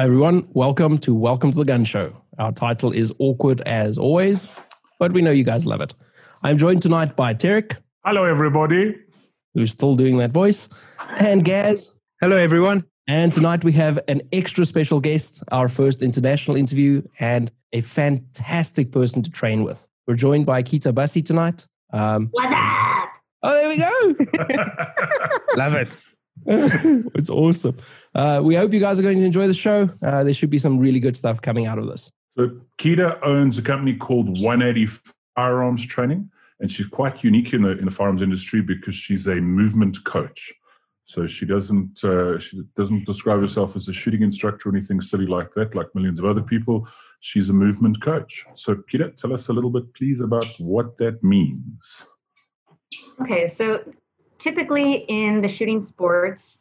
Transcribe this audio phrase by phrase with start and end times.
[0.00, 0.48] Hi, everyone.
[0.54, 2.16] Welcome to Welcome to the Gun Show.
[2.38, 4.58] Our title is awkward as always,
[4.98, 5.92] but we know you guys love it.
[6.42, 7.76] I'm joined tonight by Tarek.
[8.06, 8.96] Hello, everybody.
[9.52, 10.70] Who's still doing that voice,
[11.18, 11.92] and Gaz.
[12.22, 12.82] Hello, everyone.
[13.08, 18.92] And tonight we have an extra special guest, our first international interview, and a fantastic
[18.92, 19.86] person to train with.
[20.06, 21.66] We're joined by Kita Bussey tonight.
[21.92, 23.08] Um, What's up?
[23.42, 24.16] Oh, there we go.
[25.56, 25.98] Love it.
[27.14, 27.76] it's awesome.
[28.14, 29.90] Uh, we hope you guys are going to enjoy the show.
[30.02, 32.10] Uh, there should be some really good stuff coming out of this.
[32.36, 34.88] So, Kita owns a company called 180
[35.34, 39.36] Firearms Training, and she's quite unique in the in the firearms industry because she's a
[39.36, 40.52] movement coach.
[41.06, 45.26] So she doesn't uh, she doesn't describe herself as a shooting instructor or anything silly
[45.26, 46.86] like that, like millions of other people.
[47.20, 48.46] She's a movement coach.
[48.54, 52.06] So Kita, tell us a little bit, please, about what that means.
[53.20, 53.82] Okay, so
[54.40, 56.58] typically in the shooting sports,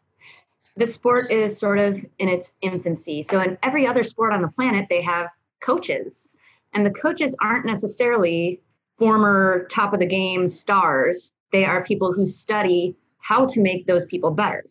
[0.77, 3.23] the sport is sort of in its infancy.
[3.23, 5.27] So in every other sport on the planet, they have
[5.61, 6.29] coaches,
[6.73, 8.61] and the coaches aren't necessarily
[8.97, 11.31] former top of the game stars.
[11.51, 14.65] They are people who study how to make those people better.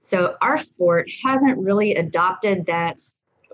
[0.00, 3.00] So our sport hasn't really adopted that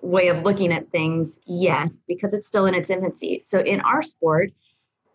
[0.00, 3.42] way of looking at things yet because it's still in its infancy.
[3.44, 4.50] So in our sport,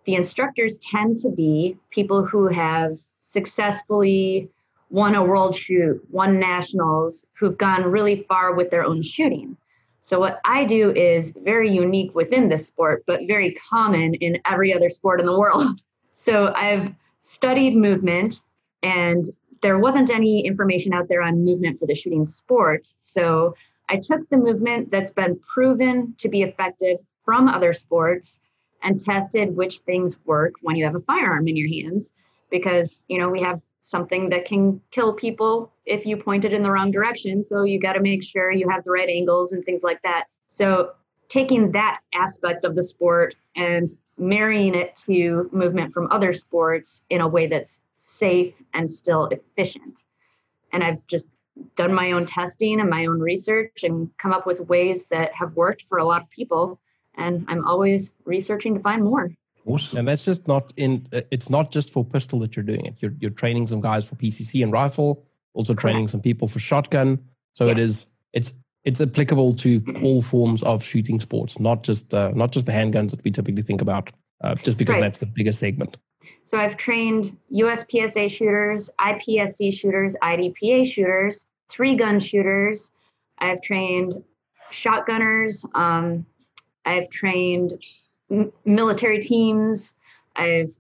[0.06, 4.50] the instructors tend to be people who have successfully
[4.90, 9.58] won a world shoot, won nationals, who've gone really far with their own shooting.
[10.02, 14.74] So what I do is very unique within this sport, but very common in every
[14.74, 15.82] other sport in the world.
[16.20, 18.42] So I've studied movement
[18.82, 19.24] and
[19.62, 22.88] there wasn't any information out there on movement for the shooting sport.
[23.02, 23.54] So
[23.88, 28.40] I took the movement that's been proven to be effective from other sports
[28.82, 32.14] and tested which things work when you have a firearm in your hands
[32.50, 36.62] because you know we have something that can kill people if you point it in
[36.62, 39.64] the wrong direction so you got to make sure you have the right angles and
[39.64, 40.92] things like that so
[41.30, 47.22] taking that aspect of the sport and marrying it to movement from other sports in
[47.22, 50.04] a way that's safe and still efficient.
[50.74, 51.28] And I've just
[51.76, 55.56] done my own testing and my own research and come up with ways that have
[55.56, 56.80] worked for a lot of people.
[57.16, 59.32] And I'm always researching to find more.
[59.68, 60.00] Awesome.
[60.00, 62.96] And that's just not in, it's not just for pistol that you're doing it.
[63.00, 66.12] You're, you're training some guys for PCC and rifle, also training Correct.
[66.12, 67.20] some people for shotgun.
[67.54, 67.72] So yes.
[67.72, 68.54] it is, it's,
[68.86, 73.12] it's applicable to all forms of shooting sports, not just uh, not just the handguns
[73.12, 74.12] that we typically think about,
[74.42, 75.02] uh, just because right.
[75.02, 75.98] that's the biggest segment.
[76.46, 82.94] So I've trained USPSA shooters, IPSC shooters, IDPA shooters, three gun shooters.
[83.40, 84.24] I've trained
[84.72, 85.66] shotgunners.
[85.76, 86.26] Um,
[86.86, 87.74] I've trained
[88.32, 89.94] m- military teams.
[90.36, 90.74] I've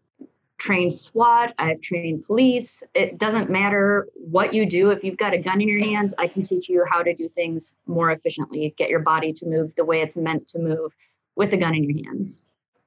[0.57, 2.83] trained SWAT, I've trained police.
[2.95, 4.89] It doesn't matter what you do.
[4.89, 7.29] If you've got a gun in your hands, I can teach you how to do
[7.29, 10.95] things more efficiently, get your body to move the way it's meant to move
[11.35, 12.39] with a gun in your hands.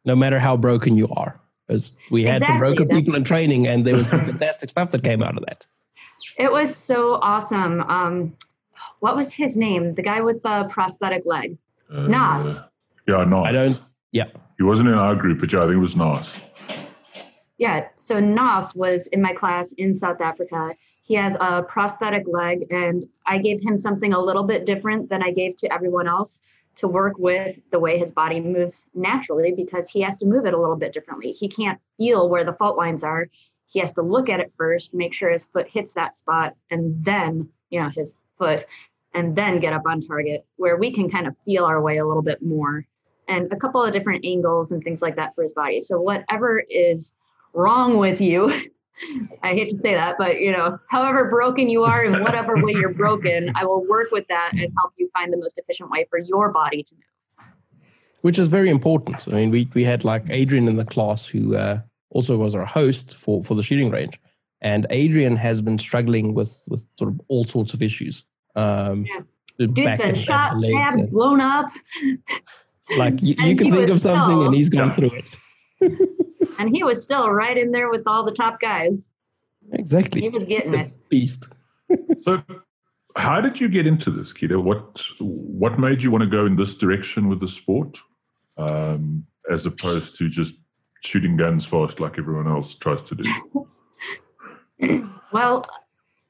[0.04, 1.40] No matter how broken you are.
[1.66, 2.54] Because we had exactly.
[2.54, 5.36] some broken That's people in training and there was some fantastic stuff that came out
[5.36, 5.66] of that.
[6.36, 7.82] It was so awesome.
[7.82, 8.36] Um,
[8.98, 9.94] what was his name?
[9.94, 11.56] The guy with the prosthetic leg?
[11.88, 12.60] Uh, Nas.
[13.06, 13.46] Yeah, Nas.
[13.46, 13.78] I don't,
[14.10, 14.26] yeah.
[14.60, 16.38] He wasn't in our group, but yeah, I think it was Nas.
[17.56, 20.74] Yeah, so Nas was in my class in South Africa.
[21.00, 25.22] He has a prosthetic leg, and I gave him something a little bit different than
[25.22, 26.40] I gave to everyone else
[26.76, 30.52] to work with the way his body moves naturally because he has to move it
[30.52, 31.32] a little bit differently.
[31.32, 33.30] He can't feel where the fault lines are.
[33.64, 37.02] He has to look at it first, make sure his foot hits that spot, and
[37.02, 38.66] then, you know, his foot,
[39.14, 42.06] and then get up on target, where we can kind of feel our way a
[42.06, 42.84] little bit more
[43.30, 45.80] and a couple of different angles and things like that for his body.
[45.80, 47.14] So, whatever is
[47.54, 48.52] wrong with you.
[49.42, 52.72] I hate to say that, but you know, however broken you are in whatever way
[52.72, 56.06] you're broken, I will work with that and help you find the most efficient way
[56.10, 57.46] for your body to move.
[58.20, 59.26] Which is very important.
[59.28, 61.80] I mean, we we had like Adrian in the class who uh,
[62.10, 64.20] also was our host for for the shooting range,
[64.60, 68.24] and Adrian has been struggling with with sort of all sorts of issues.
[68.54, 69.20] Um, yeah.
[69.66, 71.70] Been shot, stabbed, blown up.
[72.96, 75.36] Like you, you can think of something, still, and he's gone through it.
[76.58, 79.10] and he was still right in there with all the top guys.
[79.72, 80.22] Exactly.
[80.22, 81.08] He was getting the it.
[81.08, 81.48] Beast.
[82.22, 82.42] so
[83.16, 84.62] how did you get into this, Kita?
[84.62, 87.98] What what made you want to go in this direction with the sport,
[88.56, 90.66] um, as opposed to just
[91.02, 95.08] shooting guns fast like everyone else tries to do?
[95.32, 95.66] well,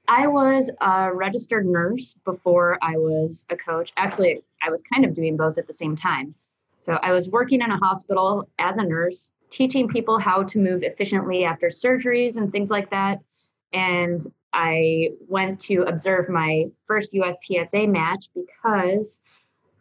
[0.09, 3.93] I was a registered nurse before I was a coach.
[3.97, 6.35] Actually, I was kind of doing both at the same time.
[6.81, 10.83] So I was working in a hospital as a nurse, teaching people how to move
[10.83, 13.19] efficiently after surgeries and things like that.
[13.73, 14.21] And
[14.53, 19.21] I went to observe my first USPSA match because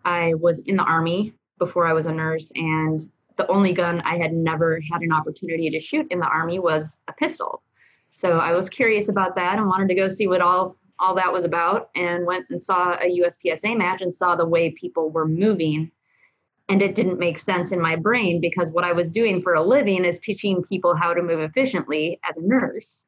[0.06, 3.06] I was in the army before I was a nurse, and
[3.38, 6.98] the only gun I had never had an opportunity to shoot in the army was
[7.08, 7.64] a pistol.
[8.14, 11.32] So I was curious about that and wanted to go see what all all that
[11.32, 15.26] was about and went and saw a USPSA match and saw the way people were
[15.26, 15.92] moving.
[16.70, 19.64] And it didn't make sense in my brain because what I was doing for a
[19.64, 23.04] living is teaching people how to move efficiently as a nurse.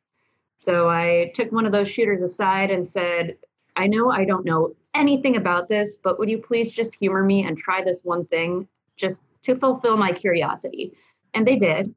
[0.61, 3.35] So I took one of those shooters aside and said,
[3.75, 7.43] I know I don't know anything about this, but would you please just humor me
[7.43, 8.67] and try this one thing
[8.97, 10.93] just to fulfill my curiosity?
[11.33, 11.93] And they did.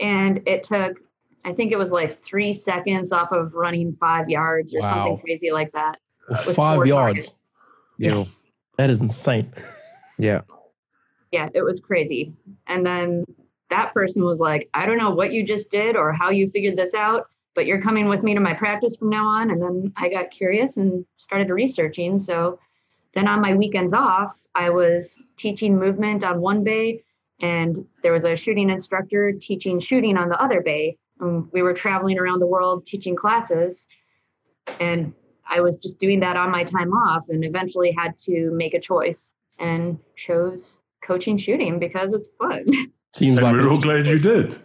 [0.00, 0.98] And it took
[1.44, 4.90] I think it was like three seconds off of running five yards or wow.
[4.90, 5.98] something crazy like that.
[6.54, 7.34] five yards.
[7.98, 8.42] Yes.
[8.78, 9.52] That is insane.
[10.18, 10.42] Yeah.
[11.32, 12.34] Yeah, it was crazy.
[12.66, 13.24] And then
[13.70, 16.76] that person was like, I don't know what you just did or how you figured
[16.76, 19.50] this out, but you're coming with me to my practice from now on.
[19.50, 22.18] And then I got curious and started researching.
[22.18, 22.58] So
[23.14, 27.02] then on my weekends off, I was teaching movement on one bay,
[27.40, 30.96] and there was a shooting instructor teaching shooting on the other bay.
[31.20, 33.86] Um, we were traveling around the world teaching classes,
[34.80, 35.12] and
[35.48, 38.80] I was just doing that on my time off, and eventually had to make a
[38.80, 42.66] choice and chose coaching shooting because it's fun.
[43.14, 44.56] Seems and like we're all glad you did.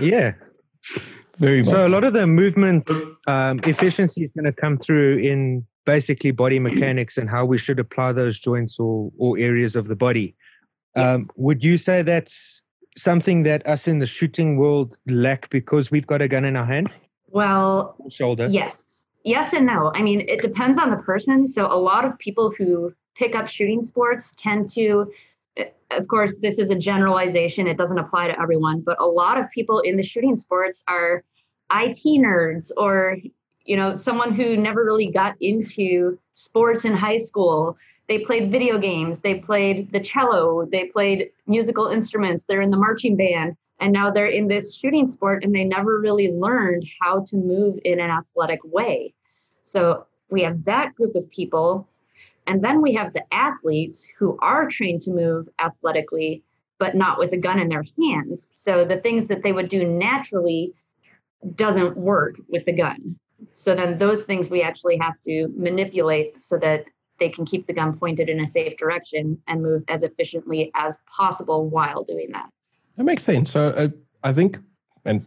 [0.00, 0.34] yeah.
[1.38, 1.68] Very much.
[1.68, 2.90] So a lot of the movement
[3.26, 7.78] um, efficiency is going to come through in basically body mechanics and how we should
[7.78, 10.36] apply those joints or, or areas of the body.
[10.96, 11.28] Um, yes.
[11.36, 12.62] Would you say that's
[12.96, 16.66] something that us in the shooting world lack because we've got a gun in our
[16.66, 16.90] hand?
[17.28, 18.48] Well, shoulder.
[18.50, 19.04] Yes.
[19.24, 19.92] Yes and no.
[19.94, 21.46] I mean, it depends on the person.
[21.46, 25.10] So a lot of people who pick up shooting sports tend to
[25.90, 27.66] of course this is a generalization.
[27.66, 31.24] It doesn't apply to everyone but a lot of people in the shooting sports are
[31.70, 33.18] IT nerds or
[33.64, 37.76] you know someone who never really got into sports in high school.
[38.08, 39.18] They played video games.
[39.18, 40.64] They played the cello.
[40.64, 42.44] They played musical instruments.
[42.44, 43.54] They're in the marching band.
[43.80, 47.78] And now they're in this shooting sport and they never really learned how to move
[47.84, 49.14] in an athletic way.
[49.64, 51.86] So we have that group of people
[52.48, 56.42] and then we have the athletes who are trained to move athletically
[56.78, 59.86] but not with a gun in their hands so the things that they would do
[59.86, 60.72] naturally
[61.54, 63.16] doesn't work with the gun
[63.52, 66.86] so then those things we actually have to manipulate so that
[67.18, 70.96] they can keep the gun pointed in a safe direction and move as efficiently as
[71.06, 72.48] possible while doing that.
[72.96, 73.50] That makes sense.
[73.50, 73.88] So uh,
[74.22, 74.58] I think,
[75.04, 75.24] and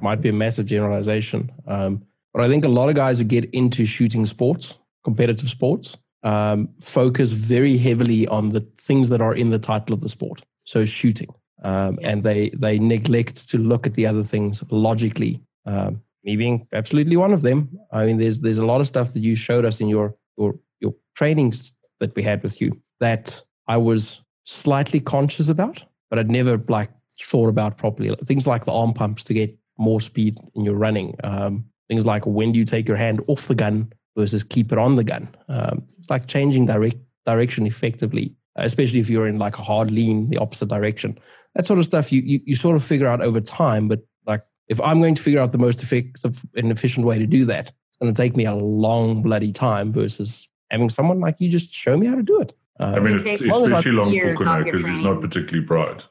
[0.00, 3.48] might be a massive generalization, um, but I think a lot of guys who get
[3.50, 9.50] into shooting sports, competitive sports, um, focus very heavily on the things that are in
[9.50, 10.42] the title of the sport.
[10.64, 11.28] So shooting,
[11.62, 12.10] um, yes.
[12.10, 15.40] and they they neglect to look at the other things logically.
[15.66, 17.78] Um, me being absolutely one of them.
[17.92, 20.58] I mean, there's there's a lot of stuff that you showed us in your your
[20.80, 26.30] your trainings that we had with you that I was slightly conscious about, but I'd
[26.30, 28.14] never like thought about properly.
[28.24, 31.14] Things like the arm pumps to get more speed in your running.
[31.22, 34.78] Um, things like when do you take your hand off the gun versus keep it
[34.78, 35.28] on the gun.
[35.48, 36.96] Um, it's like changing direct
[37.26, 41.18] direction effectively, especially if you're in like a hard lean, the opposite direction.
[41.54, 43.88] That sort of stuff you, you you sort of figure out over time.
[43.88, 47.26] But like if I'm going to figure out the most effective and efficient way to
[47.26, 51.40] do that, it's going to take me a long bloody time versus having someone like
[51.40, 52.52] you just show me how to do it.
[52.80, 56.04] Uh, I mean, it's especially long for Kunai because he's not particularly bright.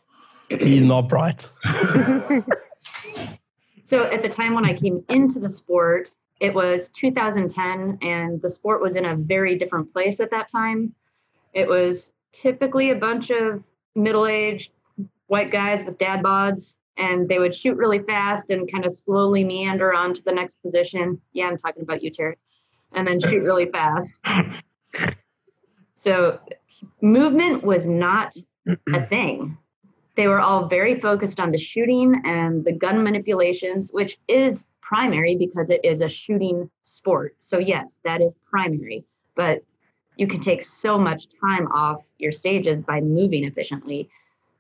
[0.50, 1.50] He's not bright.
[3.88, 6.10] so at the time when I came into the sport,
[6.44, 10.94] it was 2010, and the sport was in a very different place at that time.
[11.54, 13.64] It was typically a bunch of
[13.96, 14.72] middle-aged
[15.28, 19.44] white guys with dad bods, and they would shoot really fast and kind of slowly
[19.44, 21.20] meander on to the next position.
[21.32, 22.38] Yeah, I'm talking about you, Terry
[22.94, 24.20] and then shoot really fast.
[25.96, 26.40] So
[27.02, 28.34] movement was not
[28.94, 29.58] a thing.
[30.16, 35.36] They were all very focused on the shooting and the gun manipulations, which is primary
[35.36, 37.36] because it is a shooting sport.
[37.40, 39.06] So, yes, that is primary.
[39.36, 39.64] But
[40.18, 44.10] you can take so much time off your stages by moving efficiently.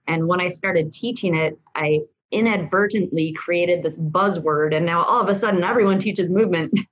[0.07, 2.01] And when I started teaching it, I
[2.31, 4.75] inadvertently created this buzzword.
[4.75, 6.77] And now all of a sudden, everyone teaches movement.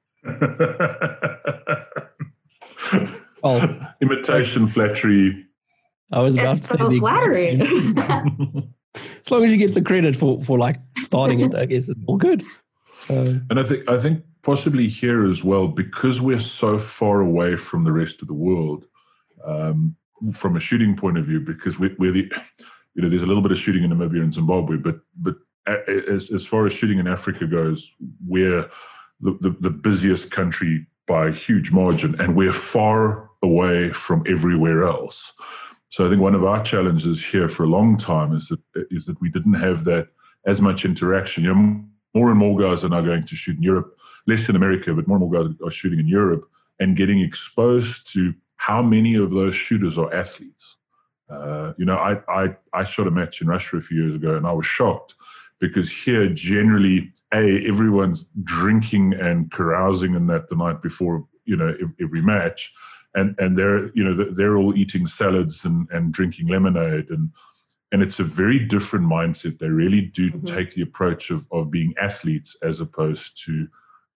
[3.43, 5.45] oh, imitation flattery.
[6.11, 7.61] I was about it's to so say flattery.
[8.95, 12.00] as long as you get the credit for for like starting it, I guess it's
[12.05, 12.43] all good.
[13.10, 17.55] Uh, and I think I think possibly here as well because we're so far away
[17.55, 18.86] from the rest of the world,
[19.46, 19.96] um,
[20.34, 22.31] from a shooting point of view, because we, we're the
[22.96, 25.36] you know there's a little bit of shooting in Namibia and Zimbabwe, but but
[25.88, 27.96] as as far as shooting in Africa goes,
[28.27, 28.70] we're
[29.20, 34.84] the, the, the busiest country by a huge margin, and we're far away from everywhere
[34.84, 35.34] else.
[35.89, 39.05] So I think one of our challenges here for a long time is that is
[39.05, 40.08] that we didn't have that
[40.46, 41.43] as much interaction.
[41.43, 44.56] You know, more and more guys are now going to shoot in Europe, less in
[44.56, 46.50] America, but more and more guys are shooting in Europe
[46.80, 50.77] and getting exposed to how many of those shooters are athletes.
[51.30, 54.36] Uh, you know, I, I I shot a match in Russia a few years ago,
[54.36, 55.15] and I was shocked
[55.60, 61.74] because here generally, a everyone's drinking and carousing and that the night before, you know,
[62.01, 62.74] every match,
[63.15, 67.30] and and they're you know they're all eating salads and and drinking lemonade and
[67.91, 69.60] and it's a very different mindset.
[69.60, 70.55] They really do mm-hmm.
[70.55, 73.67] take the approach of of being athletes as opposed to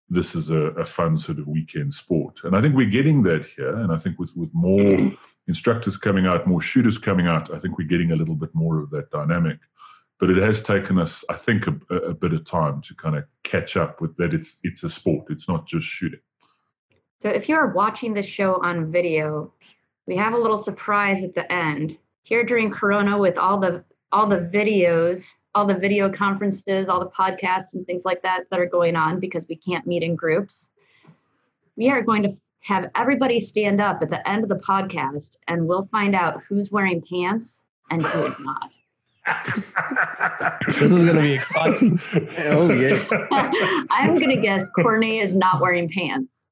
[0.10, 2.41] this is a, a, fun sort of weekend sport.
[2.44, 3.75] And I think we're getting that here.
[3.75, 5.12] And I think with, with more
[5.48, 8.79] instructors coming out, more shooters coming out, I think we're getting a little bit more
[8.79, 9.58] of that dynamic.
[10.20, 13.25] But it has taken us, I think, a, a bit of time to kind of
[13.44, 14.34] catch up with that.
[14.34, 15.25] It's it's a sport.
[15.29, 16.22] It's not just shooting.
[17.22, 19.53] So if you're watching this show on video,
[20.08, 21.98] we have a little surprise at the end.
[22.25, 27.10] Here during Corona, with all the all the videos all the video conferences, all the
[27.10, 30.70] podcasts and things like that that are going on because we can't meet in groups.
[31.77, 35.65] We are going to have everybody stand up at the end of the podcast and
[35.65, 38.75] we'll find out who's wearing pants and who is not.
[40.67, 42.00] this is going to be exciting.
[42.39, 43.10] oh, yes.
[43.32, 46.44] I'm going to guess Cornet is not wearing pants.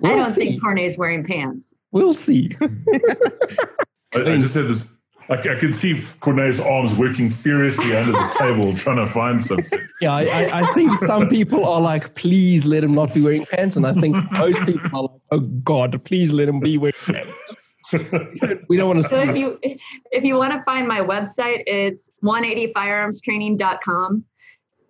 [0.00, 0.44] We'll I don't see.
[0.44, 1.72] think Cornet is wearing pants.
[1.92, 2.54] We'll see.
[4.14, 4.98] I, I just had this
[5.28, 9.80] like I can see Cornet's arms working furiously under the table trying to find something.
[10.00, 13.76] Yeah, I, I, think some people are like, please let him not be wearing pants.
[13.76, 17.36] And I think most people are like, oh God, please let him be wearing pants.
[18.68, 19.58] we don't want to so if you
[20.12, 24.24] if you want to find my website it's 180firearmstraining.com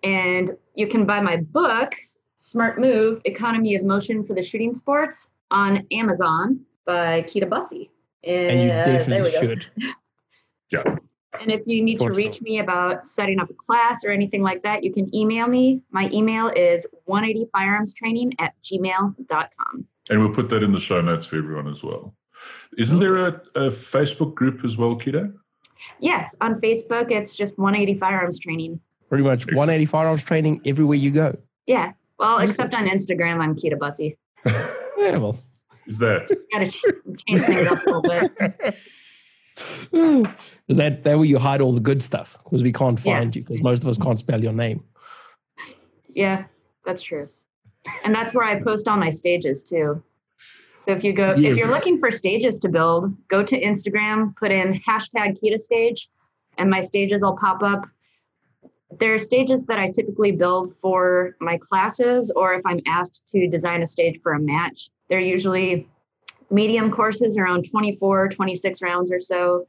[0.03, 1.95] and you can buy my book
[2.35, 7.89] smart move economy of motion for the shooting sports on amazon by kita bussey
[8.23, 9.67] and, and you uh, definitely should
[10.71, 10.83] Yeah.
[11.39, 12.43] And if you need For to reach sure.
[12.43, 15.81] me about setting up a class or anything like that, you can email me.
[15.91, 19.85] My email is 180firearmstraining at gmail.com.
[20.09, 22.15] And we'll put that in the show notes for everyone as well.
[22.77, 25.31] Isn't there a, a Facebook group as well, Kita?
[25.99, 28.79] Yes, on Facebook, it's just 180 Firearms Training.
[29.07, 31.37] Pretty much 180 Firearms Training everywhere you go.
[31.67, 31.91] Yeah.
[32.17, 34.17] Well, except on Instagram, I'm Kita Bussey.
[34.45, 35.39] yeah, well.
[35.89, 36.29] Is that?
[36.53, 38.75] Got to change things up a little bit.
[40.69, 43.39] is that that where you hide all the good stuff because we can't find yeah.
[43.39, 44.83] you because most of us can't spell your name.
[46.15, 46.45] Yeah,
[46.85, 47.27] that's true,
[48.05, 50.01] and that's where I post all my stages too.
[50.85, 51.49] So if you go, yeah.
[51.49, 56.07] if you're looking for stages to build, go to Instagram, put in hashtag Kita Stage,
[56.57, 57.85] and my stages will pop up.
[58.99, 63.47] There are stages that I typically build for my classes, or if I'm asked to
[63.47, 64.89] design a stage for a match.
[65.09, 65.87] They're usually
[66.49, 69.67] medium courses around 24, 26 rounds or so.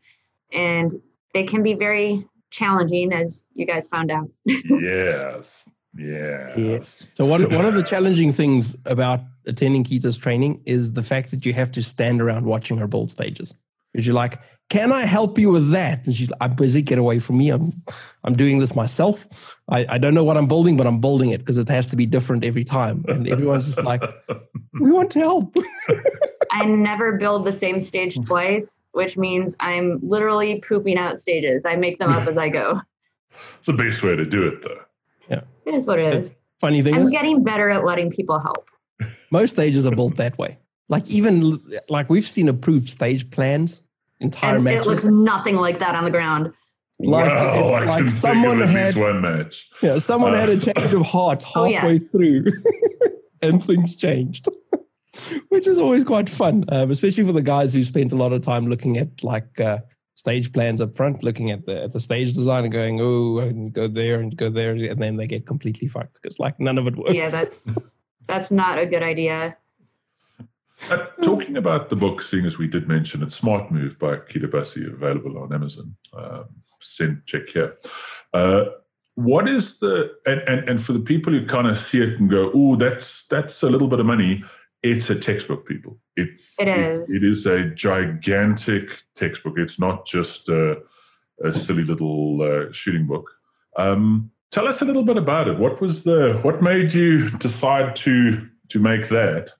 [0.53, 1.01] And
[1.35, 4.29] they can be very challenging, as you guys found out.
[4.45, 5.69] yes.
[5.97, 6.57] Yes.
[6.57, 7.07] yes.
[7.15, 11.45] So one one of the challenging things about attending Kita's training is the fact that
[11.45, 13.55] you have to stand around watching her build stages.
[13.93, 16.07] Because you're like, can I help you with that?
[16.07, 17.51] And she's like, I'm busy, get away from me.
[17.51, 17.73] I'm
[18.23, 19.59] I'm doing this myself.
[19.69, 21.97] I, I don't know what I'm building, but I'm building it because it has to
[21.97, 23.05] be different every time.
[23.09, 24.03] And everyone's just like,
[24.81, 25.57] we want to help.
[26.53, 31.67] I never build the same stage twice, which means I'm literally pooping out stages.
[31.67, 32.81] I make them up as I go.
[33.59, 34.81] It's the best way to do it, though.
[35.29, 35.43] Yeah.
[35.67, 36.33] It is what it is.
[36.61, 38.69] funny thing I'm is, getting better at letting people help.
[39.31, 40.59] Most stages are built that way.
[40.91, 43.81] Like even like we've seen approved stage plans,
[44.19, 44.87] entire and matches.
[44.87, 46.53] It looks nothing like that on the ground.
[46.99, 49.71] Like, wow, I like someone had one match.
[49.81, 52.11] Yeah, someone uh, had a uh, change of heart oh, halfway oh, yes.
[52.11, 52.45] through,
[53.43, 54.49] and things changed
[55.49, 58.43] which is always quite fun, um, especially for the guys who spent a lot of
[58.43, 59.79] time looking at like uh,
[60.15, 63.73] stage plans up front, looking at the at the stage design and going, oh, and
[63.73, 66.87] go there and go there, and then they get completely fucked because like none of
[66.87, 67.15] it works.
[67.15, 67.65] Yeah, that's
[68.27, 69.57] that's not a good idea.
[70.91, 74.51] Uh, talking about the book, seeing as we did mention it, Smart Move by Kita
[74.51, 75.95] Bussey, available on Amazon.
[76.17, 76.47] Um,
[76.81, 77.77] send check here.
[78.33, 78.65] Uh,
[79.17, 82.31] what is the and, and and for the people who kind of see it and
[82.31, 84.43] go, oh, that's that's a little bit of money
[84.83, 85.99] it's a textbook, people.
[86.17, 87.11] It's it is.
[87.11, 89.55] It, it is a gigantic textbook.
[89.59, 90.79] It's not just a,
[91.45, 93.31] a silly little uh, shooting book.
[93.77, 95.59] Um, tell us a little bit about it.
[95.59, 99.53] What was the what made you decide to to make that?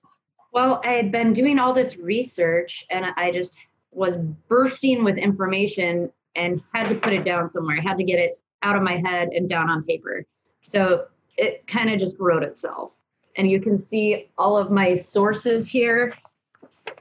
[0.51, 3.57] Well, I had been doing all this research, and I just
[3.91, 7.77] was bursting with information and had to put it down somewhere.
[7.77, 10.25] I had to get it out of my head and down on paper.
[10.61, 11.05] So
[11.37, 12.91] it kind of just wrote itself
[13.37, 16.13] and you can see all of my sources here.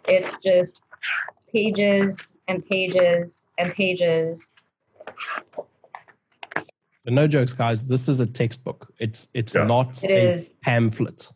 [0.08, 0.80] It's just
[1.52, 4.48] pages and pages and pages.
[7.04, 7.86] But no jokes, guys.
[7.86, 8.92] This is a textbook.
[8.98, 9.64] It's it's Yeah.
[9.64, 10.54] not It a is.
[10.62, 11.32] pamphlet,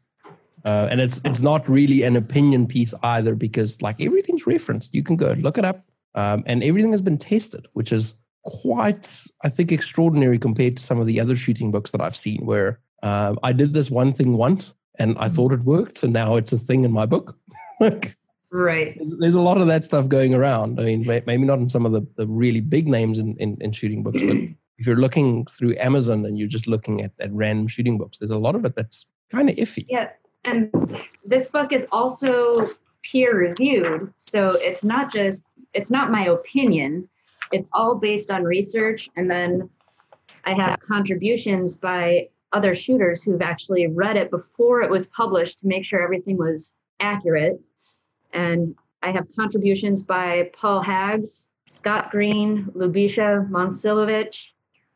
[0.65, 4.95] uh, and it's it's not really an opinion piece either because like everything's referenced.
[4.95, 9.25] You can go look it up, um, and everything has been tested, which is quite
[9.43, 12.47] I think extraordinary compared to some of the other shooting books that I've seen.
[12.47, 16.37] Where um, I did this one thing once and I thought it worked, so now
[16.37, 17.37] it's a thing in my book.
[17.81, 18.17] like
[18.55, 18.97] Right.
[19.19, 20.79] there's a lot of that stuff going around.
[20.79, 23.73] I mean, maybe not in some of the, the really big names in, in, in
[23.73, 24.37] shooting books, but
[24.79, 28.31] if you're looking through Amazon and you're just looking at, at random shooting books, there's
[28.31, 29.87] a lot of it that's kind of iffy.
[29.89, 30.11] Yeah.
[30.45, 30.71] And
[31.25, 32.69] this book is also
[33.03, 34.13] peer reviewed.
[34.17, 37.09] So it's not just, it's not my opinion.
[37.53, 39.09] It's all based on research.
[39.17, 39.69] And then
[40.45, 45.67] I have contributions by other shooters who've actually read it before it was published to
[45.67, 47.61] make sure everything was accurate.
[48.33, 54.45] And I have contributions by Paul Hags, Scott Green, Ljubisa Momcilovic,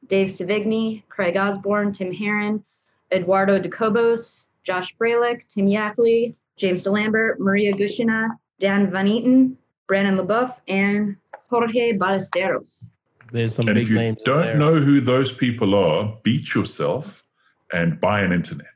[0.07, 2.65] Dave Savigny, Craig Osborne, Tim Heron,
[3.13, 8.29] Eduardo DeCobos, Josh Bralick, Tim Yackley, James DeLambert, Maria Gushina,
[8.61, 9.57] Dan Van Eaton,
[9.87, 11.17] Brandon LeBoeuf, and
[11.49, 12.85] Jorge Ballesteros.
[13.33, 14.19] There's some And big if you names.
[14.27, 14.59] don't there.
[14.59, 17.25] know who those people are, beat yourself
[17.73, 18.67] and buy an internet.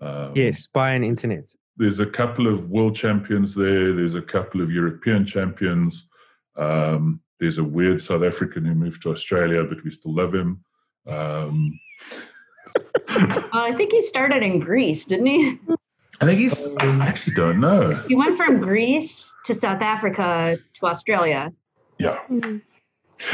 [0.00, 1.54] Um, Yes, buy an internet.
[1.76, 3.92] There's a couple of world champions there.
[3.94, 6.06] There's a couple of European champions.
[6.56, 10.64] Um, there's a weird South African who moved to Australia, but we still love him.
[11.06, 11.78] Um,
[13.08, 15.58] Uh, I think he started in Greece, didn't he?
[16.20, 16.66] I think he's.
[16.76, 17.92] I actually don't know.
[18.08, 21.52] He went from Greece to South Africa to Australia.
[21.98, 22.18] Yeah.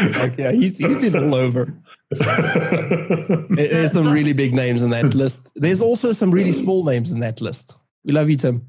[0.01, 1.73] Like, yeah, he's, he's been all over.
[2.11, 5.51] There's some really big names in that list.
[5.55, 7.79] There's also some really small names in that list.
[8.05, 8.67] We love you, Tim.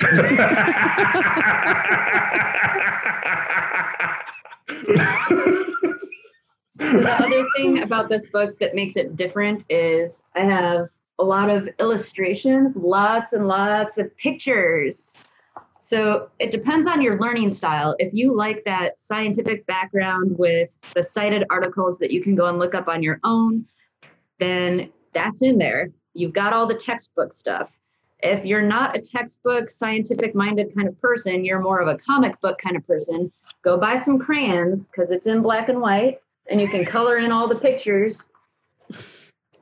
[7.00, 11.50] the other thing about this book that makes it different is I have a lot
[11.50, 15.14] of illustrations, lots and lots of pictures.
[15.80, 17.94] So it depends on your learning style.
[17.98, 22.58] If you like that scientific background with the cited articles that you can go and
[22.58, 23.66] look up on your own,
[24.38, 25.90] then that's in there.
[26.14, 27.70] You've got all the textbook stuff.
[28.20, 32.40] If you're not a textbook, scientific minded kind of person, you're more of a comic
[32.40, 36.20] book kind of person, go buy some crayons because it's in black and white
[36.52, 38.26] and you can color in all the pictures.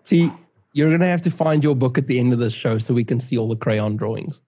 [0.04, 0.30] See,
[0.72, 2.92] you're going to have to find your book at the end of this show so
[2.92, 4.42] we can see all the crayon drawings.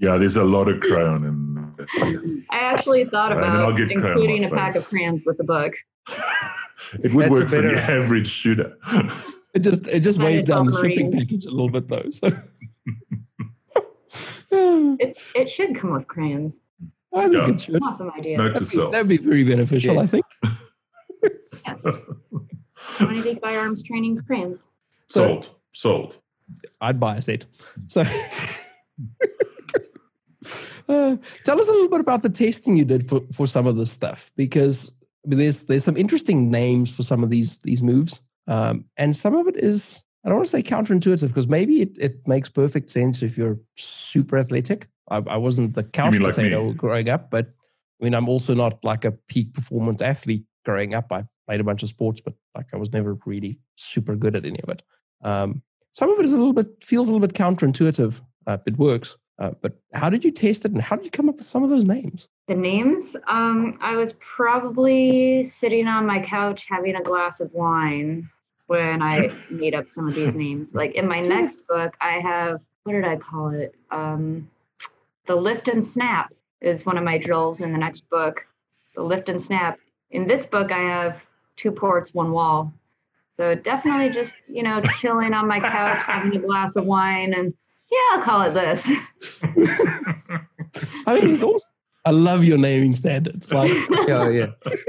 [0.00, 2.44] yeah, there's a lot of crayon in.
[2.50, 5.74] I actually thought And I'll about including a off pack of crayons with the book.
[7.04, 8.76] It would That's a work for the average shooter.
[9.54, 12.08] It just it just weighs down the shipping package a little bit though.
[12.10, 12.28] So
[14.50, 16.60] It, it should come with crayons.
[17.14, 17.50] I think Yeah.
[17.50, 17.82] it should.
[17.82, 18.38] Awesome idea.
[18.38, 18.92] Note That'd be, self.
[18.92, 20.24] that'd be very beneficial, I think.
[22.98, 24.64] Twenty Big Firearms Training crayons.
[25.08, 25.48] Sold.
[25.72, 26.16] Sold.
[26.80, 27.44] I'd buy a set.
[27.86, 28.00] So
[30.88, 33.76] uh, tell us a little bit about the testing you did for, for some of
[33.76, 34.90] this stuff because
[35.24, 38.22] I mean, there's there's some interesting names for some of these these moves.
[38.46, 41.96] Um, and some of it is I don't want to say counterintuitive because maybe it,
[41.98, 44.88] it makes perfect sense if you're super athletic.
[45.10, 47.52] I, I wasn't the couch mean like potato growing up, but
[48.00, 51.10] I mean I'm also not like a peak performance athlete growing up.
[51.10, 54.44] I played a bunch of sports, but like I was never really super good at
[54.44, 54.82] any of it.
[55.22, 58.20] Um, some of it is a little bit feels a little bit counterintuitive.
[58.46, 61.30] Uh, it works, uh, but how did you test it, and how did you come
[61.30, 62.28] up with some of those names?
[62.48, 68.28] The names, um, I was probably sitting on my couch having a glass of wine
[68.66, 70.74] when I made up some of these names.
[70.74, 73.74] Like in my next book, I have what did I call it?
[73.90, 74.50] Um,
[75.24, 78.46] the lift and snap is one of my drills in the next book.
[78.94, 79.78] The lift and snap.
[80.10, 81.24] In this book, I have
[81.56, 82.72] two ports, one wall.
[83.36, 87.54] So definitely just you know chilling on my couch, having a glass of wine, and
[87.90, 88.90] yeah, I'll call it this.
[91.06, 91.66] I mean, it's also,
[92.04, 93.50] I love your naming standards.
[93.52, 93.70] Like,
[94.08, 94.46] Yeah, yeah.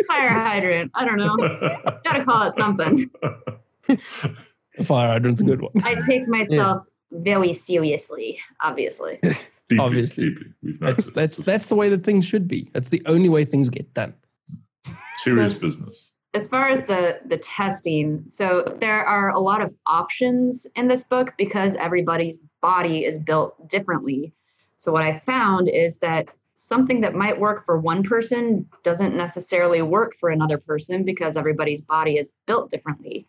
[0.07, 0.91] Fire hydrant.
[0.95, 1.35] I don't know.
[2.03, 3.09] Gotta call it something.
[3.87, 3.97] the
[4.83, 5.71] fire hydrant's a good one.
[5.83, 9.19] I take myself very seriously, obviously.
[9.69, 10.29] Deeply, Obviously.
[10.29, 10.45] deeply.
[10.63, 12.69] We've That's that's that's the way that things should be.
[12.73, 14.15] That's the only way things get done.
[15.19, 16.11] Serious business.
[16.33, 21.03] As far as the the testing, so there are a lot of options in this
[21.03, 24.33] book because everybody's body is built differently.
[24.77, 29.81] So what I found is that something that might work for one person doesn't necessarily
[29.81, 33.25] work for another person because everybody's body is built differently.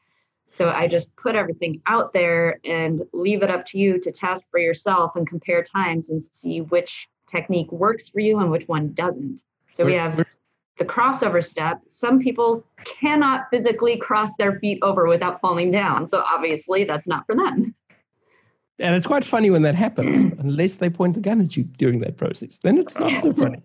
[0.50, 4.44] So I just put everything out there and leave it up to you to test
[4.50, 8.92] for yourself and compare times and see which technique works for you and which one
[8.92, 9.44] doesn't.
[9.72, 10.26] So we have where-
[10.80, 16.08] the crossover step, some people cannot physically cross their feet over without falling down.
[16.08, 17.74] So obviously, that's not for them.
[18.78, 22.00] And it's quite funny when that happens, unless they point a gun at you during
[22.00, 22.56] that process.
[22.58, 23.62] Then it's not so funny.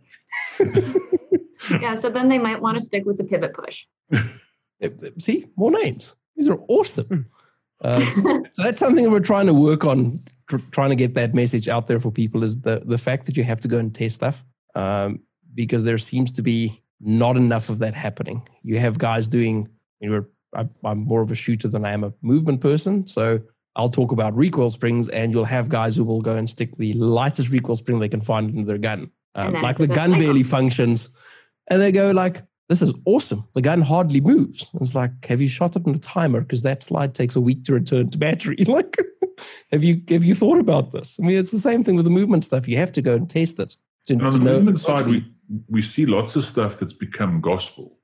[1.82, 3.86] yeah, so then they might want to stick with the pivot push.
[5.18, 6.16] See, more names.
[6.36, 7.28] These are awesome.
[7.82, 11.70] Um, so that's something we're trying to work on, tr- trying to get that message
[11.70, 14.16] out there for people is the, the fact that you have to go and test
[14.16, 14.44] stuff
[14.76, 15.22] um,
[15.54, 18.48] because there seems to be not enough of that happening.
[18.64, 19.68] You have guys doing,
[20.00, 23.06] you know, I, I'm more of a shooter than I am a movement person.
[23.08, 23.42] So
[23.76, 26.92] I'll talk about recoil springs, and you'll have guys who will go and stick the
[26.94, 29.12] lightest recoil spring they can find into their gun.
[29.36, 31.10] Um, like the gun barely functions,
[31.70, 33.46] and they go like, "This is awesome.
[33.54, 36.40] The gun hardly moves." it's like, have you shot it in a timer?
[36.40, 38.56] Because that slide takes a week to return to battery.
[38.68, 38.96] like,
[39.74, 41.18] have you have you thought about this?
[41.22, 42.66] I mean, it's the same thing with the movement stuff.
[42.66, 43.76] You have to go and test it.
[44.08, 45.26] To, on the movement side, we
[45.70, 47.98] we see lots of stuff that's become gospel.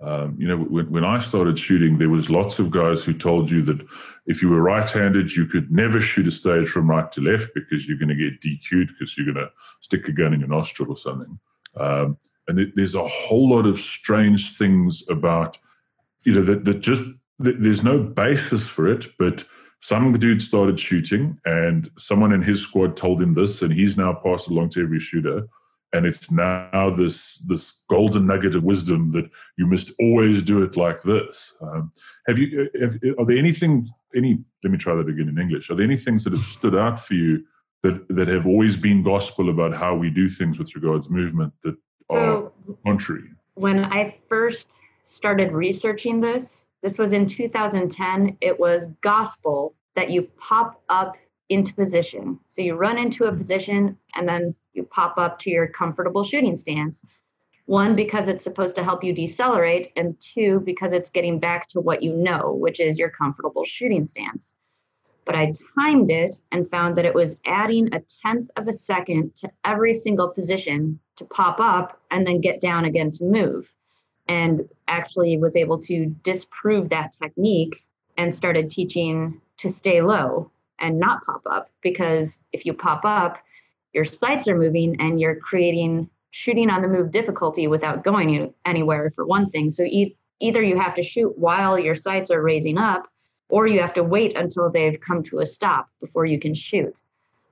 [0.00, 3.50] Um, you know, when, when I started shooting, there was lots of guys who told
[3.50, 3.86] you that
[4.26, 7.88] if you were right-handed, you could never shoot a stage from right to left because
[7.88, 10.90] you're going to get DQ'd because you're going to stick a gun in your nostril
[10.90, 11.38] or something.
[11.76, 15.58] Um, and th- there's a whole lot of strange things about,
[16.24, 17.04] you know, that, that just
[17.38, 19.44] that there's no basis for it, but
[19.80, 24.12] some dude started shooting and someone in his squad told him this and he's now
[24.12, 25.46] passed along to every shooter
[25.92, 30.76] and it's now this this golden nugget of wisdom that you must always do it
[30.76, 31.54] like this.
[31.60, 31.92] Um,
[32.26, 32.68] have you?
[32.80, 33.86] Have, are there anything?
[34.14, 34.38] Any?
[34.62, 35.70] Let me try that again in English.
[35.70, 37.44] Are there any things that have stood out for you
[37.82, 41.76] that that have always been gospel about how we do things with regards movement that
[42.10, 43.30] so are contrary?
[43.54, 44.72] When I first
[45.06, 48.36] started researching this, this was in 2010.
[48.40, 51.16] It was gospel that you pop up
[51.48, 52.38] into position.
[52.48, 56.56] So you run into a position and then you pop up to your comfortable shooting
[56.56, 57.04] stance.
[57.66, 61.80] One, because it's supposed to help you decelerate, and two, because it's getting back to
[61.80, 64.54] what you know, which is your comfortable shooting stance.
[65.24, 69.34] But I timed it and found that it was adding a tenth of a second
[69.36, 73.68] to every single position to pop up and then get down again to move.
[74.28, 77.84] And actually was able to disprove that technique
[78.16, 83.38] and started teaching to stay low and not pop up because if you pop up,
[83.96, 89.10] your sights are moving and you're creating shooting on the move difficulty without going anywhere
[89.10, 89.70] for one thing.
[89.70, 93.08] So e- either you have to shoot while your sights are raising up
[93.48, 97.00] or you have to wait until they've come to a stop before you can shoot.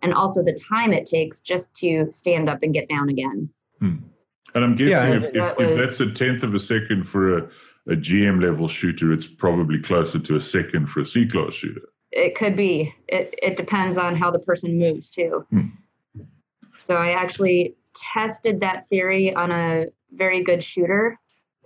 [0.02, 3.48] And also the time it takes just to stand up and get down again.
[3.80, 3.96] Hmm.
[4.54, 7.38] And I'm guessing yeah, if, if, was, if, that's a tenth of a second for
[7.38, 7.42] a,
[7.88, 11.88] a GM level shooter, it's probably closer to a second for a C class shooter.
[12.12, 12.94] It could be.
[13.08, 15.46] It, it depends on how the person moves too.
[15.48, 15.68] Hmm.
[16.84, 21.18] So I actually tested that theory on a very good shooter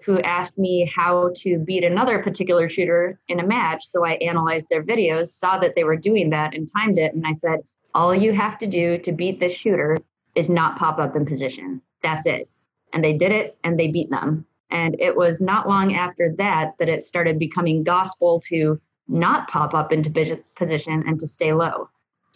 [0.05, 3.85] who asked me how to beat another particular shooter in a match.
[3.85, 7.15] So I analyzed their videos, saw that they were doing that, and timed it.
[7.15, 7.59] And I said,
[7.97, 9.99] All you have to do to beat this shooter
[10.37, 11.83] is not pop up in position.
[12.05, 12.49] That's it.
[12.93, 14.47] And they did it and they beat them.
[14.71, 19.75] And it was not long after that that it started becoming gospel to not pop
[19.75, 21.89] up into position and to stay low.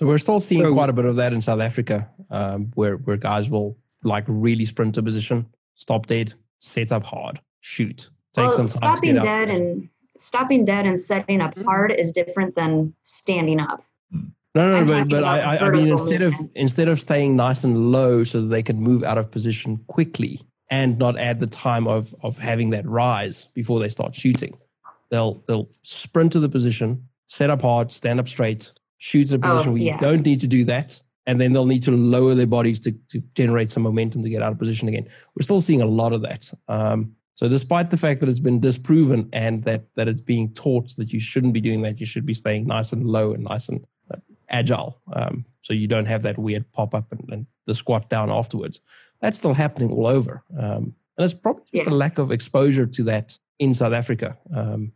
[0.02, 2.96] So we're still seeing so, quite a bit of that in South Africa, um, where
[2.96, 8.10] where guys will like really sprint to position, stop dead, set up hard, shoot.
[8.34, 9.88] Take well, some time stopping dead and
[10.18, 11.68] stopping dead and setting up mm-hmm.
[11.68, 13.84] hard is different than standing up.
[14.10, 14.24] No,
[14.56, 16.50] no, no but, but I, I mean, instead movement.
[16.50, 19.84] of instead of staying nice and low so that they can move out of position
[19.86, 24.58] quickly and not add the time of of having that rise before they start shooting,
[25.12, 29.38] they'll they'll sprint to the position, set up hard, stand up straight, shoot in a
[29.40, 31.00] position oh, where you don't need to do that.
[31.26, 34.42] And then they'll need to lower their bodies to, to generate some momentum to get
[34.42, 35.08] out of position again.
[35.34, 36.52] We're still seeing a lot of that.
[36.68, 40.94] Um, so despite the fact that it's been disproven and that that it's being taught
[40.96, 43.68] that you shouldn't be doing that, you should be staying nice and low and nice
[43.68, 44.18] and uh,
[44.50, 45.00] agile.
[45.12, 48.80] Um, so you don't have that weird pop up and, and, the squat down afterwards.
[49.20, 50.42] That's still happening all over.
[50.58, 51.92] Um, and it's probably just yeah.
[51.92, 54.36] a lack of exposure to that in South Africa.
[54.52, 54.90] Um,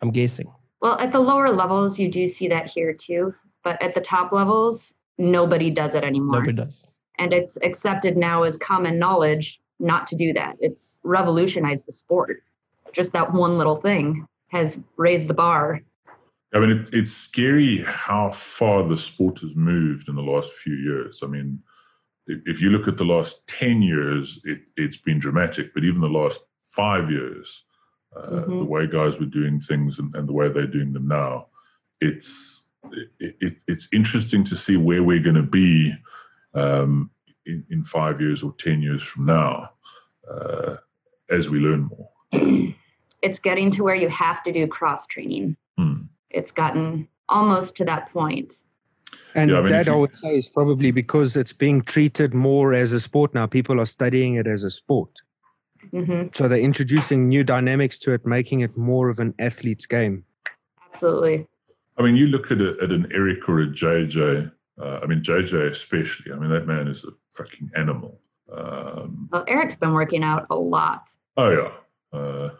[0.00, 0.48] I'm guessing.
[0.80, 3.34] Well, at the lower levels, you do see that here too.
[3.64, 6.40] But at the top levels, nobody does it anymore.
[6.40, 6.86] Nobody does.
[7.18, 10.56] And it's accepted now as common knowledge not to do that.
[10.60, 12.42] It's revolutionized the sport.
[12.92, 15.80] Just that one little thing has raised the bar.
[16.54, 20.74] I mean, it, it's scary how far the sport has moved in the last few
[20.74, 21.20] years.
[21.22, 21.60] I mean,
[22.26, 26.08] if you look at the last 10 years, it, has been dramatic, but even the
[26.08, 27.64] last five years,
[28.14, 28.58] uh, mm-hmm.
[28.58, 31.46] the way guys were doing things and, and, the way they're doing them now,
[32.00, 32.64] it's
[33.18, 35.92] it, it, it's interesting to see where we're going to be
[36.54, 37.10] um,
[37.46, 39.70] in, in, five years or ten years from now.
[40.30, 40.76] Uh,
[41.30, 42.10] as we learn more.
[43.22, 45.56] it's getting to where you have to do cross training.
[45.78, 46.02] Hmm.
[46.30, 48.54] It's gotten almost to that point.
[49.34, 52.34] And Yeah, I mean, if that I would say is probably because it's being treated
[52.34, 53.46] more as a sport now.
[53.46, 55.10] People are studying it as a sport.
[55.90, 60.24] Hmm So they're introducing new dynamics to it, making it more of an athlete's game.
[60.86, 61.46] Absolutely.
[61.98, 64.50] I mean, you look at, a, at an Eric or a JJ.
[64.80, 66.32] Uh, I mean, JJ especially.
[66.32, 68.20] I mean, that man is a fucking animal.
[68.52, 71.08] Um, Well, Eric's been working out a lot.
[71.36, 72.18] oh yeah.
[72.18, 72.50] Uh,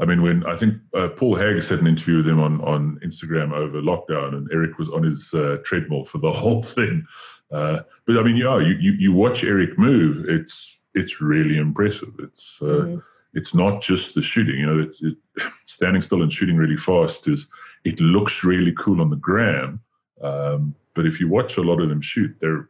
[0.00, 2.98] I mean, when I think uh, Paul Haggis had an interview with him on on
[3.04, 7.06] Instagram over lockdown, and Eric was on his uh, treadmill for the whole thing.
[7.52, 10.24] Uh, but I mean, yeah, you, you you watch Eric move.
[10.28, 12.14] It's it's really impressive.
[12.18, 13.02] It's uh, Mhm.
[13.34, 14.58] it's not just the shooting.
[14.58, 15.16] You know, it,
[15.66, 17.48] standing still and shooting really fast is
[17.84, 19.80] it looks really cool on the gram.
[20.20, 22.68] Um, but if you watch a lot of them shoot, they're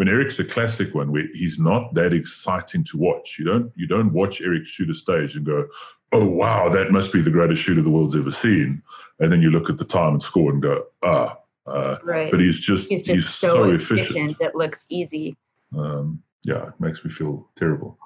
[0.00, 3.36] I mean, Eric's a classic one where he's not that exciting to watch.
[3.38, 5.66] You don't you don't watch Eric shoot a stage and go,
[6.12, 8.80] "Oh wow, that must be the greatest shooter the world's ever seen,"
[9.18, 12.30] and then you look at the time and score and go, "Ah." Uh, Right.
[12.30, 14.00] but he's just He's he's, so, so, efficient.
[14.30, 14.36] efficient.
[14.40, 15.36] It looks easy.
[15.76, 17.98] Um, yeah, it makes me feel terrible.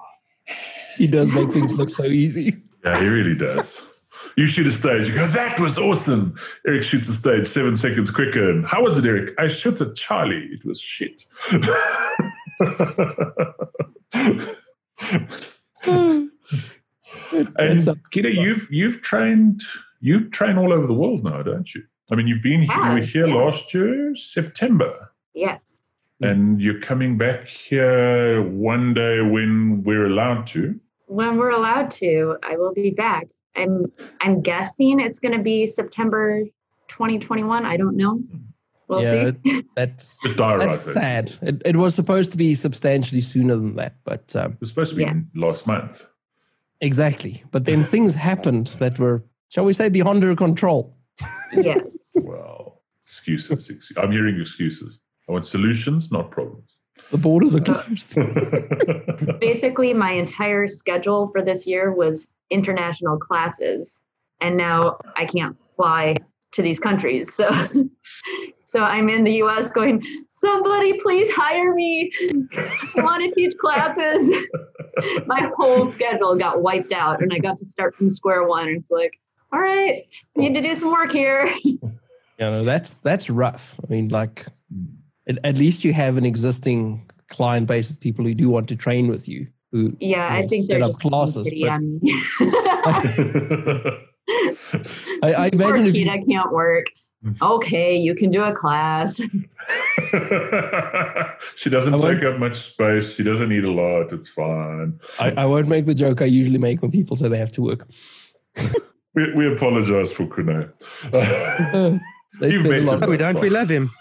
[0.97, 2.61] He does make things look so easy.
[2.83, 3.81] Yeah, he really does.
[4.35, 6.35] You shoot a stage, you go, that was awesome.
[6.67, 8.49] Eric shoots a stage seven seconds quicker.
[8.49, 9.33] And how was it, Eric?
[9.39, 10.49] I shot a Charlie.
[10.51, 11.23] It was shit.
[11.51, 11.63] and
[17.55, 19.61] That's a- Kita, you've you've trained
[19.99, 21.83] you train all over the world now, don't you?
[22.11, 23.35] I mean, you've been here, you were here yeah.
[23.35, 25.72] last year, September, Yes.
[26.21, 30.79] And you're coming back here one day when we're allowed to.
[31.07, 33.27] When we're allowed to, I will be back.
[33.55, 33.85] I'm
[34.21, 36.43] I'm guessing it's going to be September
[36.87, 37.65] 2021.
[37.65, 38.19] I don't know.
[38.87, 39.63] We'll yeah, see.
[39.75, 41.33] that's Just diarize that's sad.
[41.41, 44.91] It, it was supposed to be substantially sooner than that, but um, It was supposed
[44.91, 45.13] to be Yeah.
[45.35, 46.05] last month.
[46.81, 47.43] exactly.
[47.51, 50.95] But then things happened that were, shall we say, beyond her control.
[51.53, 51.95] yes.
[52.15, 53.69] Well, excuses.
[53.69, 54.99] Ex- I'm hearing excuses.
[55.27, 56.79] Oh, I want solutions, not problems.
[57.11, 58.15] The borders are uh, closed.
[59.39, 64.01] Basically, my entire schedule for this year was international classes,
[64.41, 66.17] and now I can't fly
[66.53, 67.33] to these countries.
[67.33, 67.49] So,
[68.61, 69.71] so I'm in the U.S.
[69.71, 72.11] going, somebody please hire me.
[72.55, 74.31] I want to teach classes.
[75.25, 78.67] my whole schedule got wiped out, and I got to start from square one.
[78.67, 79.13] And it's like,
[79.51, 80.03] all right,
[80.35, 81.45] need to do some work here.
[81.63, 81.79] you
[82.39, 83.79] know, that's that's rough.
[83.83, 84.87] I mean, like, mm.
[85.27, 88.75] At, at least you have an existing client base of people who do want to
[88.75, 89.47] train with you.
[89.71, 91.81] Who Yeah, I think set they're up just classes, pity but-
[95.23, 96.85] I, I Poor imagine if you, I can't work.
[97.41, 99.15] Okay, you can do a class.
[101.55, 103.15] she doesn't take up much space.
[103.15, 104.11] She doesn't eat a lot.
[104.11, 104.99] It's fine.
[105.19, 107.61] I, I won't make the joke I usually make when people say they have to
[107.61, 107.87] work.
[109.15, 110.69] We, we apologize for Kuno.
[112.41, 113.09] Uh, You've spend a met him.
[113.11, 113.39] We don't.
[113.39, 113.91] We love him.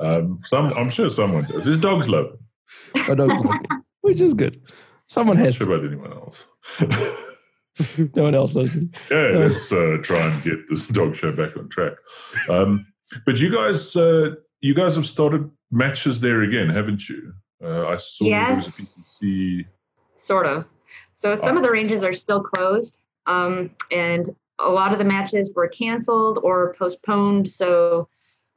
[0.00, 1.64] Um, some, I'm sure someone does.
[1.64, 3.04] His dogs love him.
[3.10, 3.60] I don't like
[4.02, 4.60] which is good.
[5.08, 5.72] Someone Not has sure to.
[5.74, 6.46] about anyone else.
[8.14, 8.88] No one else loves does.
[9.10, 11.92] yeah, let's uh, try and get this dog show back on track.
[12.50, 12.84] Um,
[13.24, 17.32] but you guys, uh, you guys have started matches there again, haven't you?
[17.64, 18.92] Uh, I saw Yes.
[19.24, 19.64] a
[20.16, 20.66] Sort of.
[21.14, 25.52] So some of the ranges are still closed, um, and a lot of the matches
[25.54, 27.48] were canceled or postponed.
[27.48, 28.08] So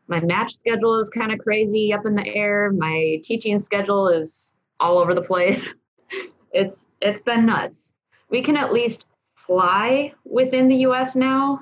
[0.07, 2.71] my match schedule is kind of crazy, up in the air.
[2.71, 5.71] My teaching schedule is all over the place.
[6.55, 7.93] It's it's been nuts.
[8.29, 11.15] We can at least fly within the U.S.
[11.15, 11.61] now,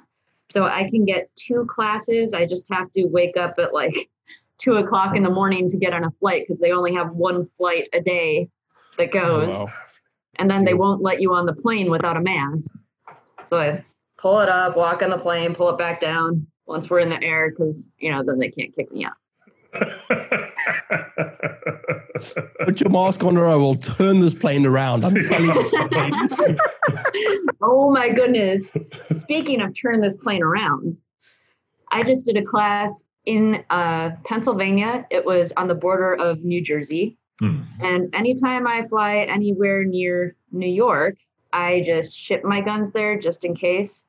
[0.51, 2.33] so I can get two classes.
[2.33, 3.95] I just have to wake up at like
[4.57, 7.47] two o'clock in the morning to get on a flight because they only have one
[7.57, 8.49] flight a day
[8.97, 9.73] that oh, goes Wow.
[10.39, 12.75] and then they won't let you on the plane without a mask.
[13.47, 13.85] So I
[14.17, 17.21] pull it up, walk on the plane, pull it back down once we're in the
[17.21, 19.13] air because you know then they can't kick me out.
[22.65, 25.05] Put your mask on or I will turn this plane around.
[25.05, 25.71] I'm telling you.
[27.61, 28.71] oh my goodness!
[29.11, 30.97] Speaking of turn this plane around,
[31.91, 35.05] I just did a class in uh, Pennsylvania.
[35.11, 37.61] It was on the border of New Jersey, Hmm.
[37.79, 41.17] and anytime I fly anywhere near New York,
[41.51, 44.05] I just ship my guns there just in case.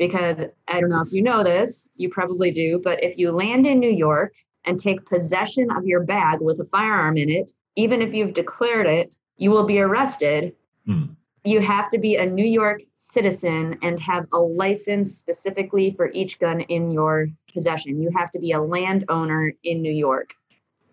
[0.00, 3.66] Because I don't know if you know this, you probably do, but if you land
[3.66, 4.34] in New York
[4.64, 8.86] and take possession of your bag with a firearm in it, even if you've declared
[8.86, 10.54] it, you will be arrested.
[10.86, 11.04] Hmm.
[11.44, 16.38] You have to be a New York citizen and have a license specifically for each
[16.38, 18.02] gun in your possession.
[18.02, 20.32] You have to be a landowner in New York.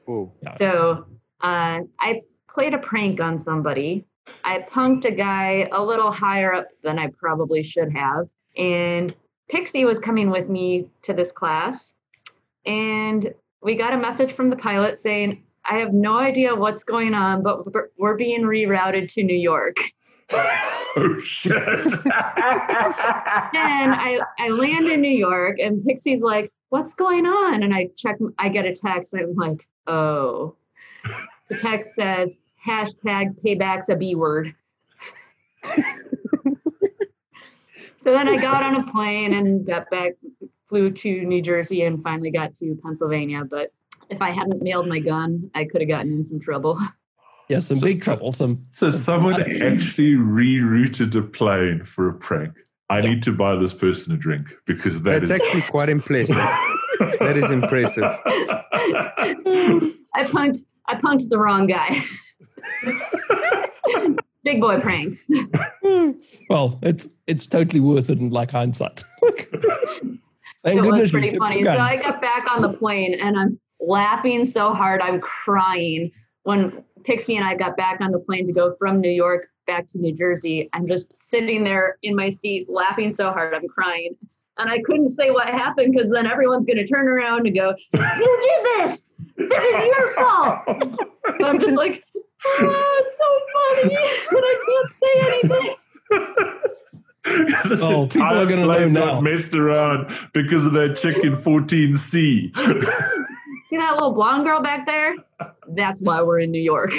[0.06, 1.06] Oh, So
[1.42, 4.06] uh, I played a prank on somebody
[4.44, 8.28] I punked a guy a little higher up than I probably should have.
[8.58, 9.16] And
[9.50, 11.94] Pixie was coming with me to this class.
[12.66, 17.14] And we got a message from the pilot saying, I have no idea what's going
[17.14, 17.66] on, but
[17.98, 19.78] we're being rerouted to New York.
[20.32, 21.60] oh shit!
[21.64, 22.14] and
[23.94, 28.18] I I land in New York, and Pixie's like, "What's going on?" And I check.
[28.38, 30.56] I get a text, and I'm like, "Oh."
[31.50, 34.54] The text says, "Hashtag payback's a B word."
[38.08, 40.14] so then I got on a plane and got back,
[40.66, 43.44] flew to New Jersey, and finally got to Pennsylvania.
[43.44, 43.74] But
[44.10, 46.80] if I hadn't mailed my gun, I could have gotten in some trouble.
[47.50, 48.34] Yeah, some so, big trouble.
[48.34, 52.52] Some so some someone actually rerouted a plane for a prank.
[52.90, 53.06] I yeah.
[53.06, 55.40] need to buy this person a drink because that that's is...
[55.40, 56.36] actually quite impressive.
[56.36, 58.04] that is impressive.
[58.26, 59.38] I
[60.26, 62.04] punked I punked the wrong guy.
[64.48, 65.28] Big boy pranks.
[65.84, 66.12] Hmm.
[66.50, 69.04] well, it's it's totally worth it in like hindsight.
[69.22, 71.64] Thank it goodness was pretty funny.
[71.64, 76.12] So I got back on the plane and I'm laughing so hard I'm crying
[76.44, 79.88] when Pixie and I got back on the plane to go from New York back
[79.90, 84.16] to New Jersey, I'm just sitting there in my seat laughing so hard I'm crying.
[84.58, 87.76] And I couldn't say what happened because then everyone's going to turn around and go,
[87.94, 89.08] You did this!
[89.38, 90.60] This is your fault!
[91.40, 92.04] But I'm just like,
[92.46, 93.98] Oh, it's so funny,
[94.32, 95.76] but I can't say anything.
[97.70, 99.22] this oh, people are going to know now.
[99.22, 102.56] Messed around because of that chicken 14C.
[103.66, 105.16] See that little blonde girl back there?
[105.70, 106.94] that's why we're in New York.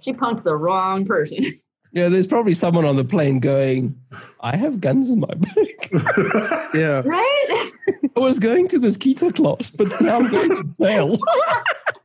[0.00, 1.60] she punked the wrong person.
[1.92, 3.96] Yeah, there's probably someone on the plane going,
[4.40, 5.90] I have guns in my bag.
[6.74, 7.02] yeah.
[7.04, 7.70] Right?
[8.16, 11.16] I was going to this Kita class, but now I'm going to jail.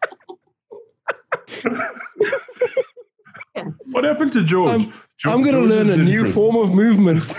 [3.55, 3.65] yeah.
[3.91, 4.83] What happened to George?
[4.83, 4.93] I'm,
[5.25, 7.23] I'm going to learn a new form of movement.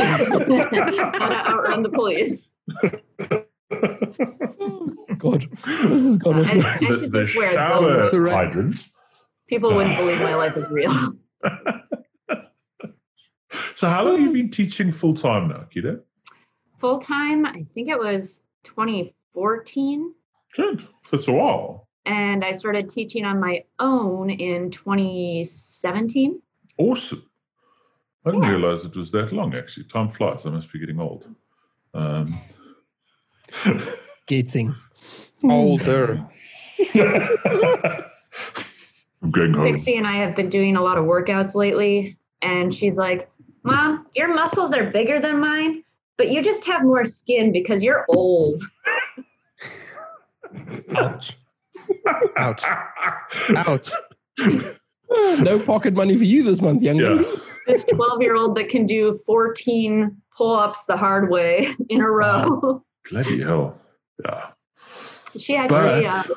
[0.00, 2.48] outrun the police.
[5.18, 6.48] God, this is going to.
[6.48, 8.86] I, I the, the shower so hydrant.
[9.48, 10.92] People wouldn't believe my life is real.
[13.74, 16.00] so, how long have you been teaching full time now, Kita?
[16.78, 20.14] Full time, I think it was 2014.
[20.54, 20.86] Good.
[21.10, 21.87] That's a while.
[22.08, 26.40] And I started teaching on my own in 2017.
[26.78, 27.22] Awesome.
[28.24, 28.50] I didn't yeah.
[28.50, 29.84] realize it was that long, actually.
[29.84, 30.46] Time flies.
[30.46, 31.26] I must be getting old.
[31.92, 32.34] Um,
[34.26, 34.74] getting
[35.44, 36.26] older.
[39.22, 39.74] I'm going home.
[39.74, 43.30] Pixie and I have been doing a lot of workouts lately, and she's like,
[43.64, 45.84] "Mom, your muscles are bigger than mine,
[46.16, 48.62] but you just have more skin because you're old."
[50.96, 51.36] Ouch!
[52.36, 52.62] Ouch!
[53.56, 53.90] Ouch!
[55.10, 57.22] no pocket money for you this month, young yeah.
[57.66, 62.10] This 12 year old that can do 14 pull ups the hard way in a
[62.10, 62.82] row.
[63.10, 63.80] Bloody hell.
[64.24, 64.50] Yeah.
[65.36, 66.06] She actually.
[66.06, 66.34] But uh,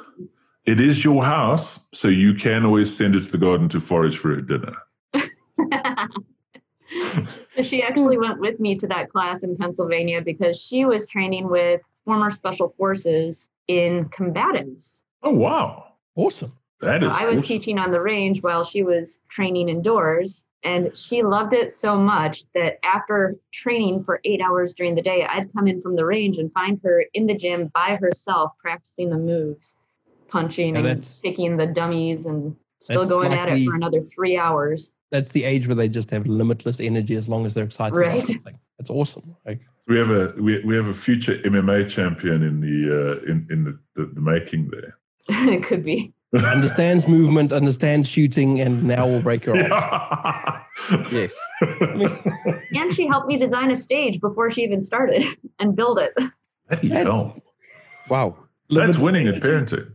[0.66, 4.18] it is your house, so you can always send it to the garden to forage
[4.18, 4.76] for her dinner.
[7.64, 11.82] she actually went with me to that class in Pennsylvania because she was training with
[12.06, 15.02] former special forces in combatives.
[15.24, 15.94] Oh wow.
[16.16, 16.58] Awesome.
[16.82, 17.48] That so is I was awesome.
[17.48, 20.44] teaching on the range while she was training indoors.
[20.64, 25.26] And she loved it so much that after training for eight hours during the day,
[25.28, 29.10] I'd come in from the range and find her in the gym by herself practicing
[29.10, 29.76] the moves,
[30.28, 34.92] punching and, and taking the dummies and still going at it for another three hours.
[35.10, 38.14] That's the age where they just have limitless energy as long as they're excited right.
[38.14, 38.60] about something.
[38.78, 39.36] It's awesome.
[39.46, 43.48] Like, we have a we, we have a future MMA champion in the uh, in
[43.50, 44.94] in the, the, the making there.
[45.30, 50.64] it could be understands movement, understands shooting, and now will break your arms.
[51.12, 51.38] yes.
[51.62, 55.26] and she helped me design a stage before she even started
[55.60, 56.14] and build it.
[56.70, 57.42] How do you know?
[58.10, 58.38] Wow.
[58.70, 59.94] That's winning at parenting.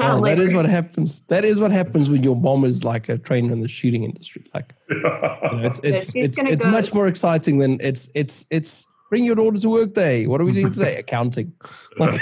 [0.00, 1.20] oh, that is what happens.
[1.28, 4.44] That is what happens when your mom is like a trainer in the shooting industry.
[4.52, 9.24] Like, you know, it's it's it's, it's much more exciting than it's it's it's Bring
[9.24, 10.26] your daughter to work day.
[10.26, 10.96] What are we doing today?
[10.98, 11.52] Accounting.
[11.96, 12.20] what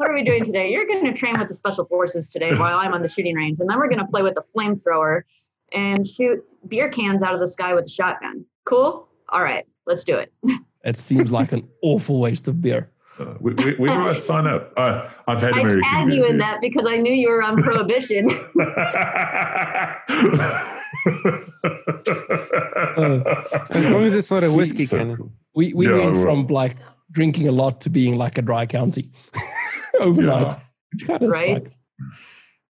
[0.00, 0.70] are we doing today?
[0.70, 3.58] You're going to train with the special forces today while I'm on the shooting range.
[3.60, 5.22] And then we're going to play with the flamethrower
[5.72, 8.44] and shoot beer cans out of the sky with a shotgun.
[8.64, 9.08] Cool?
[9.30, 10.32] All right, let's do it.
[10.84, 12.90] it seems like an awful waste of beer.
[13.18, 14.74] Uh, where, where, do I sign up?
[14.76, 17.56] Uh, I've had American I tagged you in that because I knew you were on
[17.62, 18.28] prohibition.
[23.70, 25.16] As long as it's not a whiskey so can.
[25.16, 25.32] Cool.
[25.54, 26.76] We we yeah, went from like
[27.12, 29.10] drinking a lot to being like a dry county
[30.00, 30.54] overnight.
[31.08, 31.18] Yeah.
[31.22, 31.64] right.
[31.64, 31.78] Sucks.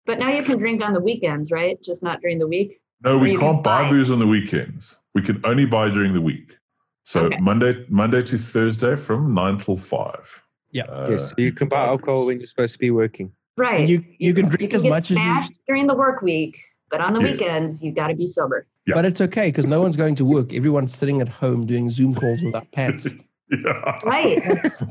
[0.07, 1.81] But now you can drink on the weekends, right?
[1.83, 2.81] Just not during the week.
[3.05, 3.91] No, we can can't buy buy.
[3.91, 4.97] booze on the weekends.
[5.15, 6.57] We can only buy during the week.
[7.05, 7.39] So Okay.
[7.39, 10.43] Monday, Monday to Thursday from nine till five.
[10.71, 10.85] Yeah.
[10.85, 13.33] Uh, yes, so you can buy alcohol when you're supposed to be working.
[13.57, 13.89] Right.
[13.89, 17.01] you- you can drink as get much as you- smashed during the work week, but
[17.01, 17.33] on the Yes.
[17.33, 18.67] weekends you got to be sober.
[18.87, 18.95] Yeah.
[18.95, 20.53] But it's okay because no one's going to work.
[20.53, 23.09] Everyone's sitting at home doing Zoom calls without pants.
[23.51, 23.99] Yeah.
[24.05, 24.43] Right.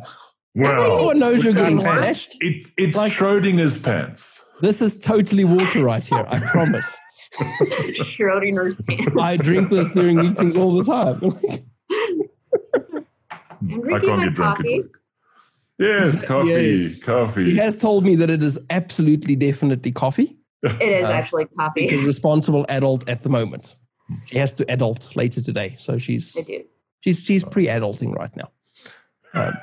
[0.56, 2.22] No Well, one knows you're getting Without pants.
[2.22, 2.38] smashed.
[2.42, 4.44] it, it's Like- Schrodinger's pants.
[4.62, 6.26] This is totally water right here.
[6.28, 6.98] I promise.
[7.38, 9.12] Schrodinger's pants.
[9.22, 11.22] I drink this during meetings all the time.
[12.82, 13.04] I'm
[13.62, 14.80] I drinking can't my get drunk at coffee.
[14.80, 14.92] work.
[15.78, 17.00] Yes, coffee, Yes.
[17.00, 17.52] coffee.
[17.52, 20.36] he has told me that it is absolutely definitely coffee.
[20.64, 21.48] It is Uh, actually
[21.78, 23.76] She's a responsible adult at the moment.
[24.26, 26.64] She has to adult later today, so she's I do.
[27.02, 28.50] she's she's pre-adulting right now,
[29.34, 29.54] um,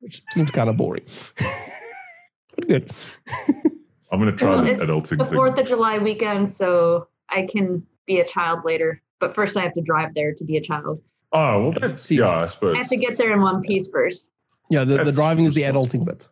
[0.00, 1.04] which seems kind of boring.
[2.54, 2.92] but good.
[4.12, 5.34] I'm going to try Well, this it's adulting The thing.
[5.34, 9.02] Fourth of July weekend, so I can be a child later.
[9.18, 11.00] But first, I have to drive there to be a child.
[11.32, 12.76] Oh, well, that's, yeah, I suppose.
[12.76, 14.30] I have to get there in one piece first.
[14.70, 16.28] Yeah, the, the driving is the adulting bit.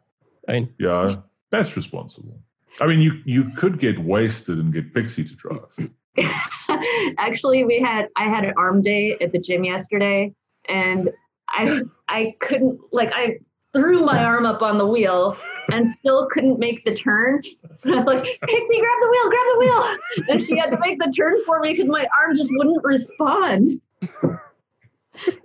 [0.49, 1.07] I mean, Yeah,
[1.51, 2.39] that's responsible.
[2.81, 5.91] I mean, you you could get wasted and get Pixie to drive.
[7.19, 10.33] Actually, we had I had an arm day at the gym yesterday,
[10.69, 11.11] and
[11.49, 13.39] I I couldn't like I
[13.73, 15.37] threw my arm up on the wheel
[15.71, 17.41] and still couldn't make the turn.
[17.85, 19.97] And I was like, Pixie, grab the wheel, grab the wheel,
[20.29, 23.81] and she had to make the turn for me because my arm just wouldn't respond.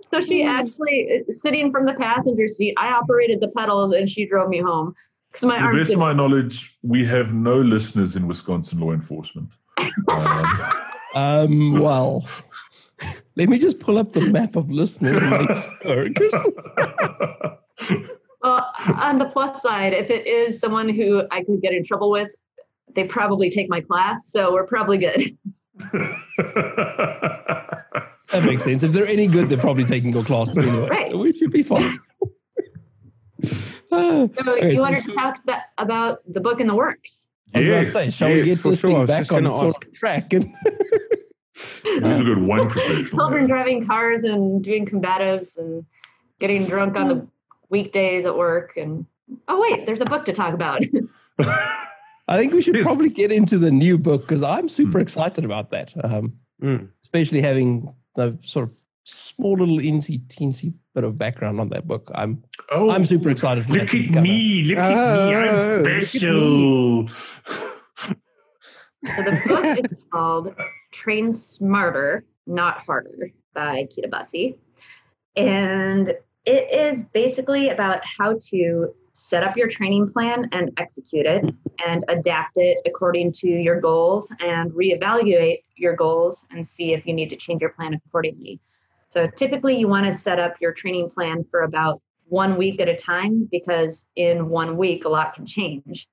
[0.02, 0.48] So she hmm.
[0.48, 4.94] actually, sitting from the passenger seat, I operated the pedals and she drove me home
[5.40, 8.92] because my To the best of my knowledge, we have no listeners in Wisconsin law
[8.92, 9.50] enforcement.
[9.76, 9.88] Um,
[11.14, 12.26] um, well,
[13.36, 15.16] let me just pull up the map of listeners.
[15.20, 15.48] and make
[15.82, 16.50] sure, 'cause-
[18.42, 22.10] Well, on the plus side, if it is someone who I could get in trouble
[22.10, 22.30] with,
[22.94, 25.36] they probably take my class, so we're probably good.
[28.32, 28.82] that makes sense.
[28.82, 30.88] If they're any good, they're probably taking your classes anyway.
[30.88, 31.10] Right.
[31.10, 31.98] So we should be fine.
[33.90, 37.24] So Okay, you so wanted should- to talk about, about the book in the works.
[37.54, 38.90] I was about to Yes, say, shall yes, we get this sure.
[38.90, 40.32] Thing back on gonna sort of track?
[40.34, 40.54] And
[41.84, 43.04] We've got one professional.
[43.18, 45.84] Children driving cars and doing combatives and
[46.38, 47.26] getting drunk on the
[47.70, 48.76] weekdays at work.
[48.76, 49.06] And
[49.48, 50.82] oh, wait, there's a book to talk about.
[51.40, 52.84] I think we should Yes.
[52.84, 55.02] probably get into the new book because I'm super Hmm.
[55.02, 55.92] excited about that.
[56.04, 56.88] Um, Mm.
[57.04, 58.74] especially having the sort of
[59.08, 62.10] small little teensy teensy bit of background on that book.
[62.14, 64.62] I'm oh, I'm super excited for that Look thing at to come me!
[64.64, 64.96] Look at me!
[64.96, 66.00] Oh, I'm look at me.
[66.02, 67.08] special.
[69.04, 70.54] So the book is called
[70.92, 74.58] Train Smarter, Not Harder by Kita Bussey.
[75.36, 76.10] And
[76.44, 81.50] it is basically about how to set up your training plan and execute it
[81.84, 87.12] and adapt it according to your goals and reevaluate your goals and see if you
[87.12, 88.60] need to change your plan accordingly.
[89.08, 92.88] So typically you want to set up your training plan for about one week at
[92.88, 96.08] a time because in one week a lot can change.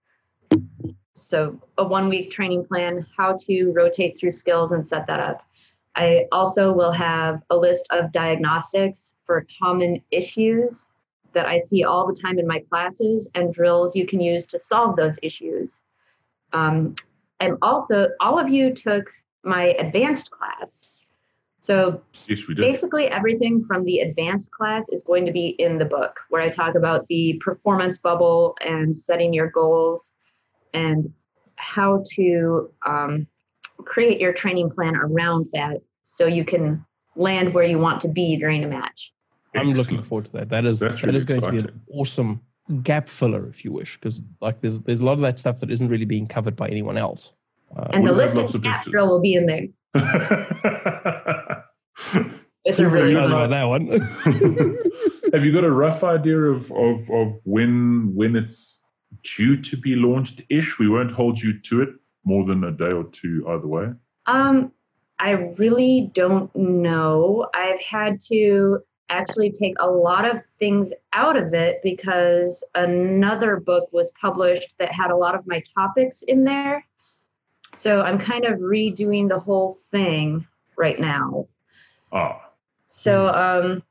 [1.14, 5.46] So, a one week training plan, how to rotate through skills and set that up.
[5.96, 10.90] I also will have a list of diagnostics for common issues
[11.34, 14.60] that I see all the time in my classes and drills you can use to
[14.60, 15.84] solve those issues.
[16.54, 16.96] Um,
[17.40, 19.12] and also, all of you took
[19.44, 21.00] my advanced class.
[21.66, 22.62] So, Yes, we did.
[22.62, 26.50] basically everything from the advanced class is going to be in the book where i
[26.50, 30.14] talk about the performance bubble and setting your goals
[30.76, 31.12] and
[31.56, 33.26] how to um,
[33.80, 36.86] create your training plan around that so you can
[37.16, 39.12] land where you want to be during a match
[39.56, 40.50] I'm looking forward to that.
[40.50, 42.42] That is That's that really is going to be an awesome
[42.84, 45.72] gap filler, if you wish, because like there's there's a lot of that stuff that
[45.72, 47.34] isn't really being covered by anyone else.
[47.74, 49.66] Uh, and the we'll lift and lots snap drill will be in there
[52.66, 53.88] it's a super really excited about that one.
[55.34, 58.80] Have you got a rough idea of, of, of when when it's
[59.36, 60.80] due to be launched ish?
[60.80, 61.90] We won't hold you to it
[62.24, 63.88] more than a day or two either way.
[64.26, 64.72] Um,
[65.20, 67.48] I really don't know.
[67.54, 68.80] I've had to
[69.10, 74.92] actually take a lot of things out of it because another book was published that
[74.92, 76.86] had a lot of my topics in there.
[77.74, 80.48] So I'm kind of redoing the whole thing
[80.78, 81.48] right now.
[82.16, 82.50] Ah,
[82.88, 83.84] So, um,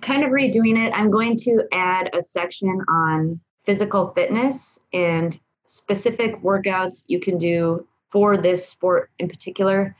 [0.00, 0.92] kind of redoing it.
[0.92, 7.86] I'm going to add a section on physical fitness and specific workouts you can do
[8.10, 9.96] for this sport in particular,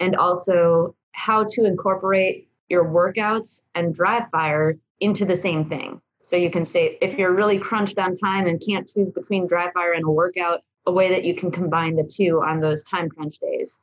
[0.00, 6.00] and also how to incorporate your workouts and dry fire into the same thing.
[6.20, 9.70] So you can say if you're really crunched on time and can't choose between dry
[9.72, 13.08] fire and a workout, a way that you can combine the two on those time
[13.08, 13.78] crunch days.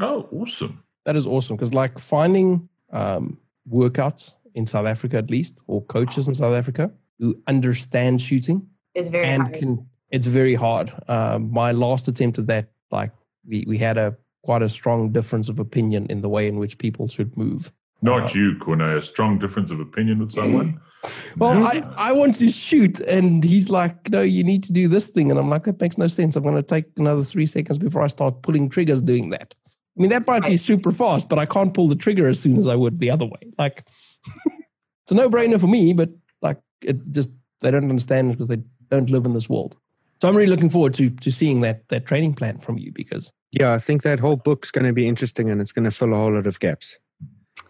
[0.00, 0.83] Oh, awesome.
[1.04, 3.38] That is awesome because, like, finding um,
[3.70, 9.08] workouts in South Africa, at least, or coaches in South Africa who understand shooting is
[9.08, 9.54] very and hard.
[9.54, 10.92] can, it's very hard.
[11.08, 13.12] Um, my last attempt at that, like,
[13.46, 16.78] we, we had a quite a strong difference of opinion in the way in which
[16.78, 17.72] people should move.
[18.02, 18.82] Not Uh, you, Corne.
[18.82, 20.80] A strong difference of opinion with someone.
[21.36, 25.08] Well, I, I want to shoot, and he's like, no, you need to do this
[25.08, 25.30] thing.
[25.30, 26.34] And I'm like, that makes no sense.
[26.34, 29.54] I'm going to take another three seconds before I start pulling triggers doing that.
[29.96, 32.58] I mean, that might be super fast, but I can't pull the trigger as soon
[32.58, 33.52] as I would the other way.
[33.58, 33.84] Like,
[35.04, 36.10] it's a no brainer for me, but
[36.42, 37.30] like, it just,
[37.60, 38.58] they don't understand because they
[38.90, 39.76] don't live in this world.
[40.20, 43.30] So I'm really looking forward to to seeing that that training plan from you because
[43.52, 46.12] Yeah, I think that whole book's going to be interesting and it's going to fill
[46.12, 46.96] a whole lot of gaps.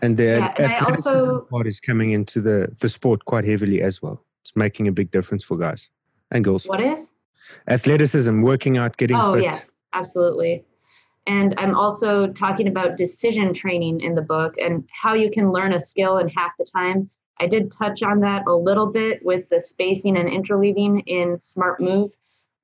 [0.02, 3.82] And the Yeah, and athleticism also- part is coming into the, the sport quite heavily
[3.82, 4.24] as well.
[4.44, 5.90] It's making a big difference for guys
[6.30, 6.66] and girls.
[6.66, 7.12] What is?
[7.68, 9.42] Athleticism, working out, getting Oh, fit.
[9.42, 10.64] yes, absolutely.
[11.26, 15.72] And I'm also talking about decision training in the book and how you can learn
[15.72, 17.08] a skill in half the time.
[17.40, 21.80] I did touch on that a little bit with the spacing and interleaving in Smart
[21.80, 22.10] Move,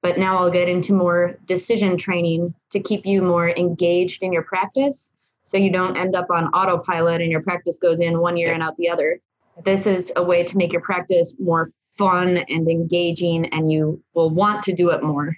[0.02, 4.42] but now I'll get into more decision training to keep you more engaged in your
[4.42, 5.12] practice
[5.44, 8.62] so you don't end up on autopilot and your practice goes in one year and
[8.62, 9.20] out the other.
[9.64, 14.30] This is a way to make your practice more fun and engaging, and you will
[14.30, 15.36] want to do it more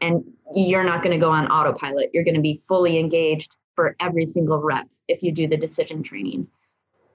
[0.00, 0.24] and
[0.54, 2.10] you're not going to go on autopilot.
[2.12, 6.02] You're going to be fully engaged for every single rep if you do the decision
[6.02, 6.46] training.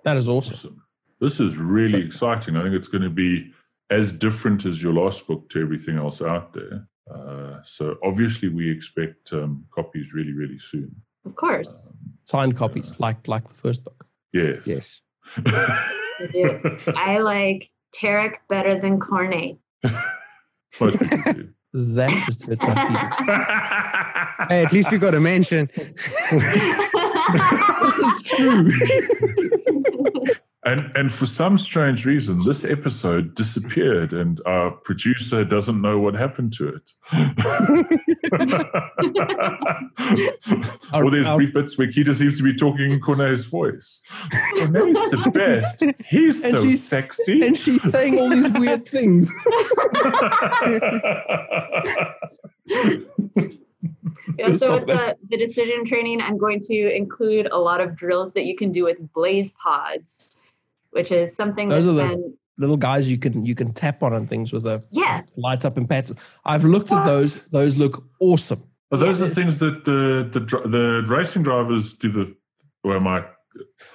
[0.03, 0.57] that is awesome.
[0.57, 0.81] Awesome.
[1.21, 2.55] This is really exciting.
[2.57, 3.51] I think it's going to be
[3.89, 6.87] as different as your last book to everything else out there.
[7.13, 10.93] Uh, so obviously, we expect um, copies really, really soon.
[11.25, 11.79] Of course.
[12.23, 14.05] Signed copies, like like the first book.
[14.33, 14.63] Yes.
[14.65, 15.01] Yes.
[15.45, 16.93] I.
[16.95, 19.57] I like Tarek better than Corne.
[20.79, 21.49] Most people do.
[21.77, 24.47] That just hurt my feelings.
[24.49, 25.69] Hey, at least you got a mention.
[27.81, 28.71] This is true.
[30.67, 36.15] And and for some strange reason, this episode disappeared, and our producer doesn't know what
[36.15, 36.91] happened to it.
[40.91, 44.01] Our- All these our- brief bits where Kita seems to be talking in Corne's voice.
[44.57, 45.83] Corne's the best.
[46.09, 47.45] He's And so she's- sexy.
[47.45, 49.31] and she's saying all these weird things.
[54.39, 57.95] Yeah, so with uh, the, the decision training, I'm going to include a lot of
[57.95, 60.35] drills that you can do with blaze pods,
[60.95, 64.01] which is something Those that's are the- been Little guys you can you can tap
[64.01, 66.17] on and things with a yes, lights up and patterns.
[66.45, 67.41] I've looked at those.
[67.47, 68.63] Those look awesome.
[68.93, 70.39] Are those the things that the the
[70.69, 72.33] the racing drivers do the?
[72.85, 73.25] Or am I?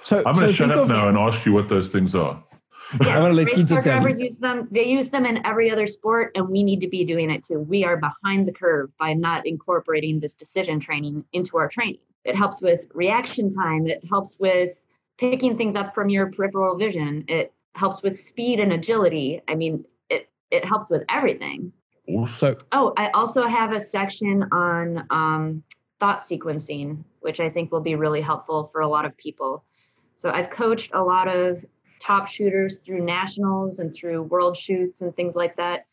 [0.03, 2.43] So I'm going so to shut up now and ask you what those things are.
[2.91, 4.01] I'm going to let race Kita car tell you.
[4.01, 4.67] drivers use them.
[4.69, 7.61] They use them in every other sport, and we need to be doing it too.
[7.61, 11.97] We are behind the curve by not incorporating this decision training into our training.
[12.25, 13.87] It helps with reaction time.
[13.87, 14.77] It helps with
[15.21, 17.23] picking things up from your peripheral vision.
[17.27, 19.41] It helps with speed and agility.
[19.47, 21.71] I mean, it it helps with everything.
[22.09, 22.57] Awesome.
[22.59, 25.63] So Oh, I also have a section on um,
[25.99, 29.63] thought sequencing, which I think will be really helpful for a lot of people.
[30.15, 31.63] So I've coached a lot of
[31.99, 35.85] top shooters through nationals and through world shoots and things like that.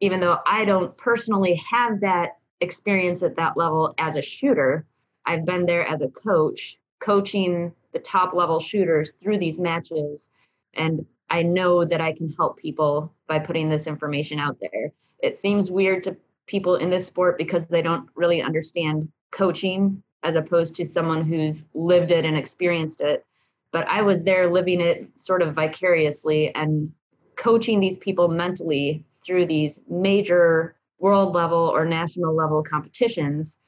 [0.00, 4.84] Even though I don't personally have that experience at that level as a shooter,
[5.24, 10.28] I've been there as a coach, coaching the top level shooters through these matches.
[10.74, 14.92] And I know that I can help people by putting this information out there.
[15.22, 16.14] It seems weird to
[16.46, 21.66] people in this sport because they don't really understand coaching as opposed to someone who's
[21.72, 23.24] lived it and experienced it.
[23.72, 26.92] But i was there living it sort of vicariously and
[27.36, 33.58] coaching these people mentally through these major world level or national level competitions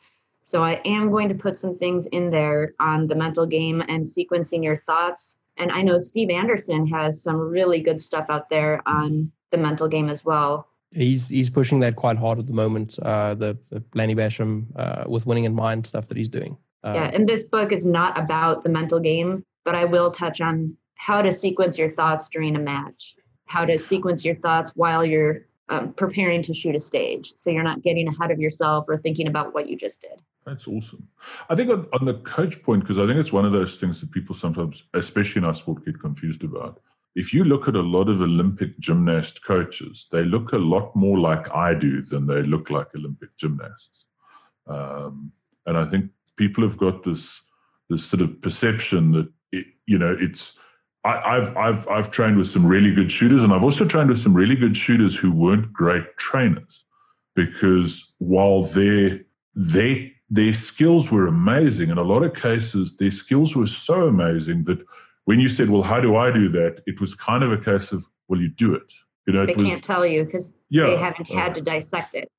[0.48, 4.02] so i am going to put some things in there on the mental game and
[4.02, 8.82] sequencing your thoughts and i know steve anderson has some really good stuff out there
[8.86, 12.98] on the mental game as well he's he's pushing that quite hard at the moment.
[13.00, 16.56] Uh, the the Lanny Bassham uh, with winning in mind stuff that he's doing.
[16.84, 20.40] Uh, yeah, and this book is not about the mental game, but I will touch
[20.40, 25.04] on how to sequence your thoughts during a match, how to sequence your thoughts while
[25.04, 28.98] you're um, preparing to shoot a stage, so you're not getting ahead of yourself or
[28.98, 30.20] thinking about what you just did.
[30.46, 31.06] That's awesome.
[31.50, 34.00] I think on, on the coach point, because I think it's one of those things
[34.00, 36.80] that people sometimes, especially in our sport, get confused about.
[37.14, 41.18] If you look at a lot of Olympic gymnast coaches, they look a lot more
[41.18, 44.06] like I do than they look like Olympic gymnasts.
[44.66, 45.32] Um,
[45.66, 47.44] and I think people have got this
[47.90, 50.56] this sort of perception that it, you know it's.
[51.04, 54.18] I, I've I've I've trained with some really good shooters, and I've also trained with
[54.18, 56.84] some really good shooters who weren't great trainers
[57.34, 59.20] because while their
[59.54, 64.64] their their skills were amazing, in a lot of cases, their skills were so amazing
[64.64, 64.78] that
[65.24, 67.92] when you said, "Well, how do I do that?" it was kind of a case
[67.92, 68.92] of, "Well, you do it."
[69.26, 71.60] You know, they it was, can't tell you because Yeah, they haven't had uh, to
[71.60, 72.30] dissect it.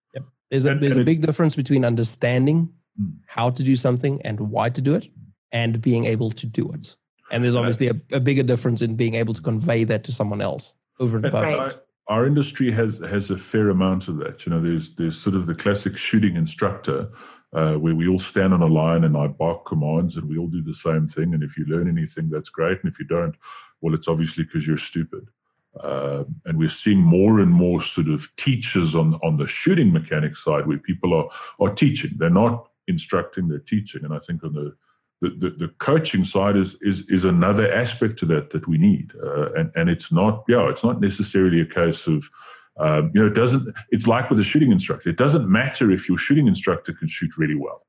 [0.51, 3.13] There's a And- there's and a it- big difference between understanding Mm.
[3.27, 5.07] how to do something and why to do it,
[5.53, 6.95] and being able to do it.
[7.31, 10.41] And there's obviously a, a bigger difference in being able to convey that to someone
[10.41, 11.59] else over and And above.
[11.59, 11.75] Right.
[12.07, 14.45] our industry has has a fair amount of that.
[14.45, 17.09] You know, there's there's sort of the classic shooting instructor
[17.53, 20.47] uh, where we all stand on a line and I bark commands and we all
[20.47, 21.33] do the same thing.
[21.33, 22.79] And if you learn anything, that's great.
[22.83, 23.35] And if you don't,
[23.81, 25.27] well, it's obviously because you're stupid.
[25.83, 30.43] Uh, and we're seeing more and more sort of teachers on on the shooting mechanics
[30.43, 32.11] side where people are are teaching.
[32.17, 34.03] They're not instructing; they're teaching.
[34.03, 34.75] And I think on the
[35.21, 39.51] the, the, coaching side is, is is another aspect to that that we need, uh,
[39.53, 42.29] and and it's not yeah it's not necessarily a case of
[42.77, 45.09] um, you know it doesn't it's like with a shooting instructor.
[45.09, 47.85] It doesn't matter if your shooting instructor can shoot really well.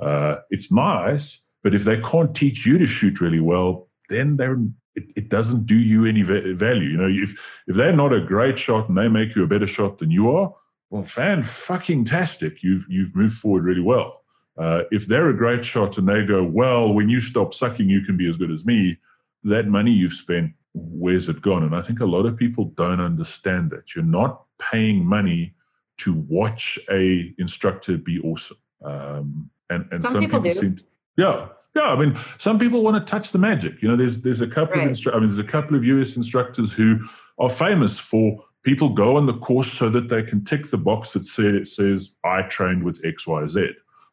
[0.00, 4.58] Uh, it's nice but if they can't teach you to shoot really well then they're
[4.94, 6.90] it, it doesn't do you any va- value.
[6.90, 7.32] You know if
[7.66, 10.30] if they're not a great shot and they make you a better shot than you
[10.30, 10.54] are
[10.90, 14.17] well fan fucking tastic you've you've moved forward really well
[14.58, 18.00] uh, if they're a great shot and they go, well, when you stop sucking, you
[18.00, 18.98] can be as good as me,
[19.44, 21.62] that money you've spent, where's it gone?
[21.62, 23.94] And I think a lot of people don't understand that.
[23.94, 25.54] You're not paying money
[25.98, 28.56] to watch a instructor be awesome.
[28.84, 30.60] Um, and and Some some, people people, do.
[30.60, 30.82] seem, to,
[31.16, 31.82] yeah, yeah.
[31.92, 33.82] I mean, some people want to touch the magic.
[33.82, 34.86] You know, there's there's a couple Right.
[34.88, 37.00] of instru- I mean, there's a couple of US instructors who
[37.38, 41.12] are famous for people go on the course so that they can tick the box
[41.12, 43.68] that say, says I trained with X Y Z.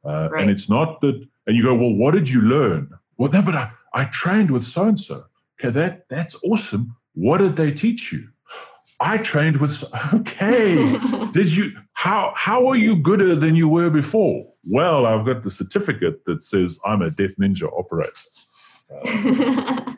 [0.05, 0.41] Uh, Right.
[0.43, 1.15] And it's not that,
[1.47, 2.89] and you go, well, what did you learn?
[3.17, 5.25] Well, no, but I, I trained with so and so.
[5.59, 6.95] Okay, that that's awesome.
[7.13, 8.27] What did they teach you?
[8.99, 9.73] I trained with.
[9.73, 10.97] so- Okay,
[11.31, 11.71] did you?
[11.93, 14.45] How how are you gooder than you were before?
[14.65, 18.11] Well, I've got the certificate that says I'm a Death Ninja operator.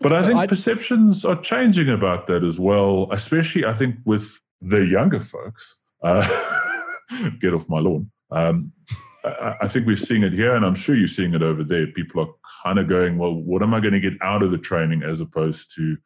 [0.00, 4.40] But I think I- perceptions are changing about that as well, especially I think with
[4.62, 5.74] the younger folks.
[6.04, 6.22] Uh,
[7.40, 8.08] get off my lawn.
[8.30, 8.70] Um,
[9.28, 11.86] I, I think we're seeing it here, and I'm sure you're seeing it over there.
[11.88, 14.58] People are kind of going, well, what am I going to get out of the
[14.58, 15.96] training as opposed to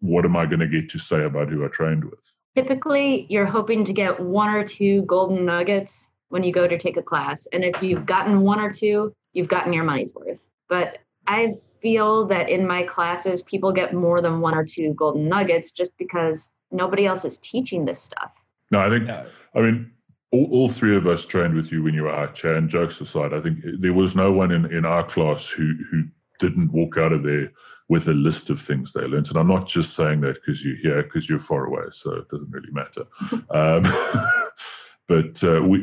[0.00, 2.32] what am I going to get to say about who I trained with?
[2.56, 6.96] Typically, you're hoping to get one or two golden nuggets when you go to take
[6.96, 7.46] a class.
[7.52, 10.40] And if you've gotten one or two, you've gotten your money's worth.
[10.68, 15.28] But I feel that in my classes, people get more than one or two golden
[15.28, 18.32] nuggets just because nobody else is teaching this stuff.
[18.70, 19.26] No, I think, Yeah.
[19.54, 19.90] I mean,
[20.32, 23.00] all, all three of us trained with you when you were our chair, and jokes
[23.00, 26.04] aside, I think there was no one in, in our class who, who
[26.38, 27.52] didn't walk out of there
[27.88, 29.28] with a list of things they learned.
[29.28, 32.28] And I'm not just saying that because you're here, because you're far away, so it
[32.28, 33.02] doesn't really matter.
[33.50, 33.82] um,
[35.08, 35.78] but uh, we,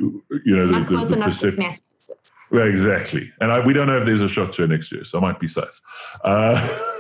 [0.46, 1.80] you know, the, the, the enough to percep- smash.
[2.50, 3.32] well, exactly.
[3.42, 5.40] And I, we don't know if there's a shot show next year, so I might
[5.40, 5.82] be safe.
[6.24, 6.94] Uh,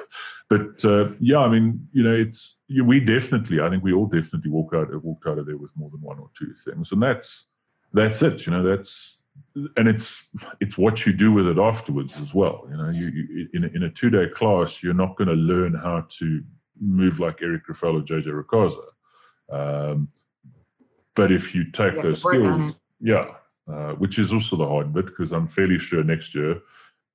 [0.50, 3.60] but uh, yeah, I mean, you know, it's we definitely.
[3.60, 6.20] I think we all definitely walk out walked out of there with more than one
[6.20, 7.48] or two things, and that's
[7.94, 8.46] that's it.
[8.46, 9.22] You know, that's
[9.76, 10.26] and it's
[10.62, 12.66] it's what you do with it afterwards as well.
[12.70, 15.34] You know, you, you in a, in a two day class, you're not going to
[15.34, 16.44] learn how to
[16.80, 18.86] move like Eric Grauffel or JJ Racaza.
[19.52, 20.10] Um,
[21.16, 23.26] but if you take You those to work on skills, yeah,
[23.72, 26.62] uh, which is also the hard bit because I'm fairly sure next year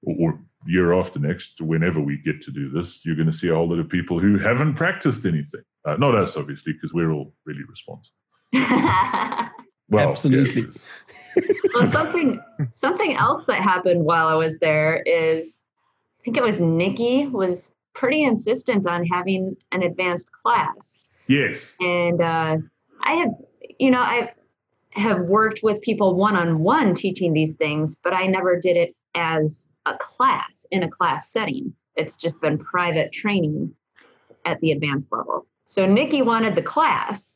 [0.02, 3.48] or, or year after next, whenever we get to do this, you're going to see
[3.48, 5.62] a whole lot of people who haven't practiced anything.
[5.84, 8.12] Uh, not us, obviously, because we're all really responsive.
[9.92, 10.62] Well, Absolutely.
[10.62, 10.88] yes,
[11.74, 12.40] well, something
[12.72, 15.60] something else that happened while I was there is,
[16.18, 20.96] I think it was Nikki was pretty insistent on having an advanced class,
[21.28, 21.74] yes.
[21.78, 22.56] and uh,
[23.02, 23.32] I have,
[23.78, 24.32] you know, I
[24.92, 28.96] have worked with people one on one teaching these things, but I never did it
[29.14, 31.74] as a class in a class setting.
[31.96, 33.74] It's just been private training
[34.44, 35.46] at the advanced level.
[35.66, 37.34] So Nikki wanted the class.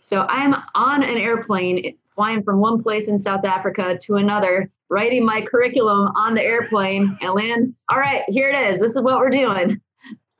[0.00, 5.24] So I'm on an airplane flying from one place in South Africa to another, writing
[5.24, 7.74] my curriculum on the airplane and land.
[7.92, 8.80] All right, here it is.
[8.80, 9.80] This is what we're doing.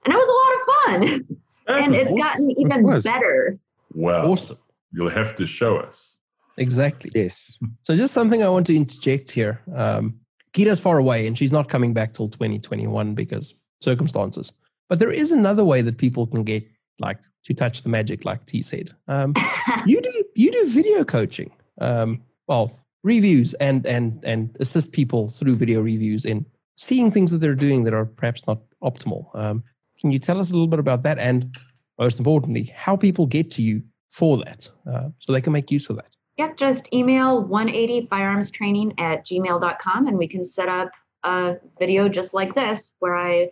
[0.07, 1.39] And it was a lot of fun.
[1.67, 2.19] That And it's awesome.
[2.19, 3.59] gotten even better.
[3.95, 4.31] wow.
[4.31, 4.59] Awesome.
[4.93, 6.19] You'll have to show us.
[6.59, 7.11] Exactly.
[7.15, 7.59] Yes.
[7.83, 9.61] So just something I want to interject here.
[9.75, 10.21] Um,
[10.55, 14.53] Kita's far away and she's not coming back till 2021 because circumstances.
[14.89, 16.67] But there is another way that people can get
[16.99, 18.93] like to touch the magic, like T said.
[19.09, 19.35] Um,
[19.87, 21.51] you do you do video coaching.
[21.81, 26.47] Um, well, reviews and and and assist people through video reviews in
[26.77, 29.35] seeing things that they're doing that are perhaps not optimal.
[29.35, 29.63] Um,
[29.99, 31.57] can you tell us a little bit about that and
[31.99, 35.89] most importantly, how people get to you for that, uh, so they can make use
[35.91, 36.14] of that?
[36.37, 40.91] Yeah, just email 180firearmstraining at gmail.com and we can set up
[41.23, 43.51] a video just like this where I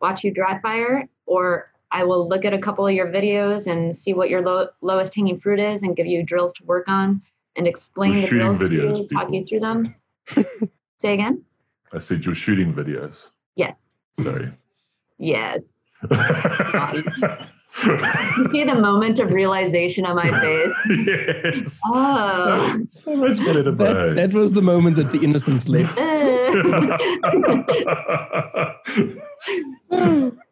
[0.00, 3.94] watch you dry fire or I will look at a couple of your videos and
[3.94, 7.20] see what your low, lowest hanging fruit is and give you drills to work on
[7.56, 9.94] and explain We're the drills shooting to videos, you, talk you through them.
[10.98, 11.44] Say again?
[11.92, 13.30] I said you're shooting videos.
[13.56, 13.90] Yes.
[14.18, 14.50] Sorry.
[15.18, 15.74] Yes.
[17.84, 20.74] You see the moment of realization on my face.
[21.06, 21.80] yes.
[21.86, 22.80] Oh.
[22.90, 25.98] So much better to that, that was the moment that the innocence left.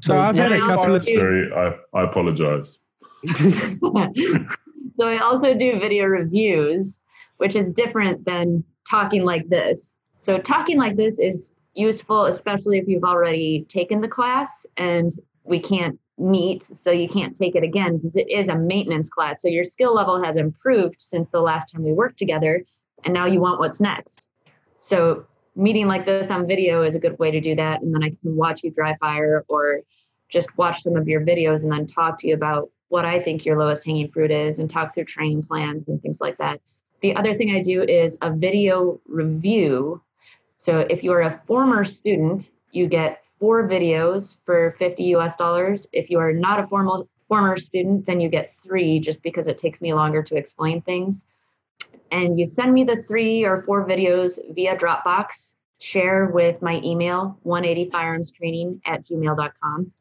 [0.00, 2.80] So I've had a couple of Sorry, I, I apologize.
[3.34, 7.00] so I also do video reviews,
[7.38, 9.96] which is different than talking like this.
[10.18, 15.12] So talking like this is useful, especially if you've already taken the class and
[15.44, 19.40] we can't meet, so you can't take it again because it is a maintenance class.
[19.42, 22.64] So your skill level has improved since the last time we worked together,
[23.04, 24.26] and now you want what's next.
[24.76, 28.02] So meeting like this on video is a good way to do that, and then
[28.02, 29.80] I can watch you dry fire or
[30.28, 33.44] just watch some of your videos and then talk to you about what I think
[33.44, 36.60] your lowest hanging fruit is and talk through training plans and things like that.
[37.00, 40.02] The other thing I do is a video review.
[40.56, 45.86] So if you are a former student, you get four videos for 50 US dollars.
[45.92, 49.58] If you are not a formal former student, then you get three just because it
[49.58, 51.26] takes me longer to explain things.
[52.10, 57.38] And you send me the three or four videos via Dropbox, share with my email,
[57.44, 59.92] 180firearmstraining at gmail.com.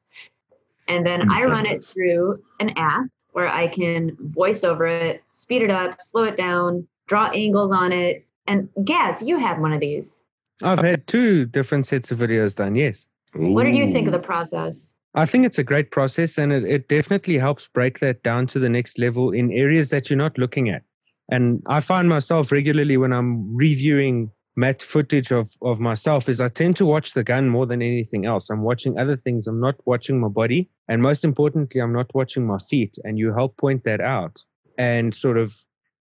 [0.88, 5.62] And then I run it through an app where I can voice over it, speed
[5.62, 8.26] it up, slow it down, draw angles on it.
[8.48, 10.22] And Gaz, you had one of these.
[10.64, 13.06] I've had two different sets of videos done, yes.
[13.38, 14.94] What did you think of the process?
[15.16, 18.60] I think it's a great process and it, it definitely helps break that down to
[18.60, 20.84] the next level in areas that you're not looking at.
[21.30, 26.48] And I find myself regularly when I'm reviewing mat footage of, of myself is I
[26.48, 28.50] tend to watch the gun more than anything else.
[28.50, 29.48] I'm watching other things.
[29.48, 30.70] I'm not watching my body.
[30.88, 32.98] And most importantly, I'm not watching my feet.
[33.04, 34.44] And you help point that out
[34.78, 35.56] and sort of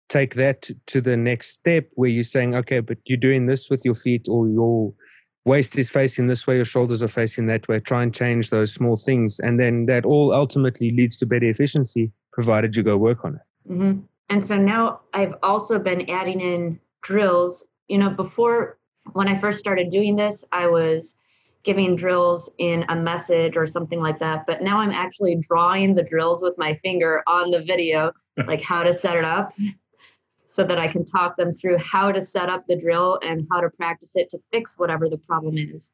[0.09, 3.85] take that to the next step where you're saying, okay, but you're doing this with
[3.85, 4.93] your feet or your
[5.47, 7.81] waist is facing this way, your shoulders are facing that way.
[7.81, 9.39] Try and change those small things.
[9.39, 13.73] And then that all ultimately leads to better efficiency, provided you go work on it.
[13.73, 17.69] hmm And so now I've also been adding in drills.
[17.89, 18.79] You know, before
[19.13, 21.17] when I first started doing this, I was
[21.63, 24.47] giving drills in a message or something like that.
[24.47, 28.13] But now I'm actually drawing the drills with my finger on the video,
[28.47, 29.53] like how to set it up,
[30.49, 33.61] so that I can talk them through how to set up the drill and how
[33.61, 35.93] to practice it to fix whatever the problem is.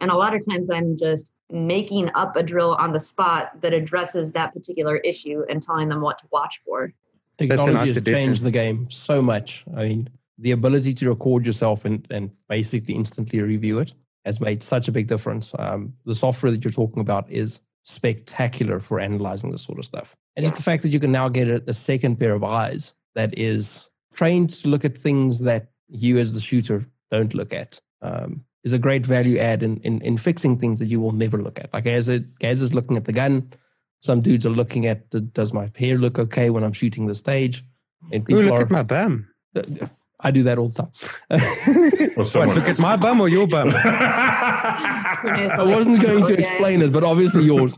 [0.00, 3.72] And a lot of times I'm just making up a drill on the spot that
[3.72, 6.84] addresses that particular issue and telling them what to watch for.
[6.84, 6.92] a
[7.38, 8.18] Technology nice has addition.
[8.18, 9.64] changed the game so much.
[9.76, 13.92] I mean, the ability to record yourself and, and basically instantly review it
[14.24, 15.54] has made such a big difference.
[15.58, 20.14] Um, the software that you're talking about is spectacular for analyzing this sort of stuff.
[20.36, 22.94] And just the fact that you can now get a, a second pair of eyes
[23.18, 27.80] that is trained to look at things that you as the shooter don't look at
[28.00, 31.42] um, is a great value add in, in, in fixing things that you will never
[31.42, 31.68] look at.
[31.74, 33.52] Like as it, Gaz is looking at the gun,
[33.98, 37.14] some dudes are looking at the, does my hair look okay when I'm shooting the
[37.16, 37.64] stage?
[38.12, 39.26] And Ooh, look are, at my bum.
[40.20, 40.92] I do that all the time.
[42.16, 43.70] Or What, someone look at my bum or your bum?
[43.74, 47.76] I wasn't going to explain it, but obviously yours.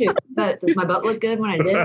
[0.00, 1.76] You hit a no shoot, but does my butt look good when I did?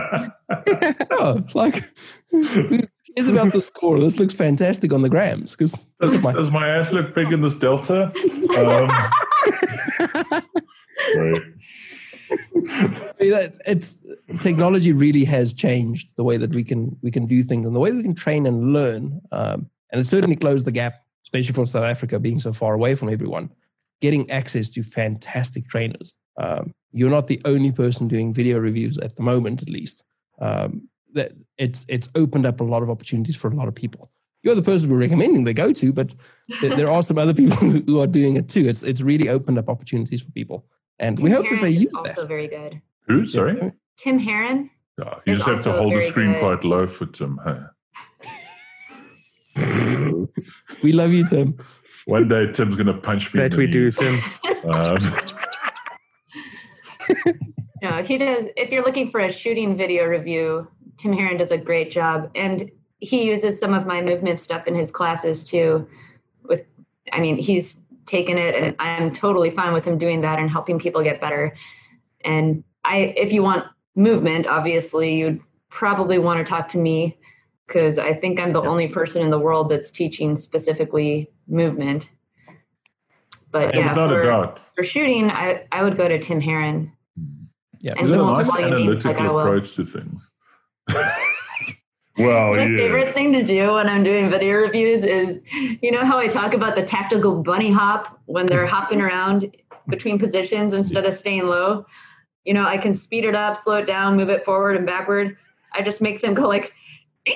[1.11, 1.83] oh, it's like,
[2.31, 2.79] who
[3.15, 3.99] cares about the score?
[3.99, 5.55] This looks fantastic on the grams.
[5.55, 6.31] Because look my.
[6.31, 8.11] Does my ass look big in this delta?
[8.49, 8.89] Um,
[11.15, 11.41] right.
[12.31, 14.03] I mean, that- It's
[14.41, 17.79] technology really has changed the way that we can we can do things and the
[17.79, 19.21] way that we can train and learn.
[19.31, 22.95] Um, and it certainly closed the gap, especially for South Africa being so far away
[22.95, 23.49] from everyone.
[24.01, 26.13] Getting access to fantastic trainers.
[26.41, 30.03] Um, you're not the only person doing video reviews at the moment, at least.
[30.39, 34.11] Um, that it's it's opened up a lot of opportunities for a lot of people.
[34.43, 36.13] You're the person we're recommending they go to, but
[36.61, 38.67] there, there are some other people who who are doing it too.
[38.67, 40.65] It's it's really opened up opportunities for people,
[40.99, 42.27] and we Tim hope that they is use also that.
[42.27, 42.81] very good.
[43.07, 43.25] Who?
[43.27, 43.71] Sorry?
[43.97, 44.69] Tim Herron.
[44.97, 46.39] Yeah, you just have to hold the screen good.
[46.41, 47.39] quite low for Tim.
[47.45, 47.59] Hey?
[50.83, 51.57] We love you, Tim.
[52.05, 53.41] One day Tim's going to punch me.
[53.41, 53.91] in that the we do.
[53.91, 54.21] Tim.
[54.65, 54.97] Um,
[57.81, 58.45] No, he does.
[58.57, 62.69] If you're looking for a shooting video review, Tim Herron does a great job, and
[62.99, 65.87] he uses some of my movement stuff in his classes too.
[66.43, 66.65] With,
[67.13, 70.79] I mean, he's taken it, and I'm totally fine with him doing that and helping
[70.79, 71.55] people get better.
[72.25, 75.39] And I, if you want movement, obviously you'd
[75.69, 77.17] probably want to talk to me
[77.67, 82.09] because I think I'm the only person in the world that's teaching specifically movement.
[83.51, 83.93] But Yeah, yeah,
[84.55, 86.91] for, for shooting, I, I would go to Tim Herron.
[87.79, 87.93] Yeah.
[87.97, 90.21] And You've he got a nice tell you like analytical approach to things.
[92.17, 92.77] well, My yeah.
[92.77, 95.41] favorite thing to do when I'm doing video reviews is,
[95.81, 99.55] you know how I talk about the tactical bunny hop when they're hopping around
[99.87, 101.85] between positions instead of staying low.
[102.43, 105.37] You know, I can speed it up, slow it down, move it forward and backward.
[105.73, 106.73] I just make them go like,
[107.27, 107.35] and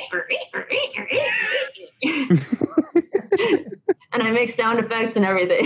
[4.13, 5.65] I make sound effects and everything.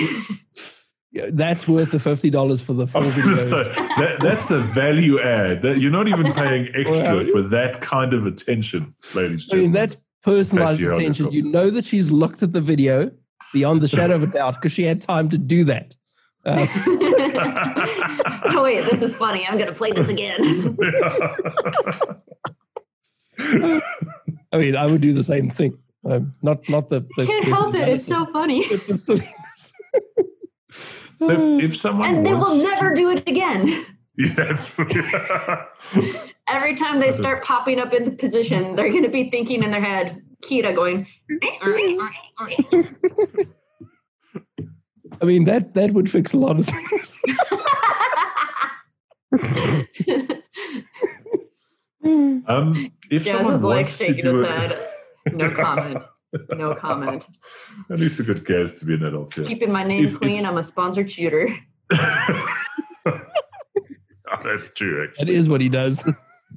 [1.18, 3.76] Yeah, That's worth the fifty dollars for the I full was going to videos.
[3.98, 5.64] that, that's a value add.
[5.64, 9.50] That you're not even paying extra Well, for that kind of attention, ladies.
[9.52, 11.32] I mean, that's personalized That's attention.
[11.32, 13.10] You know that she's looked at the video
[13.52, 15.96] beyond the shadow of a doubt because she had time to do that.
[16.46, 16.68] Uh,
[18.56, 19.48] oh wait, this is funny.
[19.48, 20.38] I'm gonna play this again.
[20.44, 20.78] gentlemen.
[24.54, 25.80] I mean, I would do the same thing.
[26.06, 27.00] Um, not not the.
[27.18, 27.88] the Can't the help it.
[27.88, 31.07] It's so analysis, funny.
[31.20, 33.86] But if, if someone And they will wants never to- do it again.
[34.20, 34.76] Yeah, that's
[36.48, 39.70] Every time they start popping up in the position, they're going to be thinking in
[39.70, 41.06] their head, Kita going.
[45.22, 47.22] I mean, that that would fix a lot of things.
[52.48, 54.80] um, if Jazz someone is like wants to shaking do his it, head.
[55.34, 55.98] No comment.
[56.56, 57.26] No comment.
[57.90, 59.46] At least a good Gaz to be an adult here.
[59.46, 60.46] Keeping my name If- if- clean.
[60.46, 61.50] I'm a sponsored shooter.
[61.94, 62.48] Oh,
[64.44, 65.36] that's true, that actually.
[65.36, 66.10] is what he does.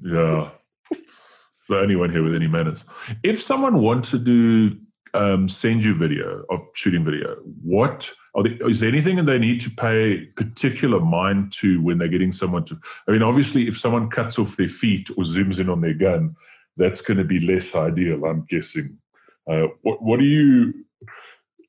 [0.03, 0.51] Yeah.
[0.91, 2.85] It's the only one here with any manners.
[3.23, 4.77] If someone wants to do
[5.15, 9.39] um, send you video of shooting video, what are they, is there anything that they
[9.39, 12.79] need to pay particular mind to when they're getting someone to?
[13.09, 16.35] I mean, obviously, if someone cuts off their feet or zooms in on their gun,
[16.77, 18.25] that's going to be less ideal.
[18.25, 18.97] I'm guessing.
[19.51, 20.85] Uh, what What do you?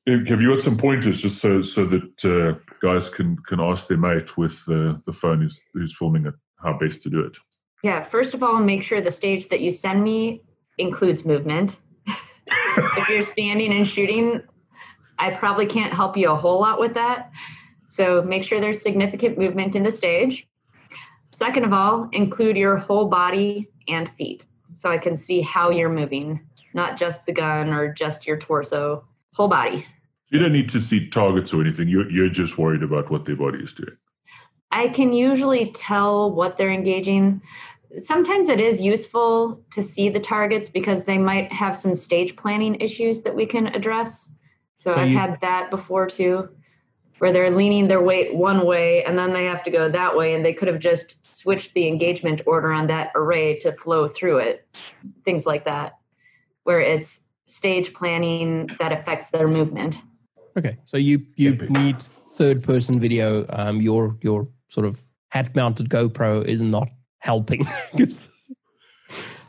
[0.06, 3.98] Have you got some pointers just so so that uh, guys can can ask their
[3.98, 7.36] mate with uh, the phone who's, who's filming it how best to do it?
[7.82, 10.42] Yeah, first of all, make sure the stage that you send me
[10.78, 11.78] includes movement.
[12.06, 14.40] if you're standing and shooting,
[15.18, 17.32] I probably can't help you a whole lot with that.
[17.88, 20.46] So make sure there's significant movement in the stage.
[21.28, 25.88] Second of all, include your whole body and feet so I can see how you're
[25.88, 26.40] moving,
[26.74, 29.04] not just the gun or just your torso,
[29.34, 29.86] whole body.
[30.28, 31.88] You don't need to see targets or anything.
[31.88, 33.96] You're, you're just worried about what their body is doing.
[34.70, 37.42] I can usually tell what they're engaging.
[37.98, 42.76] Sometimes it is useful to see the targets because they might have some stage planning
[42.76, 44.32] issues that we can address.
[44.78, 46.48] So, So I've you- had that before too,
[47.22, 50.34] where they're leaning their weight one way and then they have to go that way,
[50.34, 54.38] and they could have just switched the engagement order on that array to flow through
[54.38, 54.66] it.
[55.24, 55.98] Things like that,
[56.64, 59.98] where it's stage planning that affects their movement.
[60.58, 63.46] Okay, so you you need third person video.
[63.50, 66.88] Um, your your sort of hat mounted GoPro is not
[67.20, 67.64] helping.
[67.96, 68.32] 'Cause-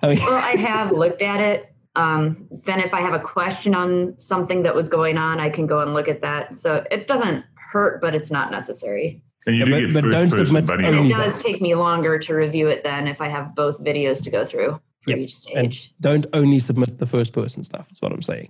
[0.04, 1.74] I mean, well, I have looked at it.
[1.96, 5.66] Um, then, if I have a question on something that was going on, I can
[5.66, 6.56] go and look at that.
[6.56, 9.22] So it doesn't hurt, but it's not necessary.
[9.46, 11.26] And you Yeah, do but, get but don't submit bunny And only it hop.
[11.26, 14.46] does take me longer to review it then if I have both videos to go
[14.46, 15.18] through for Yep.
[15.20, 15.94] each And- stage.
[16.00, 17.92] don't only submit the first person stuff.
[17.92, 18.50] Is what I'm saying.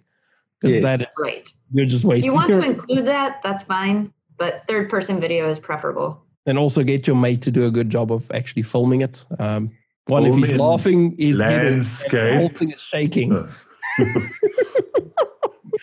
[0.62, 0.84] Because Yes.
[0.84, 1.50] that is Right.
[1.74, 2.32] you're just If wasting.
[2.32, 4.14] you want your, to include that, that's fine.
[4.38, 6.20] But third person video is preferable.
[6.46, 9.24] and also get your mate to do a good job of actually filming it.
[9.40, 9.72] Um,
[10.08, 11.72] one, if he's laughing, his head is-
[12.04, 12.12] landscape.
[12.12, 13.48] the whole thing is shaking.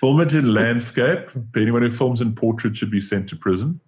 [0.00, 1.30] Film it in landscape.
[1.54, 3.80] Anyone who films in portrait should be sent to prison.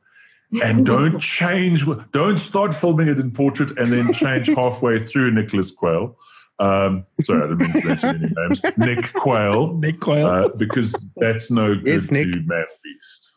[0.62, 1.84] And don't change.
[2.12, 6.14] Don't start filming it in portrait and then change halfway through Nicholas Quayle.
[6.58, 8.60] Um, sorry, I didn't mean to mention any names.
[8.76, 10.26] Nick Quayle, Nick Coyle.
[10.26, 12.30] uh, because that's no good Yes, Nick.
[12.32, 13.30] to man beast.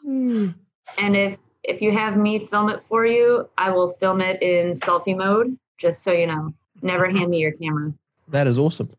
[0.97, 4.71] And if if you have me film it for you, I will film it in
[4.71, 6.53] selfie mode, just so you know.
[6.83, 7.93] Never hand me your camera.
[8.27, 8.89] that is awesome.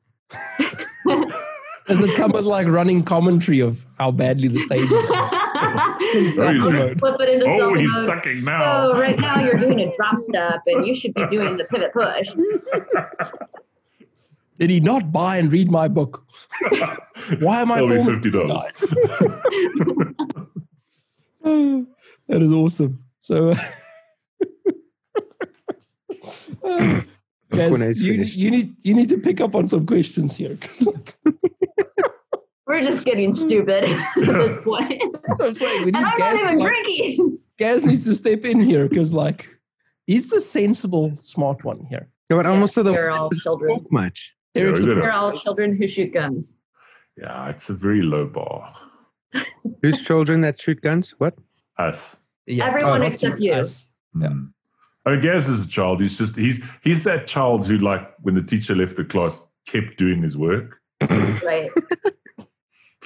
[1.89, 5.05] Does it come with like running commentary of how badly the stage is?
[6.39, 8.07] Oh, he's- Flip it into Oh, he's mode.
[8.07, 8.93] sucking now.
[8.93, 11.93] So right now you're doing a drop step and you should be doing the pivot
[11.93, 12.32] push.
[14.59, 16.24] Did he not buy and read my book?
[17.41, 18.72] Why am I That'll be filming fifty dollars.
[22.28, 23.03] that is awesome.
[23.20, 23.51] So,
[26.64, 27.01] uh,
[27.51, 30.57] guys, you, you need you need to pick up on some questions here.
[30.61, 31.16] 'cause, like,
[32.76, 35.00] We're just getting stupid at this point.
[35.26, 35.82] that's what I'm saying.
[35.84, 37.38] We And I'm not Gaz to, even like, drinking.
[37.58, 39.48] Gaz needs to step in here because, like,
[40.06, 42.08] he's the sensible, smart one here.
[42.28, 43.70] Yeah, but I'm Yeah, also the they're one all children.
[43.78, 44.34] talk much.
[44.54, 46.54] They're, a- got They're all children who shoot guns.
[47.16, 48.74] Yeah, it's a very low bar.
[49.82, 51.14] Who's children that shoot guns?
[51.18, 51.34] What?
[51.78, 52.16] Us.
[52.46, 53.52] yeah, Everyone not except you.
[53.52, 53.86] us.
[54.20, 54.28] Yeah.
[54.28, 54.50] Mm.
[55.06, 56.00] I mean, Gaz is a child.
[56.00, 59.96] He's just he's he's that child who, like, when the teacher left the class, kept
[59.98, 60.80] doing his work.
[61.44, 61.70] Right.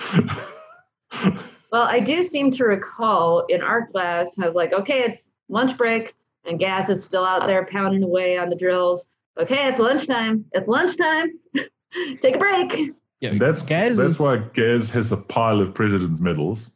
[1.73, 5.77] Well, I do seem to recall in our class, I was like, okay, it's lunch
[5.79, 9.07] break, and Gaz is still out there pounding away on the drills.
[9.39, 10.45] Okay, it's lunchtime.
[10.53, 11.39] It's lunchtime.
[12.21, 12.91] Take a break.
[13.21, 16.73] Yeah, that's Gaz that's is- why Gaz has a pile of president's medals,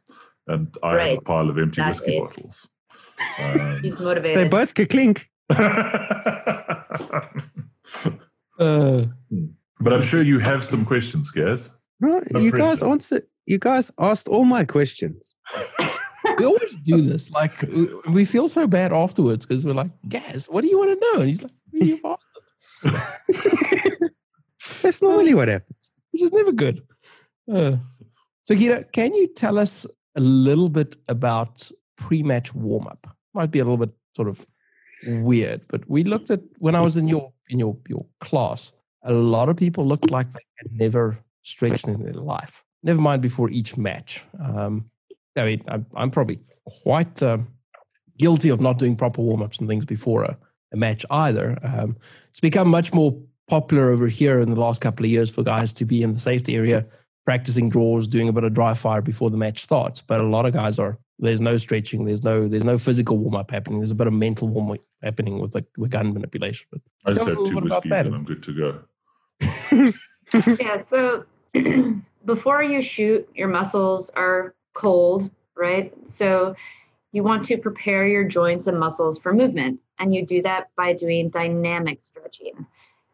[0.47, 2.20] and I have a pile of empty whiskey Exactly.
[2.20, 2.68] bottles.
[3.41, 4.39] Um, He's motivated.
[4.39, 5.31] They both both clink.
[8.59, 9.07] Uh,
[9.81, 11.70] but I'm sure you have some questions, Gaz.
[12.05, 12.93] Right, No you guys pressure.
[12.93, 13.23] answered.
[13.47, 15.35] You guys asked all my questions.
[16.39, 17.31] we always do this.
[17.31, 20.91] Like we- we feel so bad afterwards because we're like, Gaz, what do you want
[21.01, 21.21] to know?
[21.21, 22.27] And he's like, well, you've asked
[22.85, 24.13] it,
[24.83, 25.91] That's normally what happens.
[26.13, 26.83] which is never good.
[27.53, 27.77] Uh,
[28.45, 29.87] so, Kita, can you tell us
[30.17, 33.07] a little bit about pre-match warm-up?
[33.35, 34.47] Might be a little bit sort of
[35.07, 38.73] weird, but we looked at when I was in your in your your class.
[39.03, 42.64] A lot of people looked like they had never stretched in their life.
[42.82, 44.24] Never mind before each match.
[44.42, 44.90] Um,
[45.36, 46.40] I mean, I'm, I'm probably
[46.82, 47.47] quite um,
[48.18, 50.36] guilty of not doing proper warm ups and things before a,
[50.72, 51.59] a match either.
[51.62, 51.97] Um,
[52.30, 53.16] it's become much more
[53.47, 56.18] popular over here in the last couple of years for guys to be in the
[56.18, 56.86] safety area,
[57.24, 60.01] practicing draws, doing a bit of dry fire before the match starts.
[60.01, 63.36] But a lot of guys are there's no stretching, there's no there's no physical warm
[63.36, 63.80] up happening.
[63.80, 66.66] There's a bit of mental warm up happening with the, the gun manipulation.
[66.70, 68.80] But I just Tell us have a little two whiskeys and I'm good to go.
[70.61, 71.24] yeah, so
[72.25, 75.93] before you shoot, your muscles are cold, right?
[76.09, 76.55] So
[77.13, 79.81] you want to prepare your joints and muscles for movement.
[79.99, 82.67] And you do that by doing dynamic stretching.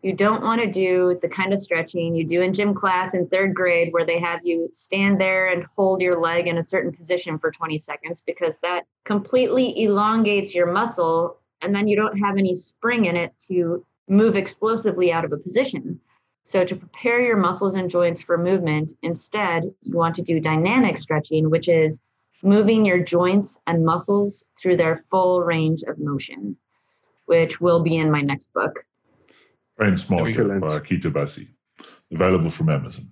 [0.02, 3.28] You don't want to do the kind of stretching you do in gym class in
[3.28, 6.90] third grade where they have you stand there and hold your leg in a certain
[6.90, 12.38] position for 20 seconds because that completely elongates your muscle and then you don't have
[12.38, 16.00] any spring in it to move explosively out of a position.
[16.42, 20.96] So, to prepare your muscles and joints for movement, instead, you want to do dynamic
[20.96, 22.00] stretching, which is
[22.42, 26.56] moving your joints and muscles through their full range of motion,
[27.26, 28.84] which will be in my next book.
[29.76, 30.60] Brain Smarter Excellent.
[30.62, 31.48] by Kita Bussey.
[32.12, 33.08] Available from Amazon.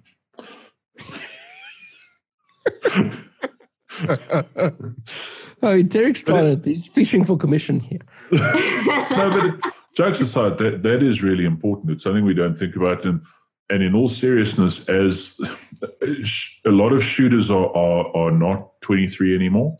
[5.62, 8.00] oh, Derek's trying to, he's fishing for commission here.
[8.32, 9.54] no, but it,
[9.98, 11.90] jokes aside, that that is really important.
[11.90, 13.20] It's something we don't think about, and
[13.68, 15.38] and in all seriousness, as
[16.64, 19.76] a lot of shooters are are, are not 23 anymore.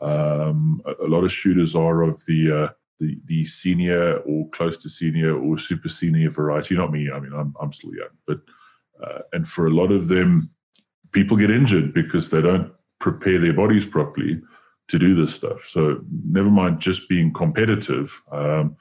[0.00, 4.88] Um, a, lot of shooters are of the uh, the the senior or close to
[4.88, 6.74] senior or super senior variety.
[6.74, 7.10] Not me.
[7.14, 8.40] I mean, I'm I'm still young, but
[9.04, 10.50] uh, and for a lot of them,
[11.12, 14.40] people get injured because they don't prepare their bodies properly
[14.88, 15.68] to do this stuff.
[15.68, 18.22] So never mind just being competitive.
[18.32, 18.76] Um,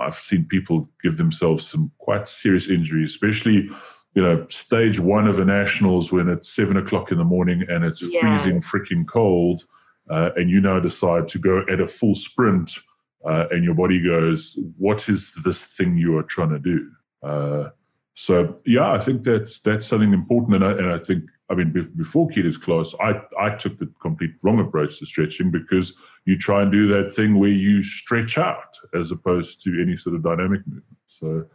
[0.00, 3.70] I've seen people give themselves some quite serious injuries, especially
[4.14, 7.84] you know stage one of a nationals when it's seven o'clock in the morning and
[7.84, 8.20] it's Yes.
[8.20, 9.64] freezing freaking cold,
[10.10, 12.78] uh, and you now decide to go at a full sprint,
[13.24, 16.90] uh, and your body goes, "What is this thing you are trying to do?"
[17.22, 17.70] Uh,
[18.14, 21.72] so yeah, I think that's that's something important, and I, and I think I mean
[21.72, 25.94] be, before Kita's class, I I took the complete wrong approach to stretching because
[26.24, 30.16] you try and do that thing where you stretch out as opposed to any sort
[30.16, 30.84] of dynamic movement.
[31.06, 31.46] So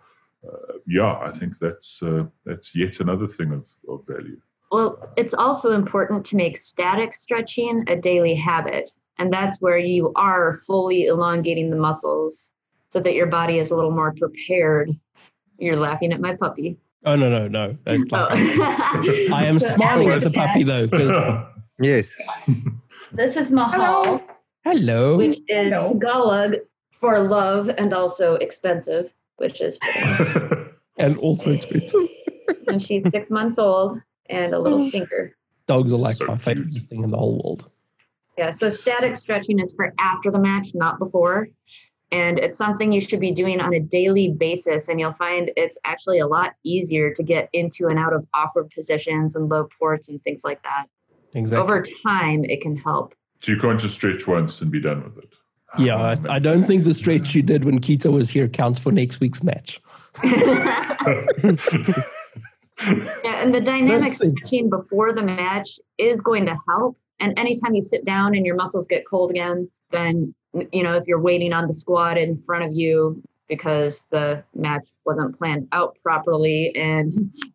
[0.47, 4.39] uh, yeah, I think that's uh, that's yet another thing of, of value.
[4.71, 8.91] Well, it's also important to make static stretching a daily habit.
[9.19, 12.51] And that's where you are fully elongating the muscles
[12.89, 14.89] so that your body is a little more prepared.
[15.59, 16.77] You're laughing at my puppy.
[17.05, 17.77] Oh no, no, no!
[17.85, 18.27] Don't Oh.
[18.31, 20.87] I am smiling at after the puppy though,
[21.79, 22.15] Yes.
[23.11, 24.23] This is Mahal,
[24.63, 25.17] hello.
[25.17, 25.93] which is Hello.
[25.93, 26.55] Tagalog
[26.99, 29.77] for love and also expensive, which is
[30.97, 32.09] and also expensive.
[32.67, 34.01] and she's six months old
[34.31, 34.89] and a little oh.
[34.89, 35.35] stinker.
[35.67, 37.69] Dogs are like So my favorite thing in the whole world.
[38.35, 41.49] Yeah, so static stretching is for after the match, not before.
[42.13, 44.87] And it's something you should be doing on a daily basis.
[44.87, 48.69] And you'll find it's actually a lot easier to get into and out of awkward
[48.69, 50.85] positions and low ports and things like that.
[51.33, 51.63] Exactly.
[51.63, 53.15] Over time, it can help.
[53.41, 55.33] so you can't just stretch once and be done with it.
[55.79, 56.35] yeah, I.
[56.35, 59.41] I don't think the stretch you did when Kita was here counts for next week's
[59.41, 59.81] match.
[63.23, 64.31] Yeah, and the dynamic Let's see.
[64.31, 66.97] stretching before the match is going to help.
[67.19, 70.33] And anytime you sit down and your muscles get cold again, then
[70.71, 74.87] you know if you're waiting on the squad in front of you because the match
[75.05, 77.11] wasn't planned out properly and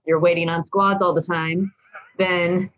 [0.06, 1.72] you're waiting on squads all the time,
[2.18, 2.70] then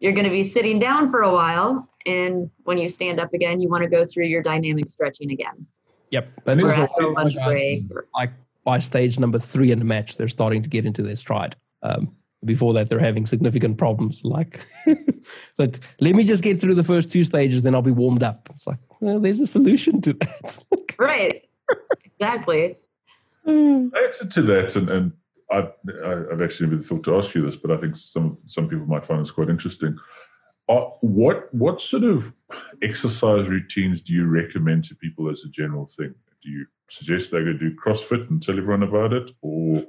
[0.00, 1.88] you're going to be sitting down for a while.
[2.06, 5.66] And when you stand up again, you want to go through your dynamic stretching again.
[6.10, 6.28] Yep.
[6.46, 8.06] Also after a why lunch guys, break.
[8.14, 8.30] like
[8.64, 11.56] by stage number three in the match, they're starting to get into their stride.
[11.82, 12.14] Um,
[12.44, 14.22] before that, they're having significant problems.
[14.24, 14.60] Like,
[15.56, 18.48] but let me just get through the first two stages, then I'll be warmed up.
[18.54, 20.64] It's like, well, there's a solution to that.
[20.98, 21.48] Right.
[22.04, 22.76] exactly.
[23.46, 25.12] answer to that, and, and
[25.48, 25.70] I've,
[26.04, 29.06] I've actually never thought to ask you this, but I think some some people might
[29.06, 29.96] find this quite interesting.
[30.68, 32.34] Uh, what what sort of
[32.82, 36.14] exercise routines do you recommend to people as a general thing?
[36.42, 39.84] Do you suggest they go do CrossFit and tell everyone about it, or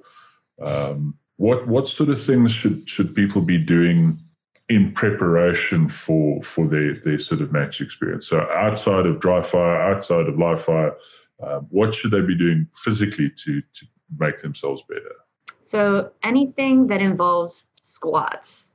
[0.62, 4.22] um, what what sort of things should should people be doing
[4.68, 8.28] in preparation for for their their sort of match experience?
[8.28, 10.98] So outside of dry fire, outside of live fire,
[11.42, 13.86] um, what should they be doing physically to to
[14.20, 15.16] make themselves better?
[15.62, 18.68] So anything that involves squats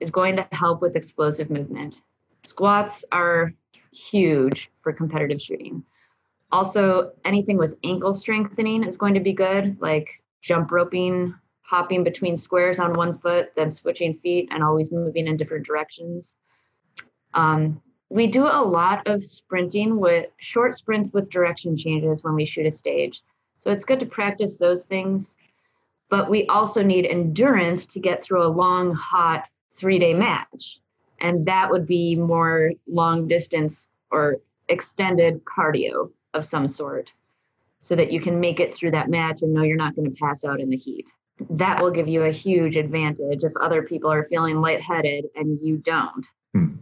[0.00, 2.02] is going to help with explosive movement.
[2.42, 3.54] Squats are
[3.92, 5.84] huge for competitive shooting.
[6.50, 11.34] Also, anything with ankle strengthening is going to be good, like jump roping,
[11.70, 16.36] hopping between squares on one foot, then switching feet and always moving in different directions.
[17.32, 22.44] Um, we do a lot of sprinting with short sprints with direction changes when we
[22.44, 23.22] shoot a stage.
[23.56, 25.36] So it's good to practice those things
[26.10, 29.44] but we also need endurance to get through a long, hot
[29.76, 30.80] three day match.
[31.20, 37.12] And that would be more long distance or extended cardio of some sort
[37.78, 40.16] so that you can make it through that match and know you're not going to
[40.20, 41.08] pass out in the heat.
[41.48, 45.78] That will give you a huge advantage if other people are feeling lightheaded and you
[45.78, 46.26] don't.
[46.52, 46.74] Hmm.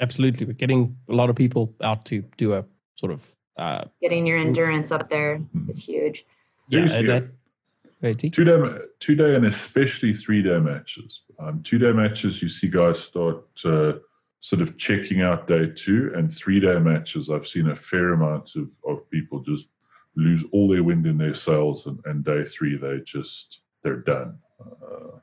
[0.00, 0.46] Absolutely.
[0.46, 2.64] We're getting a lot of people out to do a
[2.96, 6.24] sort of uh, Getting your endurance up there is huge.
[6.68, 11.22] yeah, Seriously, that, two day, two day, and especially three day matches.
[11.40, 13.94] Um, two day matches, you see guys start uh,
[14.40, 18.54] sort of checking out day two, and three day matches, I've seen a fair amount
[18.54, 19.70] of, of people just
[20.18, 24.38] lose all their wind in their sails, and, and day three they just they're done.
[24.60, 25.18] Uh,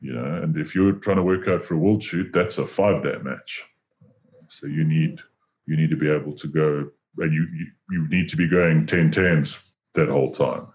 [0.00, 2.66] you know, and if you're trying to work out for a world shoot, that's a
[2.66, 3.64] five day match.
[4.48, 5.20] So you need
[5.66, 8.86] you need to be able to go, and you you, you need to be going
[8.86, 9.60] 10 tens
[9.94, 10.66] that whole time.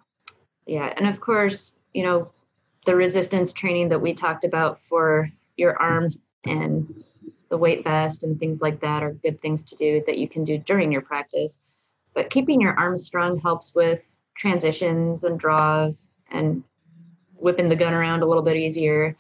[0.66, 2.32] Yeah, and of course, you know,
[2.86, 7.04] the resistance training that we talked about for your arms and
[7.50, 10.46] the weight vest and things like that are good things to do that you can
[10.46, 11.60] do during your practice.
[12.20, 14.02] But keeping your arms strong helps with
[14.36, 16.62] transitions and draws and
[17.38, 19.16] whipping the gun around a little bit easier.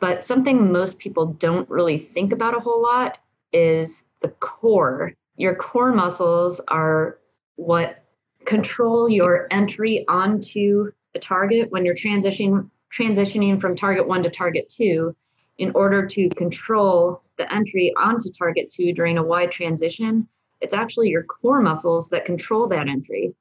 [0.00, 3.16] But something most people don't really think about a whole lot
[3.54, 5.14] is the core.
[5.36, 7.16] Your core muscles are
[7.56, 8.04] what
[8.44, 14.68] control your entry onto a target when you're transitioning transitioning from target one to target
[14.68, 15.16] two
[15.56, 20.28] in order to control the entry onto target two during a wide transition
[20.60, 23.34] it's actually your core muscles that control that entry.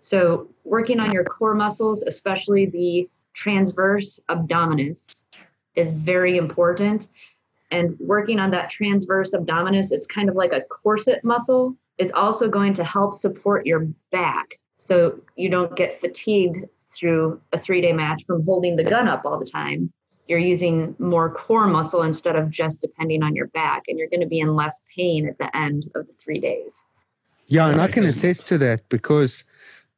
[0.00, 5.24] So working on your core muscles especially the transverse abdominis
[5.76, 7.08] is very important.
[7.70, 12.48] And working on that transverse abdominis it's kind of like a corset muscle is also
[12.48, 14.58] going to help support your back.
[14.78, 19.24] So you don't get fatigued through a three day match from holding the gun up
[19.24, 19.92] all the time.
[20.28, 24.20] You're using more core muscle instead of just depending on your back, and you're going
[24.20, 26.84] to be in less pain at the end of the three days.
[27.46, 27.94] Yeah, and I Nice.
[27.94, 29.42] can attest to that because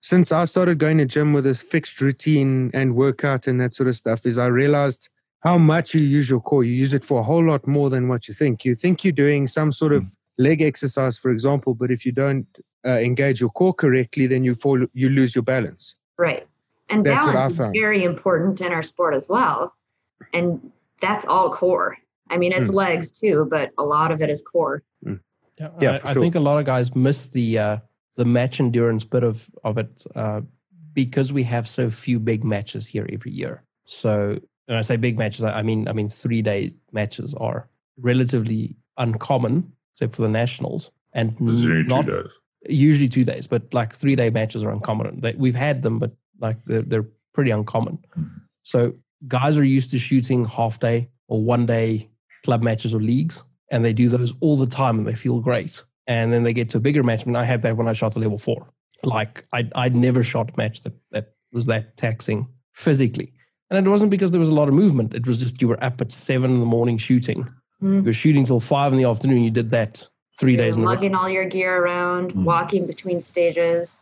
[0.01, 3.89] since I started going to gym with a fixed routine and workout and that sort
[3.89, 6.65] of stuff, is I realized how much you use your core.
[6.65, 8.65] You use it for a whole lot more than what you think.
[8.65, 12.47] You think you're doing some sort of leg exercise, for example, but if you don't
[12.87, 15.95] uh, engage your core correctly, then you fall, you lose your balance.
[16.17, 16.47] Right.
[16.89, 19.75] And That's balance is very important in our sport as well.
[20.33, 21.97] And that's all core.
[22.31, 22.75] I mean, it's Hmm.
[22.77, 24.83] legs too, but a lot of it is core.
[25.05, 27.77] Yeah, Yeah, I, for I think a lot of guys miss the uh,
[28.17, 30.41] the match endurance bit of of it uh,
[30.95, 33.63] because we have so few big matches here every year.
[33.85, 37.69] So when I say big matches, I I mean I mean three day matches are
[37.99, 42.33] relatively uncommon, except for the nationals, and This is only not two days.
[42.69, 45.21] usually two days, but like three day matches are uncommon.
[45.21, 47.99] They, we've had them, but like they're, they're pretty uncommon.
[48.63, 48.95] So
[49.29, 52.09] guys are used to shooting half day or one day
[52.45, 55.83] club matches or leagues, and they do those all the time and they feel great.
[56.09, 57.23] And then they get to a bigger match.
[57.23, 58.69] I mean, I had that when I shot the level four.
[59.05, 63.33] Like I, I'd never shot a match that, that was that taxing physically.
[63.71, 65.15] And it wasn't because there was a lot of movement.
[65.15, 67.49] It was just you were up at seven in the morning shooting.
[67.81, 67.97] Hmm.
[67.99, 69.43] You were shooting till five in the afternoon.
[69.43, 70.07] You did that
[70.39, 70.93] 3 You're days in a row.
[70.93, 72.45] lugging all your gear around, Hmm.
[72.45, 74.01] walking between stages.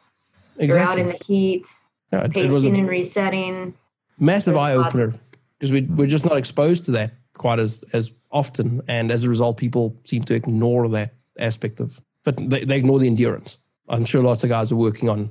[0.58, 1.66] You're out in the heat,
[2.12, 3.74] Yeah, it, it pacing was a and resetting.
[4.20, 5.14] Massive eye opener
[5.58, 9.28] because we we're just not exposed to that quite as as often, and as a
[9.28, 12.00] result, people seem to ignore that aspect of.
[12.22, 13.58] But they, they ignore the endurance.
[13.88, 15.30] I'm sure lots of guys are working on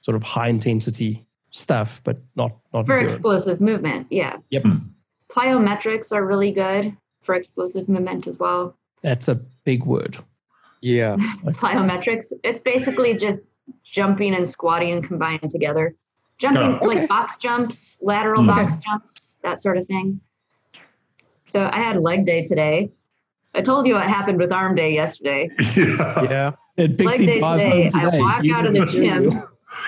[0.00, 3.12] sort of high intensity stuff, but not not For endurance.
[3.12, 4.36] explosive movement, yeah.
[4.50, 4.62] Yep.
[4.62, 4.76] Hmm.
[5.28, 8.76] Plyometrics are really good for explosive movement as well.
[9.02, 10.18] That's a big word.
[10.80, 11.16] Yeah.
[11.44, 13.42] Plyometrics, it's basically just
[13.84, 15.94] jumping and squatting combined together.
[16.40, 16.86] Jumping okay.
[16.86, 18.48] like box jumps, lateral Hmm.
[18.48, 20.20] box jumps, that sort of thing.
[21.48, 22.90] So I had leg day today.
[23.54, 25.50] I told you what happened with arm day yesterday.
[25.76, 26.22] yeah.
[26.22, 26.52] Yeah.
[26.76, 28.20] It Pixie day drive today, I today.
[28.20, 29.42] walk You out of the gym.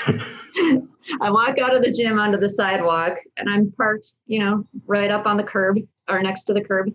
[1.21, 5.11] I walk out of the gym onto the sidewalk and I'm parked, you know, right
[5.11, 6.93] up on the curb or next to the curb.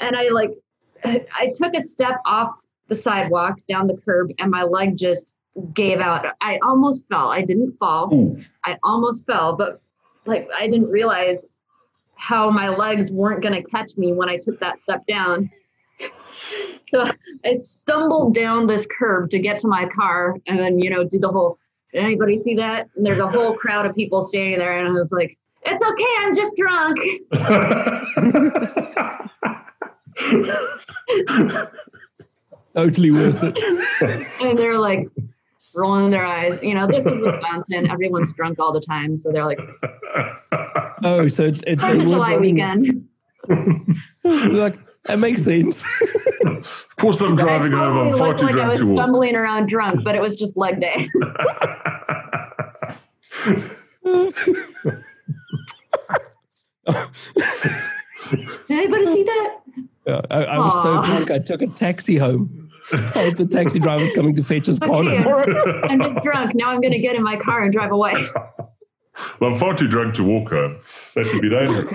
[0.00, 0.50] And I like,
[1.04, 2.54] I took a step off
[2.88, 5.34] the sidewalk down the curb and my leg just
[5.74, 6.26] gave out.
[6.40, 7.28] I almost fell.
[7.28, 8.12] I didn't fall.
[8.12, 8.42] Ooh.
[8.64, 9.80] I almost fell, but
[10.24, 11.44] like I didn't realize
[12.14, 15.50] how my legs weren't going to catch me when I took that step down.
[16.92, 17.06] So
[17.46, 21.18] I stumbled down this curb to get to my car and then, you know, do
[21.18, 21.56] the whole,
[21.90, 22.90] did anybody see that?
[22.94, 24.78] And there's a whole crowd of people standing there.
[24.78, 26.04] And I was like, it's okay.
[26.18, 26.98] I'm just drunk.
[32.74, 33.58] Totally worth it.
[34.42, 35.08] And they're like
[35.74, 36.58] rolling their eyes.
[36.62, 37.90] You know, this is Wisconsin.
[37.90, 39.16] Everyone's drunk all the time.
[39.16, 39.58] So they're like,
[41.04, 43.08] Oh, so it, it, Fourth they of were July weekend.
[44.24, 45.84] like that makes sense.
[46.46, 48.08] of course, I'm driving I home.
[48.08, 48.94] I'm far looked too like I was to walk.
[49.04, 51.08] stumbling around drunk, but it was just leg day.
[58.30, 59.58] Did anybody see that?
[60.06, 62.61] Yeah, I, I was so drunk I took a taxi home.
[63.14, 65.16] Oh, the taxi driver's coming to fetch us car Okay.
[65.16, 65.82] tomorrow.
[65.88, 66.54] I'm just drunk.
[66.54, 68.12] Now I'm going to get in my car and drive away.
[69.40, 70.78] well, I'm far too drunk to walk home.
[71.14, 71.92] That would be dangerous.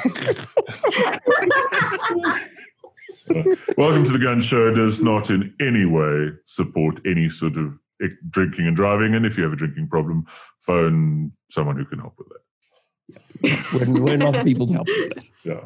[3.77, 4.69] Welcome to the Gun Show.
[4.69, 9.15] It does not in any way support any sort of eh, drinking and driving.
[9.15, 10.25] And if you have a drinking problem,
[10.61, 13.63] phone someone who can help with that.
[13.73, 15.23] We're, we're not the people to help with that.
[15.43, 15.61] Yeah.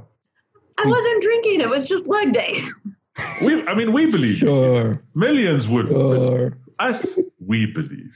[0.78, 1.62] I wasn't drinking.
[1.62, 2.64] It was just leg day.
[3.42, 4.48] We, I mean, we believe you.
[4.48, 5.88] Sure, Millions would.
[5.88, 6.58] sure.
[6.80, 8.12] Us, we believe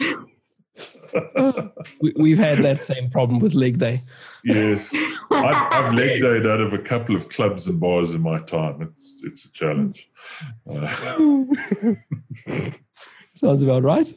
[0.00, 0.28] you.
[2.02, 4.02] We, we've had that same problem with leg day.
[4.44, 4.92] Yes.
[5.30, 8.82] I've, I've leg dayed out of a couple of clubs and bars in my time.
[8.82, 10.10] It's it's a challenge.
[10.70, 11.44] Uh,
[13.34, 14.12] Sounds about right.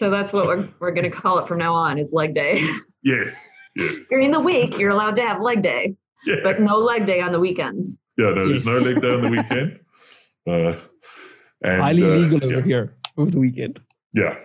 [0.00, 2.62] So that's what we're, we're going to call it from now on is leg day.
[3.02, 5.96] yes, yes, During the week, you're allowed to have leg day,
[6.26, 6.38] yes.
[6.42, 7.98] but no leg day on the weekends.
[8.16, 9.80] Yeah, no, there's no leg day on the weekend.
[10.46, 10.76] Uh,
[11.62, 13.80] and, Highly uh, legal over yeah, here over the weekend.
[14.12, 14.36] Yeah.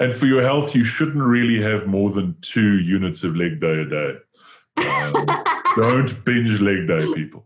[0.00, 3.80] and for your health, you shouldn't really have more than two units of leg day
[3.80, 4.16] a day.
[4.76, 5.26] Um,
[5.76, 7.44] don't binge leg day, people.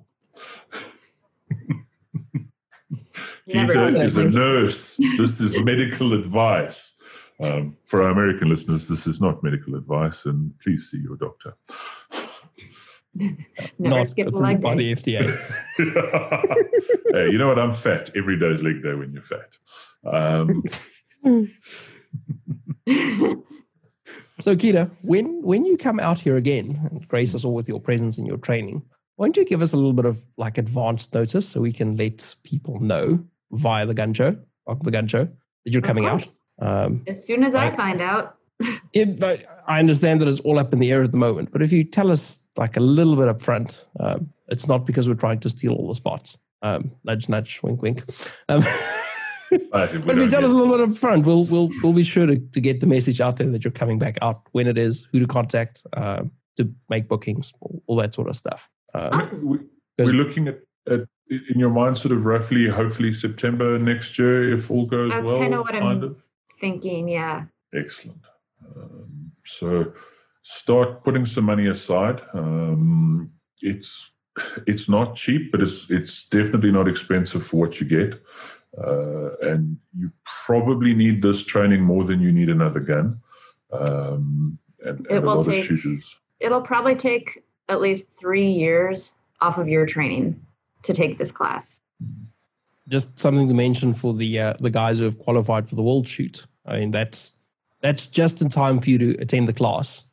[3.46, 5.00] Never Kita is a nurse.
[5.16, 6.97] This is medical advice.
[7.40, 11.55] Um, for our American listeners, this is not medical advice, and please see your doctor.
[13.15, 13.36] Never
[13.78, 14.94] not skip a leg by day.
[14.94, 15.24] the FDA.
[17.12, 17.59] hey, you know what?
[17.59, 18.10] I'm fat.
[18.16, 19.56] Every day is leg day when you're fat.
[20.05, 20.62] Um,
[24.40, 27.81] So, Kita, when when you come out here again and grace us all with your
[27.81, 28.82] presence and your training,
[29.16, 31.97] why don't you give us a little bit of like advanced notice so we can
[31.97, 33.19] let people know
[33.51, 34.36] via the gun show,
[34.69, 36.24] of the gun show, that you're coming out?
[36.59, 36.86] Course.
[36.86, 37.76] Um, As soon as I Right.
[37.76, 38.36] find out,
[38.93, 41.62] if, I I understand that it's all up in the air at the moment, but
[41.62, 45.14] if you tell us like a little bit up front, um, it's not because we're
[45.14, 46.39] trying to steal all the spots.
[46.62, 48.02] Um, nudge, nudge, wink, wink.
[48.48, 48.62] Um,
[49.70, 51.93] but if But if you tell us a little bit up front, we'll we'll we'll
[51.93, 54.66] be sure to, to get the message out there that you're coming back out, when
[54.66, 58.68] it is, who to contact, um, to make bookings, all, all that sort of stuff.
[58.94, 59.44] Um, Awesome.
[59.47, 59.59] we,
[59.98, 60.59] we're looking at,
[60.90, 65.30] at in your mind, sort of roughly, hopefully September next year, if all goes That's
[65.30, 65.40] well.
[65.40, 66.16] kinda what I'm- kind of.
[66.60, 67.44] Thinking, yeah.
[67.74, 68.20] Excellent.
[68.76, 69.93] Um, so
[70.43, 72.20] start putting some money aside.
[72.35, 73.30] Um,
[73.60, 74.12] it's
[74.66, 78.20] it's not cheap, but it's it's definitely not expensive for what you get.
[78.76, 80.10] Uh, and you
[80.47, 83.20] probably need this training more than you need another gun.
[83.72, 86.18] Um, and, It and a will take- shooters.
[86.40, 90.40] It'll probably take at least three years off of your training
[90.85, 91.80] to take this class.
[92.89, 96.06] Just something to mention for the uh, the guys who have qualified for the world
[96.09, 96.47] shoot.
[96.66, 97.35] I mean, that's
[97.81, 100.05] that's just in time for you to attend the class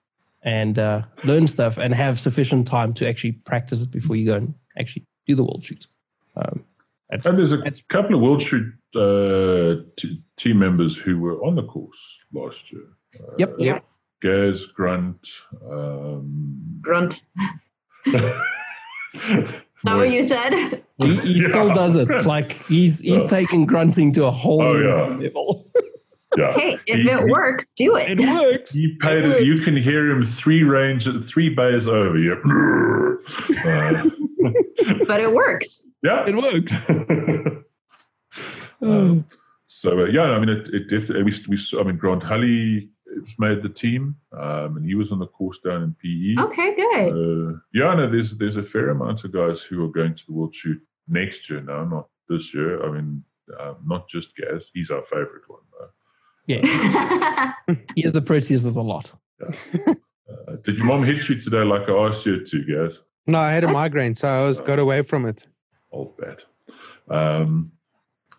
[0.43, 4.35] and uh, learn stuff and have sufficient time to actually practice it before you go
[4.35, 5.87] and actually do the world shoot.
[6.35, 6.63] Um,
[7.09, 11.55] that's- And there's a couple of world shoot uh, t- team members who were on
[11.55, 12.83] the course last year.
[13.19, 13.55] Uh, Yep.
[13.59, 13.99] Yes.
[14.21, 15.27] Gaz, Grunt.
[15.69, 17.21] Um, Grunt.
[19.85, 20.83] Is that what you said?
[20.97, 22.07] He, he still does it.
[22.25, 23.27] Like he's he's Yeah.
[23.27, 25.15] taking grunting to a whole Oh, yeah.
[25.17, 25.65] level.
[26.37, 26.53] yeah.
[26.57, 28.09] Hey, if He- it works, do it.
[28.11, 28.73] It works.
[28.73, 29.43] He paid it.
[29.43, 32.17] You can hear him three range, three bays over.
[32.17, 32.35] Yeah.
[33.65, 34.03] Uh,
[35.07, 35.87] but it works.
[36.03, 36.23] yeah.
[36.27, 36.73] It works.
[38.81, 39.25] Um,
[39.67, 41.23] so uh, yeah, I mean, it, it definitely.
[41.23, 42.23] We, we, I mean, Grant
[43.07, 46.41] Hully made the team, um, and he was on the course down in PE.
[46.43, 47.11] Okay, good.
[47.11, 50.33] Uh, yeah, no, there's there's a fair amount of guys who are going to the
[50.33, 52.83] World Shoot next year now, not this year.
[52.85, 53.23] I mean,
[53.59, 54.69] um, not just Gaz.
[54.73, 55.61] He's our favorite one.
[55.79, 55.89] Though.
[56.47, 57.53] Yeah,
[57.95, 59.11] he is the prettiest of the lot.
[59.41, 63.03] Uh, did your mom hit you today like I asked you to, Gaz?
[63.27, 65.47] No, I had a migraine, so I was got away from it.
[65.91, 66.45] Old bat.
[67.09, 67.71] Um,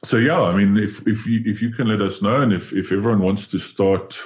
[0.05, 2.73] so yeah, I mean, if if you if you can let us know, and if
[2.73, 4.17] if everyone wants to start,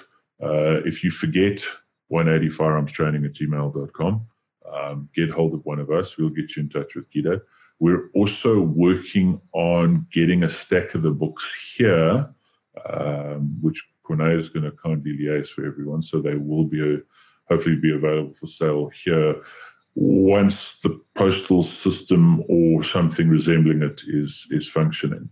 [0.43, 1.63] uh, if you forget
[2.09, 4.27] 180 firearms training at gmail.com,
[4.73, 6.17] um, get hold of one of us.
[6.17, 7.41] We'll get you in touch with Guido.
[7.79, 12.29] We're also working on getting a stack of the books here,
[12.89, 16.03] um, which Corne is going to kindly liaise for everyone.
[16.03, 16.99] So they will be a,
[17.49, 19.43] hopefully be available for sale here
[19.95, 25.29] once the postal system or something resembling it is is functioning.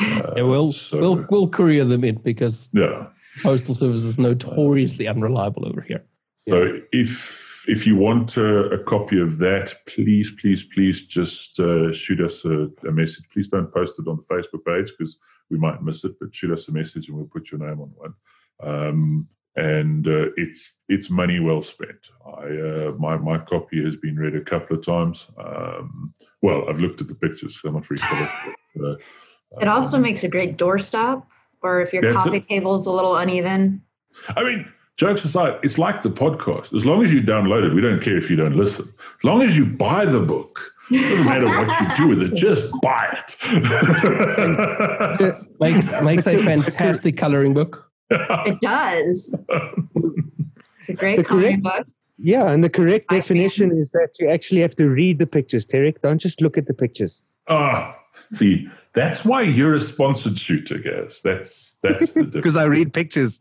[0.00, 3.06] Uh, Yeah, we'll so- we'll we'll courier them in because yeah.
[3.42, 6.04] Postal service is notoriously unreliable over here.
[6.48, 11.92] So if if you want a, a copy of that, please, please, please just uh,
[11.92, 13.28] shoot us a, a message.
[13.32, 15.18] Please don't post it on the Facebook page because
[15.50, 16.18] we might miss it.
[16.18, 18.14] But shoot us a message and we'll put your name on one.
[18.62, 22.08] Um, and uh, it's it's money well spent.
[22.24, 25.28] I uh, my my copy has been read a couple of times.
[25.38, 27.60] Um, well, I've looked at the pictures.
[27.64, 28.30] I'm not very clever.
[28.76, 28.96] but, uh,
[29.60, 31.24] It also um, makes a great doorstop,
[31.62, 32.48] or if your That's coffee it.
[32.48, 33.82] table's a little uneven.
[34.36, 34.66] I mean,
[34.96, 36.74] jokes aside, it's like the podcast.
[36.74, 38.86] As long as you download it, we don't care if you don't listen.
[39.18, 42.34] As long as you buy the book, it doesn't matter what you do with it,
[42.34, 43.36] just buy it.
[45.60, 47.86] Makes makes a fantastic coloring book.
[48.10, 49.34] It does.
[50.80, 51.94] It's a great The coloring correct- book.
[52.22, 55.64] Yeah, and the correct I definition is that you actually have to read the pictures,
[55.66, 56.02] Tarek.
[56.02, 57.22] Don't just look at the pictures.
[57.48, 57.96] Ah,
[58.32, 61.20] see, that's why you're a sponsored shooter, guys.
[61.22, 62.32] That's that's the difference.
[62.34, 63.38] Because I read pictures.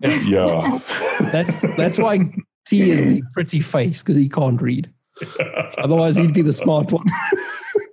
[0.00, 0.78] yeah.
[1.32, 2.30] That's that's why
[2.66, 4.90] T is the pretty face because he can't read.
[5.78, 7.06] Otherwise, he'd be the smart one.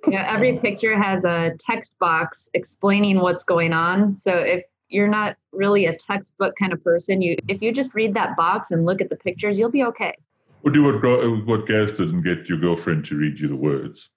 [0.08, 4.12] Yeah, every picture has a text box explaining what's going on.
[4.12, 8.14] So if you're not really a textbook kind of person, you if you just read
[8.16, 10.14] that box and look at the pictures, you'll be okay.
[10.64, 13.56] Or do what Gro- what Gaz did and get your girlfriend to read you the
[13.56, 14.10] words.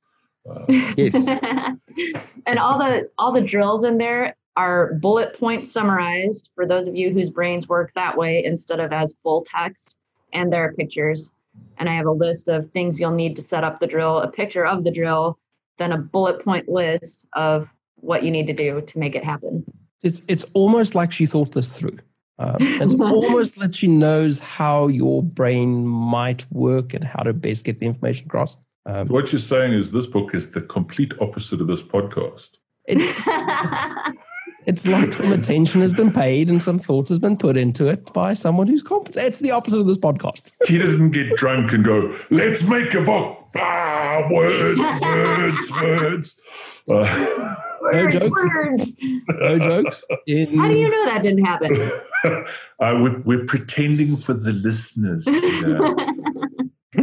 [0.48, 0.64] Uh,
[0.97, 1.28] Yes.
[2.47, 6.97] and all the all the drills in there are bullet point summarized for those of
[6.97, 9.97] you whose brains work that way instead of as full text
[10.32, 11.31] and there are pictures
[11.78, 14.28] and i have a list of things you'll need to set up the drill a
[14.28, 15.39] picture of the drill
[15.78, 19.64] then a bullet point list of what you need to do to make it happen
[20.02, 21.98] It's it's almost like she thought this through.
[22.39, 27.64] Um, it's almost that she knows how your brain might work and how to best
[27.64, 28.56] get the information across.
[28.87, 32.51] Um, what you're saying is this book is the complete opposite of this podcast.
[32.87, 33.13] it's
[34.67, 38.13] it's like some attention has been paid and some thought has been put into it
[38.13, 39.27] by someone who's competent.
[39.27, 40.53] It's the opposite of this podcast.
[40.67, 43.39] He didn't get drunk and go, let's make a book.
[43.57, 46.41] Ah, words, words, words.
[46.89, 48.33] Uh, words, joke.
[48.33, 48.93] words.
[49.29, 50.05] No jokes.
[50.29, 51.73] In, how do you know that didn't happen
[52.25, 52.43] uh,
[52.79, 55.27] we're, we're pretending for the listeners.
[55.27, 55.97] you know.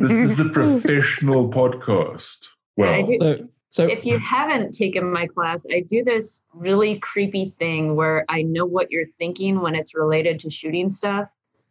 [0.07, 2.47] This is a professional podcast.
[2.77, 6.99] Well, I do- So so if you haven't taken my class, I do this really
[6.99, 11.27] creepy thing where I know what you're thinking when it's related to shooting stuff.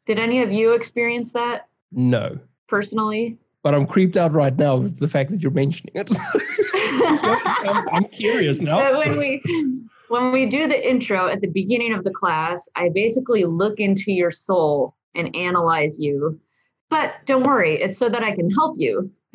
[0.07, 2.41] Did any of you experience that no.
[2.67, 3.39] personally?
[3.63, 6.11] But I'm creeped out right now with the fact that you're mentioning it.
[7.69, 8.81] I'm, I'm curious now.
[8.81, 9.41] So when we
[10.09, 14.11] when we do the intro at the beginning of the class, I basically look into
[14.11, 16.41] your soul and analyze you.
[16.93, 19.11] But don't worry, it's so that I can help you.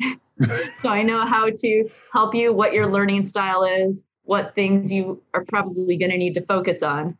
[0.80, 5.20] so I know how to help you, what your learning style is, what things you
[5.34, 7.18] are probably going to need to focus on.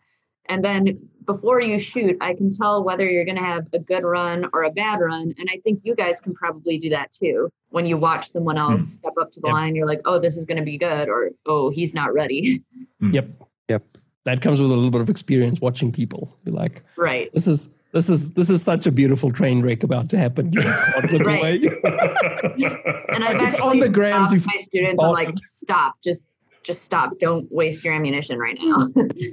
[0.48, 4.04] And then before you shoot, I can tell whether you're going to have a good
[4.04, 5.34] run or a bad run.
[5.36, 7.50] And I think you guys can probably do that too.
[7.70, 8.62] When you watch someone hmm.
[8.62, 9.52] else step up to the Yep.
[9.52, 12.62] line, you're like, oh, this is going to be good, or oh, he's not ready.
[13.00, 13.10] Hmm.
[13.12, 13.28] Yep.
[13.70, 13.84] Yep.
[14.24, 16.36] That comes with a little bit of experience watching people.
[16.44, 17.32] You're like, right.
[17.32, 20.52] this is this is this is such a beautiful train wreck about to happen.
[20.52, 21.64] You just can't look Right.
[21.64, 21.80] away.
[23.10, 25.02] And I've it's on the grams stopped before my students.
[25.02, 26.24] I'm like, stop, just
[26.64, 27.18] just stop.
[27.18, 28.76] Don't waste your ammunition right now.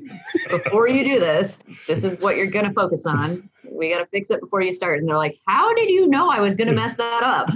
[0.50, 3.48] before you do this, this is what you're going to focus on.
[3.64, 5.00] We got to fix it before you start.
[5.00, 7.50] And they're like, How did you know I was going to mess that up?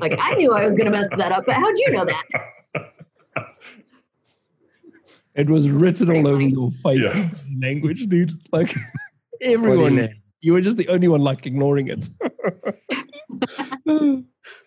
[0.00, 2.24] Like, I knew I was going to mess that up, but how'd you know that?
[5.34, 7.28] It was written all over your face Yeah.
[7.60, 8.32] language, dude.
[8.52, 8.74] Like
[9.42, 10.08] everyone,
[10.46, 12.08] you were just the only one like ignoring it.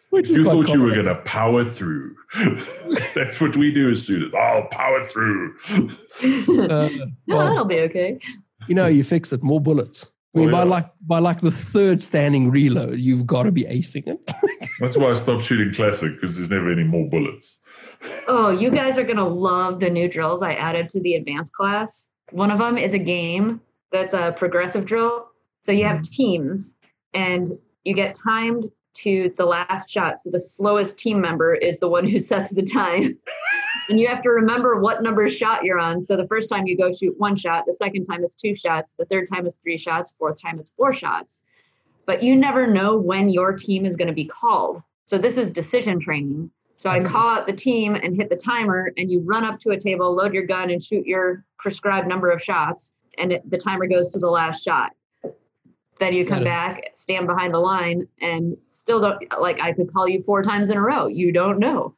[0.10, 2.16] Which You quite thought you were going to power through.
[3.16, 4.36] That's what we do as students.
[4.38, 5.56] I'll power through.
[6.22, 6.90] Uh,
[7.28, 8.20] no, well, that'll be okay.
[8.68, 9.42] you know, you fix it.
[9.42, 10.08] More bullets.
[10.36, 13.64] I mean, Oh, by like by like the third standing reload, you've got to be
[13.64, 14.20] acing it.
[14.82, 17.60] That's why I stopped shooting classic because there's never any more bullets.
[18.28, 21.54] Oh, you guys are going to love the new drills I added to the advanced
[21.54, 22.06] class.
[22.32, 23.62] One of them is a game
[23.92, 25.30] that's a progressive drill.
[25.64, 26.74] So you have teams
[27.14, 30.20] and you get timed to the last shot.
[30.20, 33.18] So the slowest team member is the one who sets the time.
[33.90, 36.02] and you have to remember what number shot you're on.
[36.02, 38.94] So the first time you go shoot one shot, the second time it's two shots,
[38.98, 41.42] the third time it's three shots, fourth time it's four shots.
[42.06, 44.82] But you never know when your team is going to be called.
[45.06, 46.52] So this is decision training.
[46.78, 47.12] So I mm-hmm.
[47.12, 50.16] call out the team and hit the timer, and you run up to a table,
[50.16, 52.94] load your gun, and shoot your prescribed number of shots.
[53.18, 54.94] And it, the timer goes to the last shot.
[56.00, 59.60] Then you come back, stand behind the line, and still don't like.
[59.60, 61.08] I could call you four times in a row.
[61.08, 61.96] You don't know.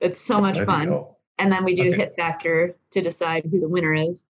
[0.00, 1.04] It's so much Bloody fun.
[1.38, 1.96] And then we do Okay.
[1.96, 4.24] hit factor to decide who the winner is.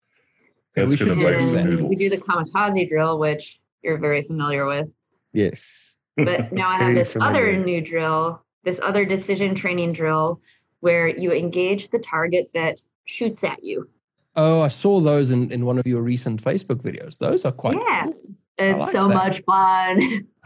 [0.77, 1.65] Okay, That's we should gonna do make some that.
[1.65, 1.89] noodles.
[1.89, 4.87] We do the kamikaze drill, which you're very familiar with.
[5.33, 5.97] Yes.
[6.15, 10.39] But now I have Very this other new drill, this other decision training drill,
[10.81, 13.89] where you engage the target that shoots at you.
[14.35, 17.17] Oh, I saw those in, in one of your recent Facebook videos.
[17.17, 18.05] Those are quite Yeah.
[18.05, 18.32] cool.
[18.57, 19.13] It's like so that.
[19.15, 20.27] much fun.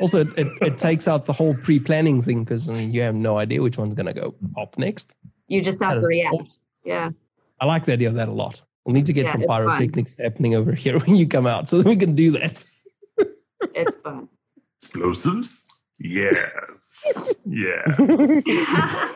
[0.00, 3.16] Also, it, it, it takes out the whole pre-planning thing because I mean, you have
[3.16, 5.16] no idea which one's going to go pop next.
[5.48, 6.34] you just have That to react.
[6.34, 6.62] awesome.
[6.84, 7.10] Yeah.
[7.60, 8.62] I like the idea of that a lot.
[8.84, 9.64] We'll need to get Yeah, some it's fun.
[9.66, 12.64] pyrotechnics happening over here when you come out so that we can do that.
[13.74, 14.28] It's fun.
[14.80, 15.66] Explosives?
[15.98, 17.34] Yes.
[17.44, 17.82] Yeah.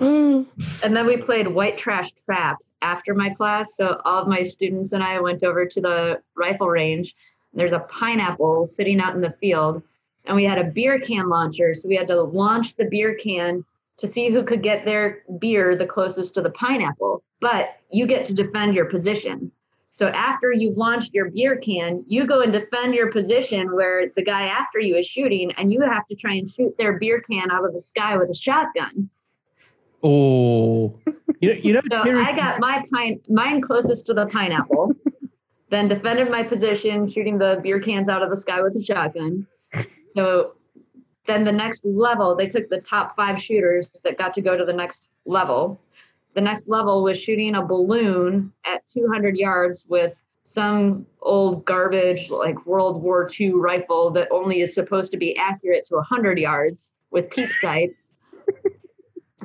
[0.00, 3.76] and then we played white trash trap after my class.
[3.76, 7.14] So all of my students and I went over to the rifle range.
[7.54, 9.82] There's a pineapple sitting out in the field,
[10.24, 11.74] and we had a beer can launcher.
[11.74, 13.64] So we had to launch the beer can
[13.98, 17.22] to see who could get their beer the closest to the pineapple.
[17.40, 19.52] But you get to defend your position.
[19.94, 24.24] So after you've launched your beer can, you go and defend your position where the
[24.24, 27.50] guy after you is shooting, and you have to try and shoot their beer can
[27.50, 29.10] out of the sky with a shotgun.
[30.02, 30.98] Oh,
[31.40, 34.92] you know, you know, So Terry, I got my pine, mine closest to the pineapple,
[35.72, 39.46] then defended my position, shooting the beer cans out of the sky with a shotgun.
[40.14, 40.52] So
[41.24, 44.64] then the next level, they took the top five shooters that got to go to
[44.66, 45.80] the next level.
[46.34, 50.12] The next level was shooting a balloon at 200 yards with
[50.44, 55.86] some old garbage like World War II rifle that only is supposed to be accurate
[55.86, 58.20] to 100 yards with peep sights.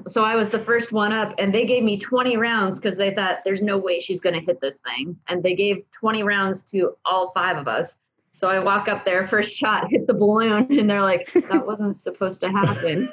[0.07, 3.13] So I was the first one up, and they gave me 20 rounds because they
[3.13, 5.17] thought there's no way she's going to hit this thing.
[5.27, 7.97] And they gave 20 rounds to all five of us.
[8.39, 11.97] So I walk up there, first shot, hit the balloon, and they're like, that wasn't
[11.97, 13.09] supposed to happen.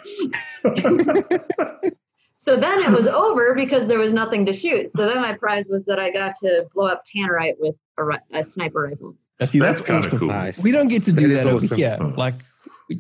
[2.38, 4.90] so then it was over because there was nothing to shoot.
[4.90, 8.44] So then my prize was that I got to blow up Tannerite with a, a
[8.44, 9.16] sniper rifle.
[9.40, 10.18] I see that's, That's kinda awesome.
[10.18, 10.28] cool.
[10.28, 10.62] Nice.
[10.62, 11.76] We don't get to do That that, is over awesome.
[11.76, 11.98] here.
[12.00, 12.12] Oh.
[12.16, 12.36] Like,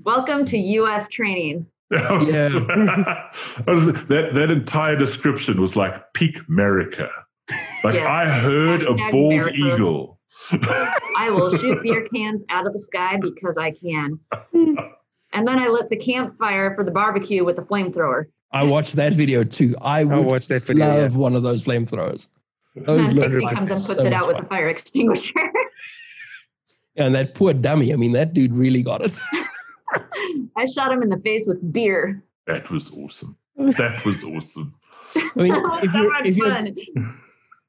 [0.02, 1.08] Welcome to U.S.
[1.08, 1.66] training.
[1.96, 2.48] I was- Yeah.
[3.66, 7.08] I was- that that entire description was like peak America.
[7.82, 8.10] Like Yeah.
[8.12, 9.54] I heard a bald America.
[9.56, 10.18] eagle.
[11.16, 14.18] I will shoot beer cans out of the sky because I can.
[14.52, 18.26] And then I lit the campfire for the barbecue with the flamethrower.
[18.52, 19.74] I watched that video too.
[19.80, 20.86] I I would watched that video.
[20.86, 20.92] yeah.
[20.94, 22.28] love one of those flamethrowers.
[22.76, 24.44] Those then look like comes and puts so it out with fun.
[24.44, 25.32] the fire extinguisher.
[26.96, 27.92] And that poor dummy.
[27.92, 29.20] I mean, that dude really got it.
[30.56, 32.22] I shot him in the face with beer.
[32.46, 33.36] That was awesome.
[33.56, 34.74] That was awesome.
[35.16, 36.56] I mean, if so you're much if you're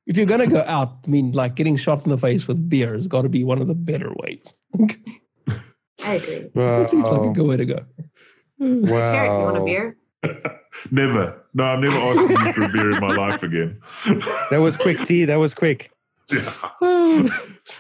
[0.07, 2.93] if you're gonna go out, I mean, like getting shot in the face with beer
[2.93, 4.53] has got to be one of the better ways.
[6.05, 6.49] I agree.
[6.53, 7.85] That seems like a good way to go.
[8.59, 9.97] Carrot, you want a beer?
[10.91, 11.41] Never.
[11.53, 13.79] No, I'm never asking you for a beer in my life again.
[14.49, 15.25] That was quick, T.
[15.25, 15.91] That was quick.
[16.31, 16.51] Yeah.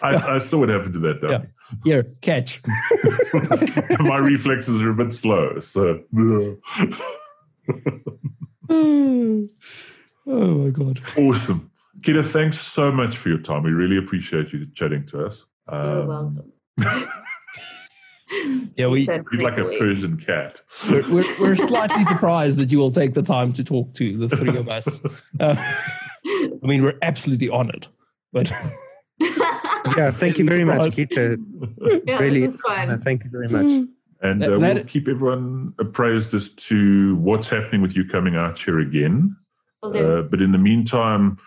[0.01, 1.47] I, I saw what happened to that dummy.
[1.83, 2.61] Here, catch.
[3.99, 5.99] my reflexes are a bit slow, so
[8.69, 9.47] oh
[10.27, 11.01] my god.
[11.17, 11.71] awesome.
[12.01, 13.63] Kita, thanks so much for your time.
[13.63, 15.45] We really appreciate you chatting to us.
[15.71, 16.07] You're Um,
[16.77, 17.11] welcome.
[18.75, 19.63] Yeah, we- Said He's like a.
[19.77, 20.59] Persian cat.
[20.89, 24.27] we're, we're, we're slightly surprised that you will take the time to talk to the
[24.35, 24.99] three of us.
[25.39, 25.55] Uh,
[26.25, 27.87] I mean, we're absolutely honored.
[28.33, 28.51] But
[29.97, 31.07] Yeah, thank you very much, Surprise.
[31.07, 32.03] Kita.
[32.07, 32.99] yeah, really, this is fun.
[32.99, 33.89] Thank you very much.
[34.21, 38.79] And uh, we'll keep everyone appraised as to what's happening with you coming out here
[38.79, 39.35] again.
[39.83, 40.19] Will.
[40.19, 41.37] Uh, but in the meantime,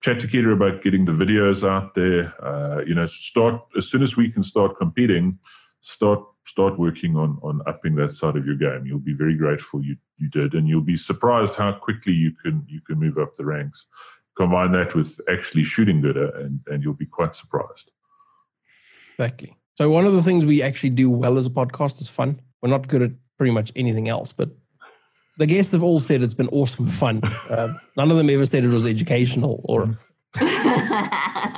[0.00, 2.32] chat to Kita about getting the videos out there.
[2.42, 5.38] Uh, you know, start as soon as we can start competing.
[5.80, 8.86] Start start working on on upping that side of your game.
[8.86, 12.64] You'll be very grateful you you did, and you'll be surprised how quickly you can
[12.68, 13.86] you can move up the ranks.
[14.36, 17.90] Combine that with actually shooting gooder, and and you'll be quite surprised.
[19.14, 19.54] exactly.
[19.76, 22.40] So one of the things we actually do well as a podcast is fun.
[22.60, 24.50] We're not good at pretty much anything else, but
[25.38, 27.22] the guests have all said it's been awesome fun.
[27.50, 29.98] Uh, none of them ever said it was educational or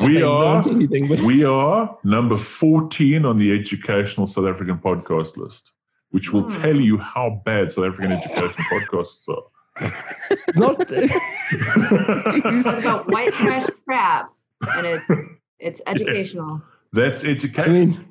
[0.02, 1.08] We are anything.
[1.08, 5.70] But we are number 14 on the educational South African podcast list,
[6.10, 6.62] which will Hmm.
[6.62, 9.42] tell you how bad South African education podcasts are.
[9.80, 10.76] It's not.
[10.90, 14.30] It's about white trash crap,
[14.76, 15.24] and it's
[15.58, 16.62] it's educational.
[16.92, 17.72] That's I education.
[17.72, 18.04] mean,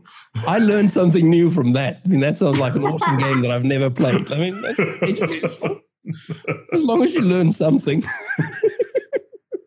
[0.48, 2.02] I learned something new from that.
[2.06, 4.30] I mean, that sounds like an awesome game that I've never played.
[4.32, 4.64] I mean,
[5.02, 5.80] educational.
[6.74, 8.04] As long as you learn something,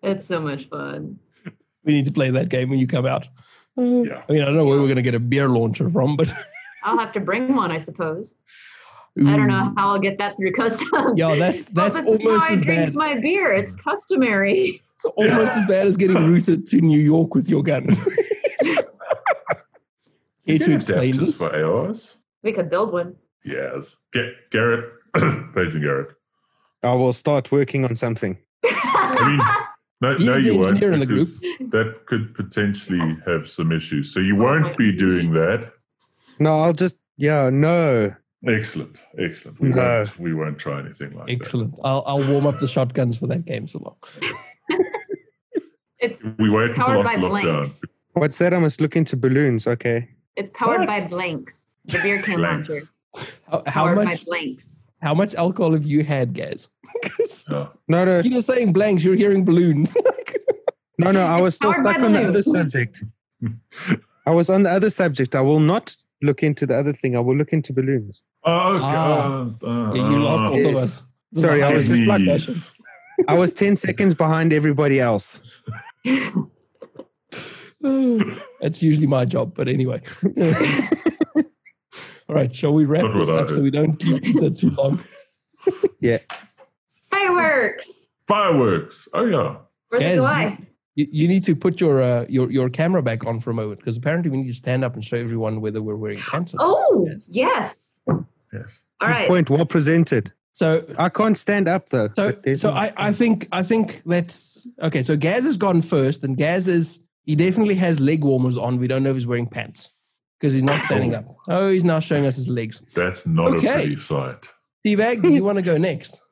[0.02, 1.18] It's so much fun.
[1.84, 3.26] we need to play that game when you come out.
[3.78, 4.22] Uh, Yeah.
[4.28, 6.32] I mean, I don't know where we're going to get a beer launcher from, but
[6.84, 8.36] I'll have to bring one, I suppose.
[9.18, 11.18] I don't know how I'll get that through customs.
[11.18, 12.94] Yeah, that's that's this is how almost I as drink bad.
[12.94, 13.52] my beer.
[13.52, 14.82] It's customary.
[14.96, 17.86] It's almost as bad as getting routed to New York with your gun.
[17.86, 18.84] Care
[20.44, 21.38] You to get explain this?
[21.38, 22.18] for ARs.
[22.42, 23.16] We could build one.
[23.44, 23.96] Yes.
[24.12, 24.84] Get Garrett,
[25.14, 26.08] Page and Garrett.
[26.82, 28.36] I will start working on something.
[28.64, 29.40] I mean,
[30.00, 30.82] no, He's no, the you won't.
[30.82, 31.28] in the group.
[31.70, 34.12] That could potentially have some issues.
[34.12, 35.72] So you won't be doing that.
[36.38, 38.14] No, I'll just yeah, no.
[38.46, 39.60] Excellent, excellent.
[39.60, 39.76] We, No.
[39.76, 41.32] won't, we won't try anything like that.
[41.32, 41.74] Excellent.
[41.84, 43.96] I'll, I'll warm up the shotguns for that game so long.
[45.98, 46.24] it's.
[46.38, 47.42] We wait until powered by after lockdown.
[47.52, 47.82] blanks.
[48.12, 48.54] What's that?
[48.54, 49.66] I must look into balloons.
[49.66, 50.08] Okay.
[50.36, 50.88] It's powered What?
[50.88, 51.62] by blanks.
[51.86, 52.68] The beer can Blanks.
[52.68, 52.86] launcher.
[53.50, 54.24] How, how Powered much?
[54.26, 54.74] by blanks.
[55.02, 56.68] How much alcohol have you had, guys?
[57.50, 57.66] Yeah.
[57.88, 59.04] No, no, You're saying blanks.
[59.04, 59.94] You're hearing balloons.
[60.98, 61.20] no, no.
[61.22, 63.02] I was still stuck on the other subject.
[64.26, 65.34] I was on the other subject.
[65.34, 67.16] I will not look into the other thing.
[67.16, 68.22] I will look into balloons.
[68.44, 68.84] Oh, okay.
[68.84, 69.50] Ah.
[69.62, 70.82] Uh, you lost uh, all of yes.
[70.82, 71.04] us.
[71.34, 72.72] Sorry, I was just like that.
[73.28, 75.42] I was 10 seconds behind everybody else.
[78.60, 80.02] That's usually my job, but anyway.
[82.28, 84.70] All right, shall we wrap Not this without up so we don't keep Peter too
[84.70, 85.02] long?
[86.00, 86.18] Yeah.
[87.10, 88.00] Fireworks.
[88.26, 89.08] Fireworks.
[89.14, 89.56] Oh, yeah.
[89.90, 90.58] Fourth of Gaz, July.
[90.96, 93.78] You, you need to put your uh, your your camera back on for a moment
[93.80, 96.54] because apparently we need to stand up and show everyone whether we're wearing pants.
[96.54, 96.58] or.
[96.60, 97.28] Oh, Yes.
[97.30, 97.98] yes.
[98.52, 98.82] Yes.
[99.00, 99.28] All Good.
[99.28, 100.32] Point well presented.
[100.54, 102.08] So I can't stand up though.
[102.16, 105.02] so so I, I think I think that's okay.
[105.02, 108.78] So Gaz has gone first, and Gaz is he definitely has leg warmers on.
[108.78, 109.90] We don't know if he's wearing pants
[110.40, 111.26] because he's not standing up.
[111.48, 112.80] Oh, he's now showing us his legs.
[112.94, 113.68] That's not Okay.
[113.68, 114.48] a pretty sight.
[114.82, 116.22] T-Bag, do you want to go next?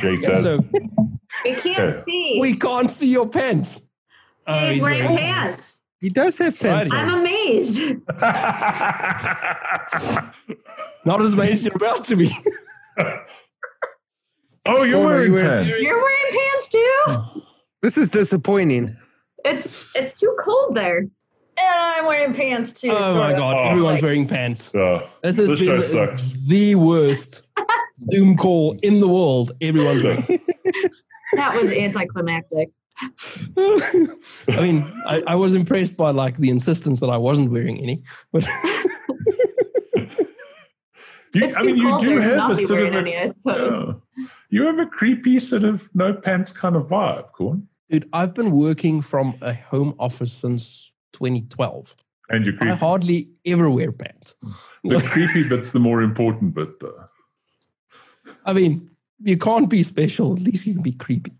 [0.00, 0.58] Jake says, so
[1.44, 2.02] We can't Yeah.
[2.04, 2.38] see.
[2.40, 3.80] we can't see your pants.
[4.46, 5.80] Oh, He's wearing pants.
[6.00, 6.90] he does have pants.
[6.92, 7.80] I'm amazed.
[11.06, 12.30] Not as many as you're about to be.
[14.66, 15.80] oh, you're Oh, no, wearing pants.
[15.80, 17.42] You're wearing pants too?
[17.82, 18.96] This is disappointing.
[19.44, 20.98] It's it's too cold there.
[20.98, 21.10] And
[21.78, 22.88] I'm wearing pants too.
[22.90, 23.38] Oh sort my of.
[23.38, 23.70] god, Oh.
[23.70, 24.74] everyone's wearing pants.
[24.74, 26.32] Oh, This has This show been sucks.
[26.46, 27.42] the worst
[27.98, 29.52] Zoom call in the world.
[29.60, 30.40] Everyone's going.
[31.32, 32.70] That was anticlimactic.
[33.58, 38.02] I mean, I, I was impressed by like the insistence that I wasn't wearing any,
[38.32, 38.46] but
[41.34, 43.96] you, I mean, you do have a be sort of wearing a, any, I suppose.
[44.16, 44.26] yeah.
[44.50, 47.66] you have a creepy sort of no pants kind of vibe, Corne.
[47.90, 51.96] dude, I've been working from a home office since 2012.
[52.30, 54.34] And you're I hardly ever wear pants.
[54.84, 57.06] The creepy bit's the more important bit, though.
[58.44, 58.90] I mean,
[59.22, 60.34] you can't be special.
[60.34, 61.32] At least you can be creepy.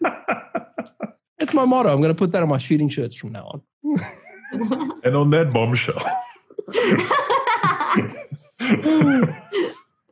[0.00, 1.92] That's my motto.
[1.92, 4.00] I'm going to put that on my shooting shirts from now on.
[5.04, 6.02] And on that bombshell.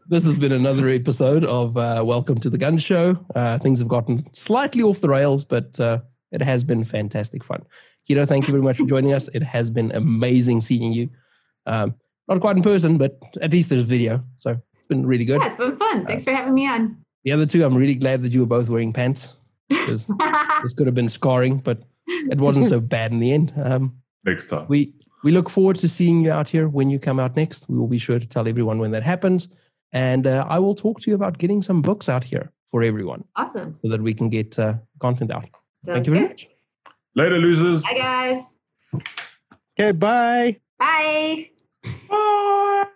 [0.09, 3.19] This has been another episode of uh, Welcome to the Gun Show.
[3.35, 5.99] Uh, things have gotten slightly off the rails, but uh,
[6.31, 7.65] it has been fantastic fun.
[8.09, 9.29] Kita, thank you very much for joining us.
[9.35, 11.11] It has been amazing seeing you.
[11.67, 11.97] Um,
[12.29, 14.23] not quite in person, but at least there's video.
[14.37, 15.41] So it's been really good.
[15.41, 16.07] yeah, it's been fun.
[16.07, 16.97] Thanks for having me on.
[17.25, 19.35] The other two, I'm really glad that you were both wearing pants
[19.69, 20.07] because
[20.63, 23.53] this could have been scarring, but it wasn't so bad in the end.
[23.57, 24.67] Um, Next time.
[24.69, 24.95] we
[25.25, 27.69] we look forward to seeing you out here when you come out next.
[27.69, 29.49] We will be sure to tell everyone when that happens,
[29.93, 33.25] and uh, I will talk to you about getting some books out here for everyone
[33.35, 33.77] Awesome.
[33.83, 35.49] so that we can get uh, content out.
[35.85, 36.31] Thank you very good.
[36.31, 36.49] much.
[37.17, 37.83] Later, losers.
[37.85, 38.43] Bye, guys.
[39.79, 40.61] Okay, bye.
[40.79, 41.51] Bye.
[42.09, 42.87] Bye.